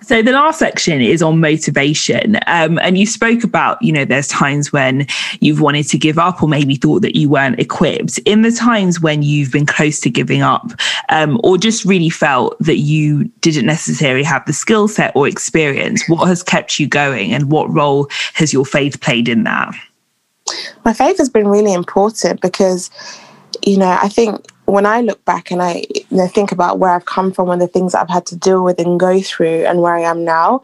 So 0.07 0.21
the 0.21 0.31
last 0.31 0.59
section 0.59 1.01
is 1.01 1.21
on 1.21 1.41
motivation. 1.41 2.37
Um, 2.47 2.79
and 2.79 2.97
you 2.97 3.05
spoke 3.05 3.43
about, 3.43 3.81
you 3.81 3.91
know, 3.91 4.05
there's 4.05 4.29
times 4.29 4.71
when 4.71 5.05
you've 5.41 5.59
wanted 5.59 5.89
to 5.89 5.97
give 5.97 6.17
up 6.17 6.41
or 6.41 6.47
maybe 6.47 6.75
thought 6.75 7.01
that 7.01 7.17
you 7.17 7.27
weren't 7.27 7.59
equipped. 7.59 8.17
In 8.19 8.41
the 8.41 8.51
times 8.51 9.01
when 9.01 9.21
you've 9.21 9.51
been 9.51 9.65
close 9.65 9.99
to 9.99 10.09
giving 10.09 10.41
up 10.41 10.71
um, 11.09 11.41
or 11.43 11.57
just 11.57 11.83
really 11.83 12.09
felt 12.09 12.57
that 12.59 12.77
you 12.77 13.25
didn't 13.41 13.65
necessarily 13.65 14.23
have 14.23 14.45
the 14.45 14.53
skill 14.53 14.87
set 14.87 15.13
or 15.13 15.27
experience, 15.27 16.07
what 16.07 16.25
has 16.29 16.41
kept 16.41 16.79
you 16.79 16.87
going 16.87 17.33
and 17.33 17.51
what 17.51 17.69
role 17.69 18.07
has 18.33 18.53
your 18.53 18.65
faith 18.65 19.01
played 19.01 19.27
in 19.27 19.43
that? 19.43 19.75
My 20.85 20.93
faith 20.93 21.17
has 21.17 21.27
been 21.27 21.49
really 21.49 21.73
important 21.73 22.39
because, 22.39 22.89
you 23.65 23.75
know, 23.75 23.99
I 24.01 24.07
think 24.07 24.45
when 24.67 24.85
I 24.85 24.99
look 24.99 25.23
back 25.23 25.49
and 25.49 25.61
I 25.61 25.85
you 25.93 26.05
know, 26.11 26.27
think 26.27 26.51
about 26.51 26.77
where 26.77 26.91
I've 26.91 27.05
come 27.05 27.31
from 27.31 27.49
and 27.49 27.61
the 27.61 27.69
things 27.69 27.95
I've 27.95 28.09
had 28.09 28.25
to 28.27 28.35
deal 28.35 28.63
with 28.63 28.79
and 28.79 28.99
go 28.99 29.21
through 29.21 29.65
and 29.65 29.81
where 29.81 29.95
I 29.95 30.01
am 30.01 30.25
now, 30.25 30.61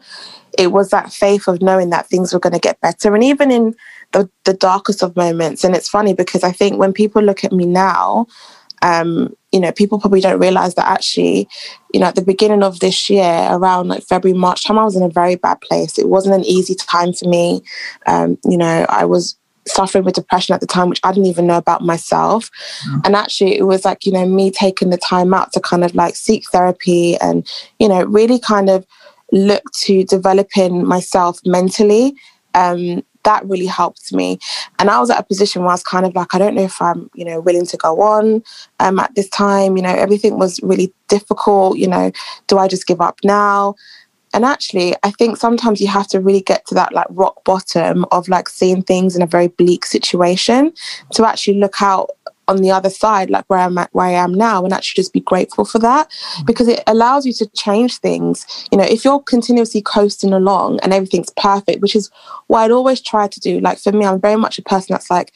it 0.58 0.72
was 0.72 0.90
that 0.90 1.10
faith 1.10 1.48
of 1.48 1.62
knowing 1.62 1.88
that 1.90 2.06
things 2.06 2.32
were 2.32 2.38
going 2.38 2.52
to 2.52 2.58
get 2.58 2.80
better. 2.82 3.14
And 3.14 3.24
even 3.24 3.50
in 3.50 3.74
the, 4.12 4.28
the 4.44 4.52
darkest 4.52 5.02
of 5.02 5.16
moments, 5.16 5.64
and 5.64 5.74
it's 5.74 5.88
funny 5.88 6.12
because 6.12 6.44
I 6.44 6.52
think 6.52 6.78
when 6.78 6.92
people 6.92 7.22
look 7.22 7.44
at 7.44 7.52
me 7.52 7.64
now, 7.64 8.26
um, 8.82 9.34
you 9.52 9.60
know, 9.60 9.72
people 9.72 9.98
probably 9.98 10.20
don't 10.20 10.38
realize 10.38 10.74
that 10.74 10.86
actually, 10.86 11.48
you 11.94 12.00
know, 12.00 12.06
at 12.06 12.14
the 12.14 12.22
beginning 12.22 12.62
of 12.62 12.80
this 12.80 13.08
year, 13.08 13.48
around 13.50 13.88
like 13.88 14.02
February, 14.02 14.38
March 14.38 14.64
time, 14.64 14.78
I 14.78 14.84
was 14.84 14.96
in 14.96 15.02
a 15.02 15.08
very 15.08 15.36
bad 15.36 15.62
place. 15.62 15.98
It 15.98 16.10
wasn't 16.10 16.34
an 16.34 16.44
easy 16.44 16.74
time 16.74 17.14
for 17.14 17.26
me. 17.26 17.62
Um, 18.06 18.36
you 18.44 18.58
know, 18.58 18.84
I 18.90 19.06
was 19.06 19.38
suffering 19.66 20.04
with 20.04 20.14
depression 20.14 20.54
at 20.54 20.60
the 20.60 20.66
time, 20.66 20.88
which 20.88 21.00
I 21.02 21.12
didn't 21.12 21.26
even 21.26 21.46
know 21.46 21.56
about 21.56 21.82
myself. 21.82 22.50
Mm. 22.88 23.06
And 23.06 23.16
actually, 23.16 23.56
it 23.56 23.66
was 23.66 23.84
like, 23.84 24.04
you 24.04 24.12
know, 24.12 24.26
me 24.26 24.50
taking 24.50 24.90
the 24.90 24.98
time 24.98 25.32
out 25.34 25.52
to 25.52 25.60
kind 25.60 25.84
of 25.84 25.94
like 25.94 26.16
seek 26.16 26.48
therapy 26.50 27.16
and, 27.18 27.46
you 27.78 27.88
know, 27.88 28.04
really 28.04 28.38
kind 28.38 28.68
of 28.68 28.86
look 29.32 29.62
to 29.72 30.04
developing 30.04 30.86
myself 30.86 31.38
mentally. 31.44 32.14
Um, 32.54 33.02
that 33.24 33.44
really 33.48 33.66
helped 33.66 34.12
me. 34.12 34.38
And 34.78 34.90
I 34.90 35.00
was 35.00 35.10
at 35.10 35.18
a 35.18 35.24
position 35.24 35.62
where 35.62 35.70
I 35.70 35.74
was 35.74 35.82
kind 35.82 36.06
of 36.06 36.14
like, 36.14 36.34
I 36.34 36.38
don't 36.38 36.54
know 36.54 36.62
if 36.62 36.80
I'm, 36.80 37.10
you 37.14 37.24
know, 37.24 37.40
willing 37.40 37.66
to 37.66 37.76
go 37.76 38.02
on 38.02 38.42
um, 38.80 38.98
at 38.98 39.14
this 39.14 39.28
time. 39.30 39.76
You 39.76 39.82
know, 39.82 39.94
everything 39.94 40.38
was 40.38 40.60
really 40.62 40.92
difficult. 41.08 41.78
You 41.78 41.88
know, 41.88 42.12
do 42.46 42.58
I 42.58 42.68
just 42.68 42.86
give 42.86 43.00
up 43.00 43.18
now? 43.24 43.74
And 44.34 44.44
actually, 44.44 44.94
I 45.02 45.12
think 45.12 45.38
sometimes 45.38 45.80
you 45.80 45.86
have 45.88 46.08
to 46.08 46.20
really 46.20 46.42
get 46.42 46.66
to 46.66 46.74
that 46.74 46.92
like 46.92 47.06
rock 47.10 47.44
bottom 47.44 48.04
of 48.10 48.28
like 48.28 48.48
seeing 48.48 48.82
things 48.82 49.16
in 49.16 49.22
a 49.22 49.26
very 49.26 49.48
bleak 49.48 49.86
situation 49.86 50.72
to 51.12 51.24
actually 51.24 51.58
look 51.58 51.80
out 51.80 52.10
on 52.48 52.58
the 52.58 52.70
other 52.70 52.90
side, 52.90 53.30
like 53.30 53.44
where 53.48 53.60
I'm 53.60 53.78
at, 53.78 53.88
where 53.92 54.06
I 54.06 54.10
am 54.10 54.34
now, 54.34 54.64
and 54.64 54.72
actually 54.72 55.00
just 55.00 55.12
be 55.12 55.20
grateful 55.20 55.64
for 55.64 55.78
that 55.78 56.10
mm. 56.10 56.46
because 56.46 56.68
it 56.68 56.82
allows 56.86 57.24
you 57.24 57.32
to 57.34 57.46
change 57.54 57.98
things. 57.98 58.66
You 58.70 58.78
know, 58.78 58.84
if 58.84 59.04
you're 59.04 59.20
continuously 59.20 59.80
coasting 59.80 60.32
along 60.32 60.80
and 60.82 60.92
everything's 60.92 61.30
perfect, 61.36 61.80
which 61.80 61.96
is 61.96 62.10
what 62.48 62.60
I'd 62.60 62.70
always 62.70 63.00
try 63.00 63.28
to 63.28 63.40
do. 63.40 63.60
Like 63.60 63.78
for 63.78 63.92
me, 63.92 64.04
I'm 64.04 64.20
very 64.20 64.36
much 64.36 64.58
a 64.58 64.62
person 64.62 64.88
that's 64.90 65.10
like, 65.10 65.32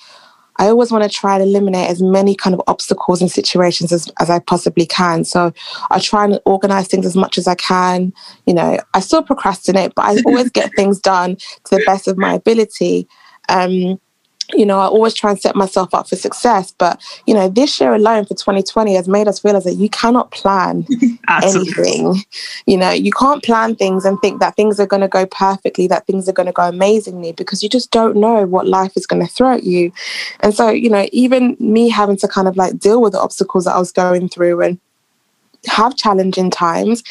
I 0.59 0.69
always 0.69 0.91
want 0.91 1.05
to 1.05 1.11
try 1.11 1.35
and 1.35 1.43
eliminate 1.43 1.89
as 1.89 2.03
many 2.03 2.35
kind 2.35 2.55
of 2.55 2.63
obstacles 2.67 3.21
and 3.21 3.31
situations 3.31 3.93
as, 3.93 4.11
as 4.21 4.29
I 4.29 4.41
possibly 4.41 4.87
can. 4.87 5.25
So 5.25 5.53
I 5.91 6.01
try 6.01 6.25
and 6.25 6.41
organize 6.45 6.89
things 6.89 7.07
as 7.07 7.17
much 7.17 7.39
as 7.39 7.47
I 7.47 7.55
can. 7.55 8.13
You 8.47 8.55
know, 8.55 8.79
I 8.95 9.01
still 9.01 9.23
procrastinate, 9.23 9.95
but 9.95 10.05
I 10.05 10.17
always 10.27 10.51
get 10.51 10.73
things 10.77 10.99
done 10.99 11.37
to 11.37 11.77
the 11.77 11.83
best 11.87 12.09
of 12.09 12.19
my 12.19 12.35
ability. 12.35 13.09
Um, 13.49 14.01
you 14.55 14.65
know, 14.65 14.79
I 14.79 14.87
always 14.87 15.15
try 15.15 15.31
and 15.31 15.41
set 15.41 15.55
myself 15.55 15.95
up 15.95 16.09
for 16.09 16.17
success. 16.17 16.73
But, 16.73 17.01
you 17.27 17.35
know, 17.35 17.49
this 17.49 17.81
year 17.81 17.95
alone 17.95 18.25
for 18.25 18.35
2020 18.35 18.95
has 18.95 19.09
made 19.09 19.29
us 19.29 19.45
realize 19.45 19.65
that 19.65 19.75
you 19.75 19.89
cannot 19.91 20.31
plan 20.31 20.87
anything. 21.29 22.17
You 22.67 22.77
know, 22.77 22.91
you 22.91 23.13
can't 23.13 23.43
plan 23.43 23.77
things 23.77 24.05
and 24.05 24.19
think 24.21 24.41
that 24.41 24.57
things 24.57 24.81
are 24.81 24.87
going 24.87 25.03
to 25.03 25.09
go 25.09 25.27
perfectly, 25.27 25.87
that 25.89 26.07
things 26.07 26.29
are 26.29 26.33
going 26.33 26.47
to 26.47 26.53
go 26.53 26.69
amazingly, 26.69 27.33
because 27.33 27.63
you 27.63 27.69
just 27.69 27.91
don't 27.91 28.17
know 28.17 28.47
what 28.47 28.67
life 28.67 28.97
is 28.97 29.07
going 29.07 29.25
to 29.25 29.33
throw 29.33 29.55
at 29.55 29.65
you. 29.65 29.93
And 30.41 30.55
so, 30.55 30.71
you 30.71 30.89
know, 30.89 31.07
even 31.13 31.57
me 31.61 31.89
having 31.89 32.17
to 32.19 32.29
kind 32.29 32.49
of 32.49 32.57
like 32.57 32.79
deal 32.79 33.03
with 33.03 33.13
the 33.13 33.21
obstacles 33.21 33.65
that 33.67 33.75
I 33.75 33.79
was 33.79 33.93
going 33.93 34.29
through 34.29 34.63
and 34.63 34.81
have 35.67 35.97
challenging 35.97 36.51
times, 36.51 37.03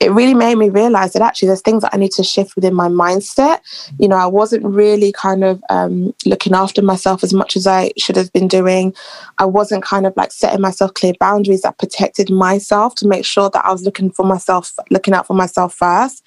it 0.00 0.10
really 0.12 0.34
made 0.34 0.56
me 0.56 0.68
realize 0.68 1.12
that 1.12 1.22
actually 1.22 1.48
there's 1.48 1.62
things 1.62 1.82
that 1.82 1.94
I 1.94 1.96
need 1.96 2.12
to 2.12 2.22
shift 2.22 2.54
within 2.54 2.74
my 2.74 2.88
mindset. 2.88 3.60
You 3.98 4.08
know, 4.08 4.16
I 4.16 4.26
wasn't 4.26 4.64
really 4.64 5.12
kind 5.12 5.44
of 5.44 5.62
um, 5.70 6.14
looking 6.26 6.54
after 6.54 6.82
myself 6.82 7.24
as 7.24 7.32
much 7.32 7.56
as 7.56 7.66
I 7.66 7.92
should 7.98 8.16
have 8.16 8.32
been 8.32 8.48
doing. 8.48 8.94
I 9.38 9.44
wasn't 9.46 9.84
kind 9.84 10.06
of 10.06 10.14
like 10.16 10.32
setting 10.32 10.60
myself 10.60 10.94
clear 10.94 11.14
boundaries 11.18 11.62
that 11.62 11.78
protected 11.78 12.30
myself 12.30 12.94
to 12.96 13.08
make 13.08 13.24
sure 13.24 13.50
that 13.50 13.64
I 13.64 13.72
was 13.72 13.82
looking 13.82 14.10
for 14.10 14.24
myself, 14.24 14.72
looking 14.90 15.14
out 15.14 15.26
for 15.26 15.34
myself 15.34 15.74
first. 15.74 16.24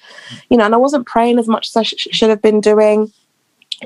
You 0.50 0.56
know, 0.56 0.64
and 0.64 0.74
I 0.74 0.78
wasn't 0.78 1.06
praying 1.06 1.38
as 1.38 1.48
much 1.48 1.68
as 1.68 1.76
I 1.76 1.82
sh- 1.82 2.08
should 2.10 2.30
have 2.30 2.42
been 2.42 2.60
doing 2.60 3.12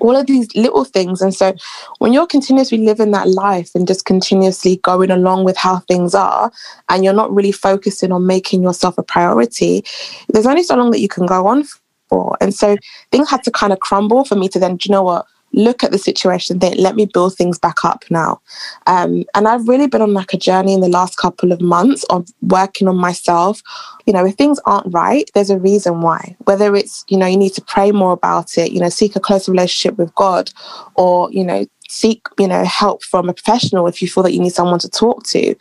all 0.00 0.16
of 0.16 0.26
these 0.26 0.54
little 0.56 0.84
things. 0.84 1.20
And 1.20 1.34
so 1.34 1.54
when 1.98 2.12
you're 2.12 2.26
continuously 2.26 2.78
living 2.78 3.10
that 3.10 3.28
life 3.28 3.70
and 3.74 3.86
just 3.86 4.04
continuously 4.04 4.76
going 4.78 5.10
along 5.10 5.44
with 5.44 5.56
how 5.56 5.80
things 5.80 6.14
are, 6.14 6.50
and 6.88 7.04
you're 7.04 7.12
not 7.12 7.32
really 7.32 7.52
focusing 7.52 8.12
on 8.12 8.26
making 8.26 8.62
yourself 8.62 8.96
a 8.98 9.02
priority, 9.02 9.84
there's 10.28 10.46
only 10.46 10.62
so 10.62 10.76
long 10.76 10.90
that 10.92 11.00
you 11.00 11.08
can 11.08 11.26
go 11.26 11.46
on 11.46 11.64
for. 12.08 12.36
And 12.40 12.54
so 12.54 12.76
things 13.10 13.28
had 13.28 13.44
to 13.44 13.50
kind 13.50 13.72
of 13.72 13.80
crumble 13.80 14.24
for 14.24 14.34
me 14.34 14.48
to 14.48 14.58
then, 14.58 14.76
do 14.76 14.88
you 14.88 14.92
know 14.92 15.02
what? 15.02 15.26
Look 15.52 15.84
at 15.84 15.90
the 15.90 15.98
situation 15.98 16.58
think 16.58 16.76
let 16.78 16.96
me 16.96 17.06
build 17.06 17.34
things 17.34 17.58
back 17.58 17.84
up 17.84 18.04
now. 18.10 18.40
Um, 18.86 19.24
and 19.34 19.48
i've 19.48 19.68
really 19.68 19.86
been 19.86 20.02
on 20.02 20.14
like 20.14 20.32
a 20.32 20.38
journey 20.38 20.72
in 20.72 20.80
the 20.80 20.88
last 20.88 21.16
couple 21.16 21.52
of 21.52 21.60
months 21.60 22.04
of 22.04 22.28
working 22.42 22.88
on 22.88 22.96
myself. 22.96 23.62
You 24.06 24.12
know 24.12 24.24
if 24.24 24.34
things 24.34 24.58
aren't 24.66 24.92
right 24.92 25.30
there's 25.34 25.50
a 25.50 25.58
reason 25.58 26.00
why. 26.00 26.36
Whether 26.44 26.74
it's 26.74 27.04
you 27.08 27.16
know 27.16 27.26
you 27.26 27.36
need 27.36 27.54
to 27.54 27.62
pray 27.62 27.92
more 27.92 28.12
about 28.12 28.58
it 28.58 28.72
you 28.72 28.80
know 28.80 28.88
seek 28.88 29.16
a 29.16 29.20
closer 29.20 29.52
relationship 29.52 29.98
with 29.98 30.14
god 30.14 30.50
or 30.94 31.30
you 31.32 31.44
know 31.44 31.66
seek 31.88 32.26
you 32.38 32.48
know 32.48 32.64
help 32.64 33.02
from 33.02 33.28
a 33.28 33.34
professional 33.34 33.86
if 33.86 34.00
you 34.00 34.08
feel 34.08 34.22
that 34.22 34.32
you 34.32 34.40
need 34.40 34.52
someone 34.52 34.78
to 34.78 34.88
talk 34.88 35.24
to. 35.24 35.54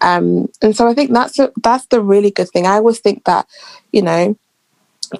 Um, 0.00 0.48
and 0.62 0.76
so 0.76 0.86
i 0.86 0.94
think 0.94 1.12
that's 1.12 1.38
a, 1.38 1.50
that's 1.62 1.86
the 1.86 2.02
really 2.02 2.30
good 2.30 2.50
thing. 2.50 2.66
I 2.66 2.74
always 2.74 3.00
think 3.00 3.24
that 3.24 3.46
you 3.92 4.02
know 4.02 4.36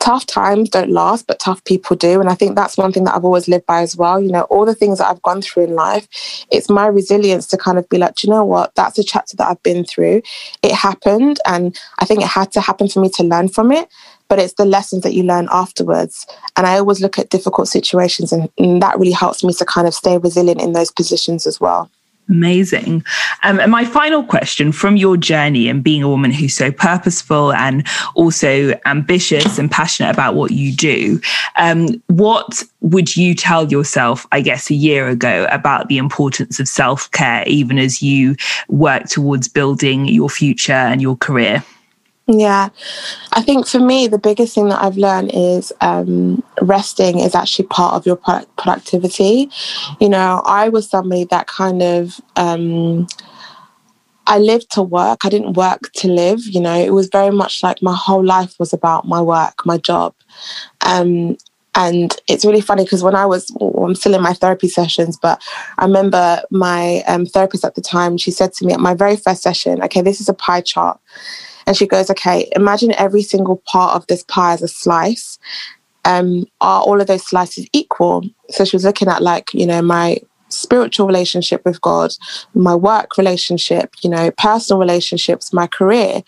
tough 0.00 0.26
times 0.26 0.70
don't 0.70 0.90
last, 0.90 1.26
but 1.26 1.38
tough 1.38 1.62
people 1.64 1.96
do. 1.96 2.20
And 2.20 2.28
I 2.28 2.34
think 2.34 2.54
that's 2.54 2.76
one 2.76 2.92
thing 2.92 3.04
that 3.04 3.14
I've 3.14 3.24
always 3.24 3.48
lived 3.48 3.66
by 3.66 3.82
as 3.82 3.96
well. 3.96 4.20
You 4.20 4.30
know, 4.30 4.42
all 4.42 4.64
the 4.64 4.74
things 4.74 4.98
that 4.98 5.08
I've 5.08 5.22
gone 5.22 5.42
through 5.42 5.64
in 5.64 5.74
life, 5.74 6.08
it's 6.50 6.68
my 6.68 6.86
resilience 6.86 7.46
to 7.48 7.56
kind 7.56 7.78
of 7.78 7.88
be 7.88 7.98
like, 7.98 8.22
you 8.22 8.30
know 8.30 8.44
what, 8.44 8.74
that's 8.74 8.98
a 8.98 9.04
chapter 9.04 9.36
that 9.36 9.48
I've 9.48 9.62
been 9.62 9.84
through. 9.84 10.22
It 10.62 10.72
happened. 10.72 11.40
And 11.46 11.78
I 11.98 12.04
think 12.04 12.20
it 12.20 12.28
had 12.28 12.52
to 12.52 12.60
happen 12.60 12.88
for 12.88 13.00
me 13.00 13.08
to 13.10 13.22
learn 13.22 13.48
from 13.48 13.72
it. 13.72 13.88
But 14.28 14.38
it's 14.38 14.54
the 14.54 14.66
lessons 14.66 15.04
that 15.04 15.14
you 15.14 15.22
learn 15.22 15.48
afterwards. 15.50 16.26
And 16.56 16.66
I 16.66 16.78
always 16.78 17.00
look 17.00 17.18
at 17.18 17.30
difficult 17.30 17.66
situations, 17.66 18.30
and, 18.30 18.50
and 18.58 18.82
that 18.82 18.98
really 18.98 19.12
helps 19.12 19.42
me 19.42 19.54
to 19.54 19.64
kind 19.64 19.88
of 19.88 19.94
stay 19.94 20.18
resilient 20.18 20.60
in 20.60 20.74
those 20.74 20.90
positions 20.90 21.46
as 21.46 21.58
well. 21.58 21.90
Amazing. 22.28 23.02
Um, 23.42 23.58
and 23.58 23.72
my 23.72 23.86
final 23.86 24.22
question 24.22 24.70
from 24.70 24.98
your 24.98 25.16
journey 25.16 25.66
and 25.68 25.82
being 25.82 26.02
a 26.02 26.08
woman 26.08 26.30
who's 26.30 26.54
so 26.54 26.70
purposeful 26.70 27.54
and 27.54 27.86
also 28.14 28.78
ambitious 28.84 29.58
and 29.58 29.70
passionate 29.70 30.10
about 30.10 30.34
what 30.34 30.50
you 30.50 30.72
do, 30.72 31.20
um, 31.56 32.02
what 32.08 32.62
would 32.82 33.16
you 33.16 33.34
tell 33.34 33.70
yourself, 33.70 34.26
I 34.30 34.42
guess, 34.42 34.68
a 34.68 34.74
year 34.74 35.08
ago 35.08 35.46
about 35.50 35.88
the 35.88 35.96
importance 35.96 36.60
of 36.60 36.68
self 36.68 37.10
care, 37.12 37.44
even 37.46 37.78
as 37.78 38.02
you 38.02 38.36
work 38.68 39.04
towards 39.04 39.48
building 39.48 40.06
your 40.06 40.28
future 40.28 40.72
and 40.72 41.00
your 41.00 41.16
career? 41.16 41.64
Yeah, 42.30 42.68
I 43.32 43.40
think 43.42 43.66
for 43.66 43.78
me, 43.80 44.06
the 44.06 44.18
biggest 44.18 44.54
thing 44.54 44.68
that 44.68 44.82
I've 44.82 44.98
learned 44.98 45.30
is 45.32 45.72
um, 45.80 46.42
resting 46.60 47.20
is 47.20 47.34
actually 47.34 47.68
part 47.68 47.94
of 47.94 48.04
your 48.04 48.16
product 48.16 48.54
productivity. 48.58 49.50
You 49.98 50.10
know, 50.10 50.42
I 50.44 50.68
was 50.68 50.90
somebody 50.90 51.24
that 51.24 51.46
kind 51.46 51.82
of. 51.82 52.20
Um, 52.36 53.06
I 54.26 54.38
lived 54.38 54.70
to 54.72 54.82
work. 54.82 55.24
I 55.24 55.30
didn't 55.30 55.54
work 55.54 55.90
to 55.96 56.08
live. 56.08 56.40
You 56.46 56.60
know, 56.60 56.74
it 56.74 56.90
was 56.92 57.08
very 57.08 57.30
much 57.30 57.62
like 57.62 57.82
my 57.82 57.94
whole 57.94 58.24
life 58.24 58.54
was 58.58 58.72
about 58.72 59.06
my 59.06 59.22
work, 59.22 59.64
my 59.64 59.78
job. 59.78 60.14
Um, 60.82 61.38
and 61.74 62.16
it's 62.28 62.44
really 62.44 62.60
funny 62.60 62.84
because 62.84 63.04
when 63.04 63.14
I 63.14 63.26
was, 63.26 63.50
well, 63.60 63.86
I'm 63.86 63.94
still 63.94 64.14
in 64.14 64.22
my 64.22 64.34
therapy 64.34 64.68
sessions, 64.68 65.18
but 65.20 65.42
I 65.78 65.84
remember 65.86 66.42
my 66.50 67.02
um, 67.06 67.26
therapist 67.26 67.64
at 67.64 67.76
the 67.76 67.80
time, 67.80 68.18
she 68.18 68.30
said 68.30 68.52
to 68.54 68.66
me 68.66 68.72
at 68.74 68.80
my 68.80 68.94
very 68.94 69.16
first 69.16 69.42
session, 69.42 69.82
okay, 69.84 70.02
this 70.02 70.20
is 70.20 70.28
a 70.28 70.34
pie 70.34 70.60
chart. 70.62 71.00
And 71.68 71.76
she 71.76 71.86
goes, 71.86 72.08
okay, 72.08 72.48
imagine 72.56 72.92
every 72.92 73.20
single 73.20 73.62
part 73.66 73.94
of 73.94 74.06
this 74.06 74.24
pie 74.24 74.54
as 74.54 74.62
a 74.62 74.68
slice. 74.68 75.38
Um, 76.06 76.46
are 76.62 76.80
all 76.80 76.98
of 76.98 77.08
those 77.08 77.26
slices 77.26 77.66
equal? 77.74 78.24
So 78.48 78.64
she 78.64 78.74
was 78.74 78.86
looking 78.86 79.08
at 79.08 79.22
like, 79.22 79.52
you 79.52 79.66
know, 79.66 79.82
my 79.82 80.16
spiritual 80.48 81.06
relationship 81.06 81.62
with 81.66 81.78
God, 81.82 82.12
my 82.54 82.74
work 82.74 83.18
relationship, 83.18 83.94
you 84.02 84.08
know, 84.08 84.30
personal 84.38 84.80
relationships, 84.80 85.52
my 85.52 85.66
career. 85.66 86.22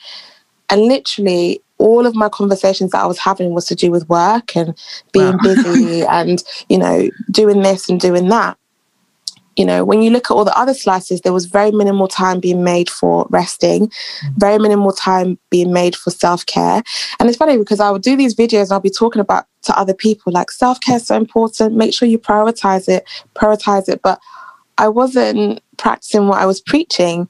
And 0.68 0.82
literally 0.82 1.62
all 1.78 2.05
of 2.05 2.14
my 2.14 2.28
conversations 2.28 2.91
that 2.91 3.03
I 3.03 3.07
was 3.07 3.18
having 3.18 3.55
was 3.55 3.64
to 3.68 3.74
do 3.74 3.91
with 3.91 4.11
work 4.11 4.55
and 4.55 4.76
being 5.14 5.32
wow. 5.32 5.55
busy 5.55 6.03
and, 6.11 6.45
you 6.68 6.76
know, 6.76 7.09
doing 7.30 7.62
this 7.62 7.88
and 7.88 7.99
doing 7.99 8.28
that. 8.28 8.59
You 9.61 9.67
know, 9.67 9.85
when 9.85 10.01
you 10.01 10.09
look 10.09 10.31
at 10.31 10.35
all 10.35 10.47
the 10.47 10.59
other 10.59 10.73
slices, 10.73 11.21
there 11.21 11.35
was 11.35 11.45
very 11.45 11.71
minimal 11.71 12.09
time 12.09 12.41
being 12.41 12.65
made 12.65 12.89
for 12.89 13.27
resting, 13.29 13.89
mm. 13.89 14.35
very 14.39 14.59
minimal 14.59 14.91
time 14.91 15.39
being 15.51 15.71
made 15.71 15.95
for 15.95 16.11
self 16.11 16.47
care. 16.47 16.83
And 17.19 17.29
it's 17.29 17.37
funny 17.37 17.59
because 17.59 17.79
I 17.79 17.91
would 17.91 18.01
do 18.01 18.17
these 18.17 18.35
videos 18.35 18.63
and 18.63 18.73
I'll 18.73 18.81
be 18.81 18.89
talking 18.89 19.21
about 19.21 19.45
to 19.65 19.79
other 19.79 19.93
people 19.93 20.33
like 20.33 20.51
self 20.51 20.81
care 20.81 20.97
is 20.97 21.07
so 21.07 21.15
important. 21.15 21.77
Make 21.77 21.93
sure 21.93 22.09
you 22.09 22.19
prioritize 22.19 22.89
it, 22.89 23.07
prioritize 23.35 23.87
it. 23.91 24.01
But 24.01 24.19
I 24.79 24.89
wasn't 24.89 25.61
practicing 25.77 26.27
what 26.27 26.41
I 26.41 26.47
was 26.47 26.63
preaching. 26.63 27.29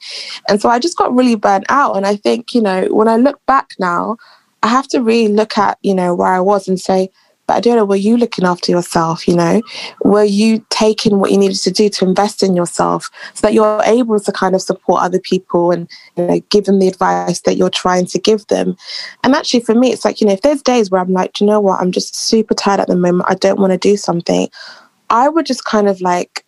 And 0.49 0.63
so 0.63 0.69
I 0.69 0.79
just 0.79 0.97
got 0.97 1.13
really 1.13 1.35
burnt 1.35 1.65
out. 1.69 1.97
And 1.97 2.07
I 2.07 2.15
think, 2.15 2.55
you 2.55 2.63
know, 2.63 2.87
when 2.93 3.09
I 3.09 3.17
look 3.17 3.45
back 3.47 3.71
now, 3.81 4.19
I 4.63 4.69
have 4.69 4.87
to 4.91 5.03
really 5.03 5.35
look 5.35 5.59
at, 5.59 5.79
you 5.83 5.97
know, 5.97 6.15
where 6.15 6.33
I 6.33 6.39
was 6.39 6.69
and 6.69 6.81
say, 6.81 7.11
but 7.51 7.57
I 7.57 7.61
don't 7.61 7.75
know, 7.75 7.85
were 7.85 7.97
you 7.97 8.17
looking 8.17 8.45
after 8.45 8.71
yourself? 8.71 9.27
You 9.27 9.35
know, 9.35 9.61
were 10.05 10.23
you 10.23 10.65
taking 10.71 11.19
what 11.19 11.33
you 11.33 11.37
needed 11.37 11.59
to 11.63 11.73
do 11.73 11.89
to 11.89 12.05
invest 12.05 12.45
in 12.45 12.55
yourself 12.55 13.11
so 13.35 13.45
that 13.45 13.53
you're 13.53 13.83
able 13.83 14.21
to 14.21 14.31
kind 14.31 14.55
of 14.55 14.63
support 14.63 15.03
other 15.03 15.19
people 15.19 15.73
and, 15.73 15.91
you 16.17 16.29
know, 16.29 16.41
give 16.51 16.67
them 16.67 16.79
the 16.79 16.87
advice 16.87 17.41
that 17.41 17.57
you're 17.57 17.69
trying 17.69 18.07
to 18.07 18.21
give 18.21 18.47
them? 18.47 18.77
And 19.25 19.35
actually, 19.35 19.65
for 19.65 19.75
me, 19.75 19.91
it's 19.91 20.05
like, 20.05 20.21
you 20.21 20.29
know, 20.29 20.33
if 20.33 20.43
there's 20.43 20.63
days 20.63 20.93
where 20.93 21.01
I'm 21.01 21.13
like, 21.13 21.41
you 21.41 21.47
know 21.49 21.59
what, 21.59 21.81
I'm 21.81 21.91
just 21.91 22.15
super 22.15 22.55
tired 22.55 22.79
at 22.79 22.87
the 22.87 22.95
moment, 22.95 23.29
I 23.29 23.35
don't 23.35 23.59
want 23.59 23.73
to 23.73 23.79
do 23.79 23.97
something, 23.97 24.49
I 25.11 25.29
would 25.29 25.45
just 25.45 25.65
kind 25.65 25.89
of 25.89 26.01
like 26.01 26.45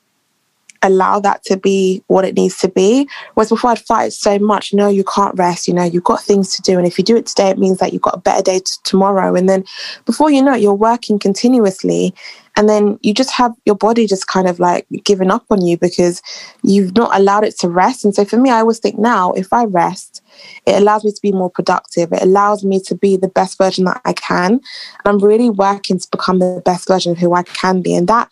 allow 0.82 1.20
that 1.20 1.44
to 1.44 1.56
be 1.56 2.02
what 2.06 2.24
it 2.24 2.34
needs 2.34 2.58
to 2.58 2.68
be. 2.68 3.08
Whereas 3.34 3.50
before 3.50 3.70
I'd 3.70 3.78
fight 3.78 4.12
so 4.12 4.38
much, 4.38 4.74
no, 4.74 4.88
you 4.88 5.04
can't 5.04 5.36
rest, 5.38 5.68
you 5.68 5.74
know, 5.74 5.84
you've 5.84 6.04
got 6.04 6.22
things 6.22 6.54
to 6.56 6.62
do. 6.62 6.78
And 6.78 6.86
if 6.86 6.98
you 6.98 7.04
do 7.04 7.16
it 7.16 7.26
today, 7.26 7.50
it 7.50 7.58
means 7.58 7.78
that 7.78 7.92
you've 7.92 8.02
got 8.02 8.14
a 8.14 8.20
better 8.20 8.42
day 8.42 8.58
t- 8.58 8.72
tomorrow. 8.84 9.34
And 9.34 9.48
then 9.48 9.64
before 10.04 10.30
you 10.30 10.42
know 10.42 10.54
it, 10.54 10.60
you're 10.60 10.74
working 10.74 11.18
continuously. 11.18 12.14
And 12.56 12.68
then 12.68 12.98
you 13.02 13.14
just 13.14 13.30
have 13.30 13.54
your 13.64 13.76
body 13.76 14.06
just 14.06 14.26
kind 14.26 14.46
of 14.46 14.60
like 14.60 14.86
giving 15.04 15.30
up 15.30 15.44
on 15.50 15.64
you 15.64 15.78
because 15.78 16.20
you've 16.62 16.94
not 16.94 17.18
allowed 17.18 17.44
it 17.44 17.58
to 17.60 17.68
rest. 17.68 18.04
And 18.04 18.14
so 18.14 18.24
for 18.24 18.36
me, 18.36 18.50
I 18.50 18.60
always 18.60 18.78
think 18.78 18.98
now, 18.98 19.32
if 19.32 19.52
I 19.52 19.64
rest, 19.64 20.22
it 20.66 20.74
allows 20.74 21.04
me 21.04 21.12
to 21.12 21.22
be 21.22 21.32
more 21.32 21.50
productive. 21.50 22.12
It 22.12 22.22
allows 22.22 22.62
me 22.62 22.80
to 22.80 22.94
be 22.94 23.16
the 23.16 23.28
best 23.28 23.56
version 23.56 23.86
that 23.86 24.02
I 24.04 24.12
can. 24.12 24.52
And 24.52 24.62
I'm 25.04 25.18
really 25.18 25.48
working 25.48 25.98
to 25.98 26.08
become 26.10 26.40
the 26.40 26.62
best 26.64 26.88
version 26.88 27.12
of 27.12 27.18
who 27.18 27.32
I 27.32 27.42
can 27.42 27.80
be. 27.80 27.94
And 27.94 28.06
that 28.08 28.30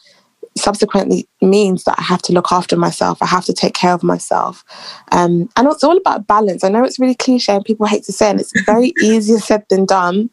subsequently 0.57 1.28
means 1.40 1.84
that 1.84 1.98
I 1.98 2.03
have 2.03 2.22
to 2.22 2.32
look 2.32 2.53
after 2.53 2.76
myself. 2.76 3.22
I 3.22 3.26
have 3.26 3.44
to 3.46 3.53
take 3.53 3.74
care 3.74 3.92
of 3.92 4.03
myself. 4.03 4.64
Um, 5.12 5.48
and 5.57 5.68
it's 5.68 5.84
all 5.84 5.96
about 5.96 6.26
balance. 6.26 6.64
I 6.64 6.68
know 6.68 6.84
it's 6.84 6.98
really 6.98 7.14
cliche 7.14 7.55
and 7.55 7.64
people 7.64 7.86
hate 7.86 8.05
to 8.05 8.12
say 8.12 8.28
it, 8.28 8.30
and 8.30 8.40
it's 8.40 8.53
very 8.62 8.92
easier 9.03 9.38
said 9.38 9.64
than 9.70 9.86
done. 9.86 10.30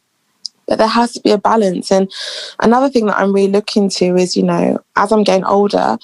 But 0.68 0.80
there 0.80 0.88
has 0.88 1.14
to 1.14 1.22
be 1.22 1.32
a 1.32 1.38
balance. 1.38 1.92
And 1.92 2.12
another 2.60 2.90
thing 2.90 3.06
that 3.06 3.18
I'm 3.18 3.32
really 3.32 3.52
looking 3.52 3.90
to 3.92 4.18
is, 4.18 4.36
you 4.36 4.44
know, 4.44 4.80
as 4.98 5.14
I'm 5.14 5.24
getting 5.24 5.46
older, 5.46 5.98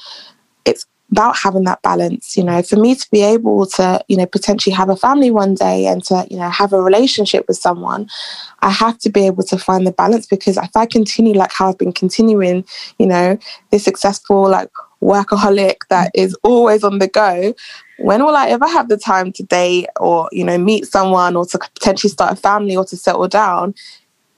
it's 0.64 0.86
about 1.12 1.36
having 1.38 1.64
that 1.64 1.82
balance 1.82 2.36
you 2.36 2.44
know 2.44 2.62
for 2.62 2.78
me 2.78 2.96
to 2.96 3.08
be 3.12 3.22
able 3.22 3.66
to 3.66 4.04
you 4.08 4.18
know 4.18 4.26
potentially 4.26 4.74
have 4.74 4.90
a 4.90 4.96
family 4.96 5.30
one 5.30 5.54
day 5.54 5.86
and 5.86 6.04
to 6.04 6.26
you 6.30 6.38
know 6.38 6.50
have 6.50 6.74
a 6.74 6.82
relationship 6.82 7.46
with 7.48 7.58
someone 7.58 8.08
i 8.62 8.70
have 8.70 8.98
to 8.98 9.10
be 9.10 9.26
able 9.26 9.44
to 9.44 9.58
find 9.58 9.86
the 9.86 9.92
balance 9.92 10.26
because 10.26 10.58
if 10.58 10.76
i 10.76 10.86
continue 10.86 11.34
like 11.34 11.52
how 11.52 11.70
i've 11.70 11.78
been 11.78 11.94
continuing 11.94 12.66
you 13.00 13.06
know 13.06 13.38
this 13.72 13.84
successful 13.84 14.50
like 14.50 14.70
workaholic 15.02 15.78
that 15.90 16.10
is 16.16 16.34
always 16.44 16.84
on 16.84 17.00
the 17.00 17.08
go 17.08 17.54
when 18.00 18.24
will 18.24 18.36
i 18.36 18.48
ever 18.48 18.68
have 18.68 18.88
the 18.88 18.98
time 18.98 19.32
to 19.32 19.44
date 19.44 19.88
or 20.00 20.30
you 20.32 20.44
know 20.44 20.58
meet 20.58 20.86
someone 20.86 21.36
or 21.36 21.46
to 21.46 21.60
potentially 21.60 22.10
start 22.10 22.32
a 22.32 22.36
family 22.36 22.76
or 22.76 22.86
to 22.86 22.96
settle 22.98 23.28
down 23.28 23.74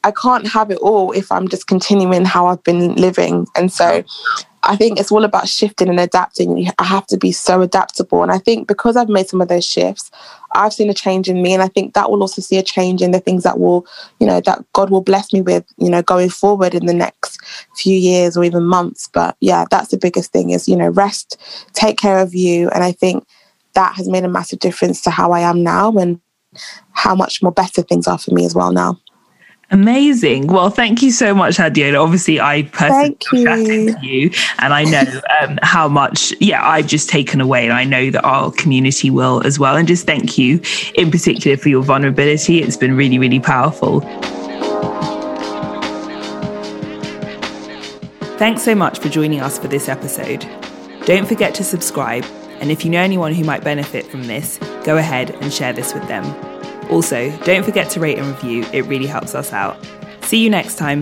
I 0.03 0.11
can't 0.11 0.45
have 0.45 0.70
it 0.70 0.78
all 0.78 1.11
if 1.13 1.32
I'm 1.32 1.47
just 1.47 1.66
continuing 1.66 2.26
how 2.26 2.45
I've 2.45 2.63
been 2.63 2.93
living. 2.93 3.47
And 3.55 3.74
so 3.74 4.03
I 4.68 4.76
think 4.76 4.99
it's 4.99 5.11
all 5.11 5.24
about 5.24 5.47
shifting 5.47 5.89
and 5.89 5.99
adapting. 5.99 6.68
I 6.80 6.84
have 6.84 7.05
to 7.07 7.18
be 7.18 7.32
so 7.32 7.61
adaptable. 7.61 8.24
And 8.24 8.32
I 8.32 8.39
think 8.39 8.68
because 8.68 8.97
I've 8.97 9.09
made 9.09 9.30
some 9.30 9.39
of 9.39 9.47
those 9.47 9.66
shifts, 9.66 10.09
I've 10.53 10.74
seen 10.74 10.89
a 10.89 10.93
change 10.93 11.30
in 11.30 11.41
me. 11.41 11.53
And 11.53 11.61
I 11.61 11.68
think 11.68 11.93
that 11.93 12.09
will 12.09 12.22
also 12.22 12.41
see 12.41 12.57
a 12.57 12.63
change 12.63 13.01
in 13.01 13.11
the 13.11 13.20
things 13.20 13.43
that 13.43 13.59
will, 13.59 13.86
you 14.20 14.26
know, 14.26 14.41
that 14.41 14.63
God 14.74 14.89
will 14.89 15.01
bless 15.01 15.32
me 15.32 15.41
with, 15.41 15.66
you 15.78 15.89
know, 15.89 16.01
going 16.01 16.30
forward 16.30 16.74
in 16.74 16.88
the 16.88 16.93
next 16.93 17.39
few 17.76 17.95
years 17.95 18.36
or 18.36 18.43
even 18.43 18.66
months. 18.66 19.07
But 19.07 19.38
yeah, 19.39 19.66
that's 19.70 19.89
the 19.89 19.97
biggest 19.97 20.32
thing 20.32 20.49
is, 20.49 20.68
you 20.68 20.76
know, 20.76 20.89
rest, 20.89 21.38
take 21.74 21.97
care 21.97 22.18
of 22.18 22.34
you. 22.34 22.70
And 22.70 22.84
I 22.84 22.91
think 22.91 23.26
that 23.74 23.95
has 23.95 24.09
made 24.09 24.24
a 24.24 24.30
massive 24.30 24.59
difference 24.59 25.01
to 25.03 25.11
how 25.11 25.32
I 25.32 25.41
am 25.41 25.63
now 25.63 25.91
and 25.97 26.20
how 26.91 27.13
much 27.13 27.43
more 27.43 27.51
better 27.51 27.82
things 27.82 28.07
are 28.07 28.18
for 28.18 28.34
me 28.34 28.45
as 28.45 28.55
well 28.55 28.72
now. 28.72 28.99
Amazing. 29.72 30.47
Well, 30.47 30.70
thank 30.70 31.01
you 31.01 31.11
so 31.11 31.34
much, 31.34 31.57
Adeola. 31.57 32.01
Obviously, 32.01 32.39
I 32.39 32.63
personally 32.63 33.18
chatting 33.20 33.95
to 33.95 34.05
you, 34.05 34.32
and 34.59 34.74
I 34.74 34.84
know 34.84 35.03
um, 35.41 35.57
how 35.63 35.88
much, 35.88 36.34
yeah, 36.39 36.66
I've 36.66 36.88
just 36.88 37.09
taken 37.09 37.41
away, 37.41 37.63
and 37.63 37.74
I 37.74 37.84
know 37.84 38.11
that 38.11 38.24
our 38.24 38.51
community 38.51 39.09
will 39.09 39.41
as 39.45 39.57
well. 39.57 39.76
And 39.76 39.88
just 39.88 40.05
thank 40.05 40.38
you, 40.38 40.61
in 40.93 41.09
particular, 41.09 41.57
for 41.57 41.70
your 41.70 41.82
vulnerability. 41.82 42.61
It's 42.61 42.78
been 42.78 42.95
really, 42.95 43.18
really 43.18 43.39
powerful. 43.39 44.01
Thanks 48.38 48.63
so 48.63 48.76
much 48.76 48.99
for 48.99 49.09
joining 49.09 49.39
us 49.39 49.57
for 49.57 49.68
this 49.68 49.89
episode. 49.89 50.45
Don't 51.05 51.28
forget 51.28 51.55
to 51.55 51.63
subscribe, 51.63 52.26
and 52.59 52.72
if 52.72 52.86
you 52.86 52.91
know 52.91 53.01
anyone 53.01 53.34
who 53.34 53.43
might 53.43 53.63
benefit 53.63 54.05
from 54.05 54.24
this, 54.28 54.59
go 54.84 54.97
ahead 54.97 55.32
and 55.41 55.51
share 55.51 55.74
this 55.74 55.93
with 55.93 56.07
them. 56.07 56.54
Also, 56.89 57.36
don't 57.39 57.63
forget 57.63 57.89
to 57.91 57.99
rate 57.99 58.17
and 58.17 58.27
review, 58.27 58.65
it 58.73 58.86
really 58.86 59.07
helps 59.07 59.36
us 59.36 59.53
out. 59.53 59.77
See 60.21 60.43
you 60.43 60.49
next 60.49 60.75
time. 60.75 61.01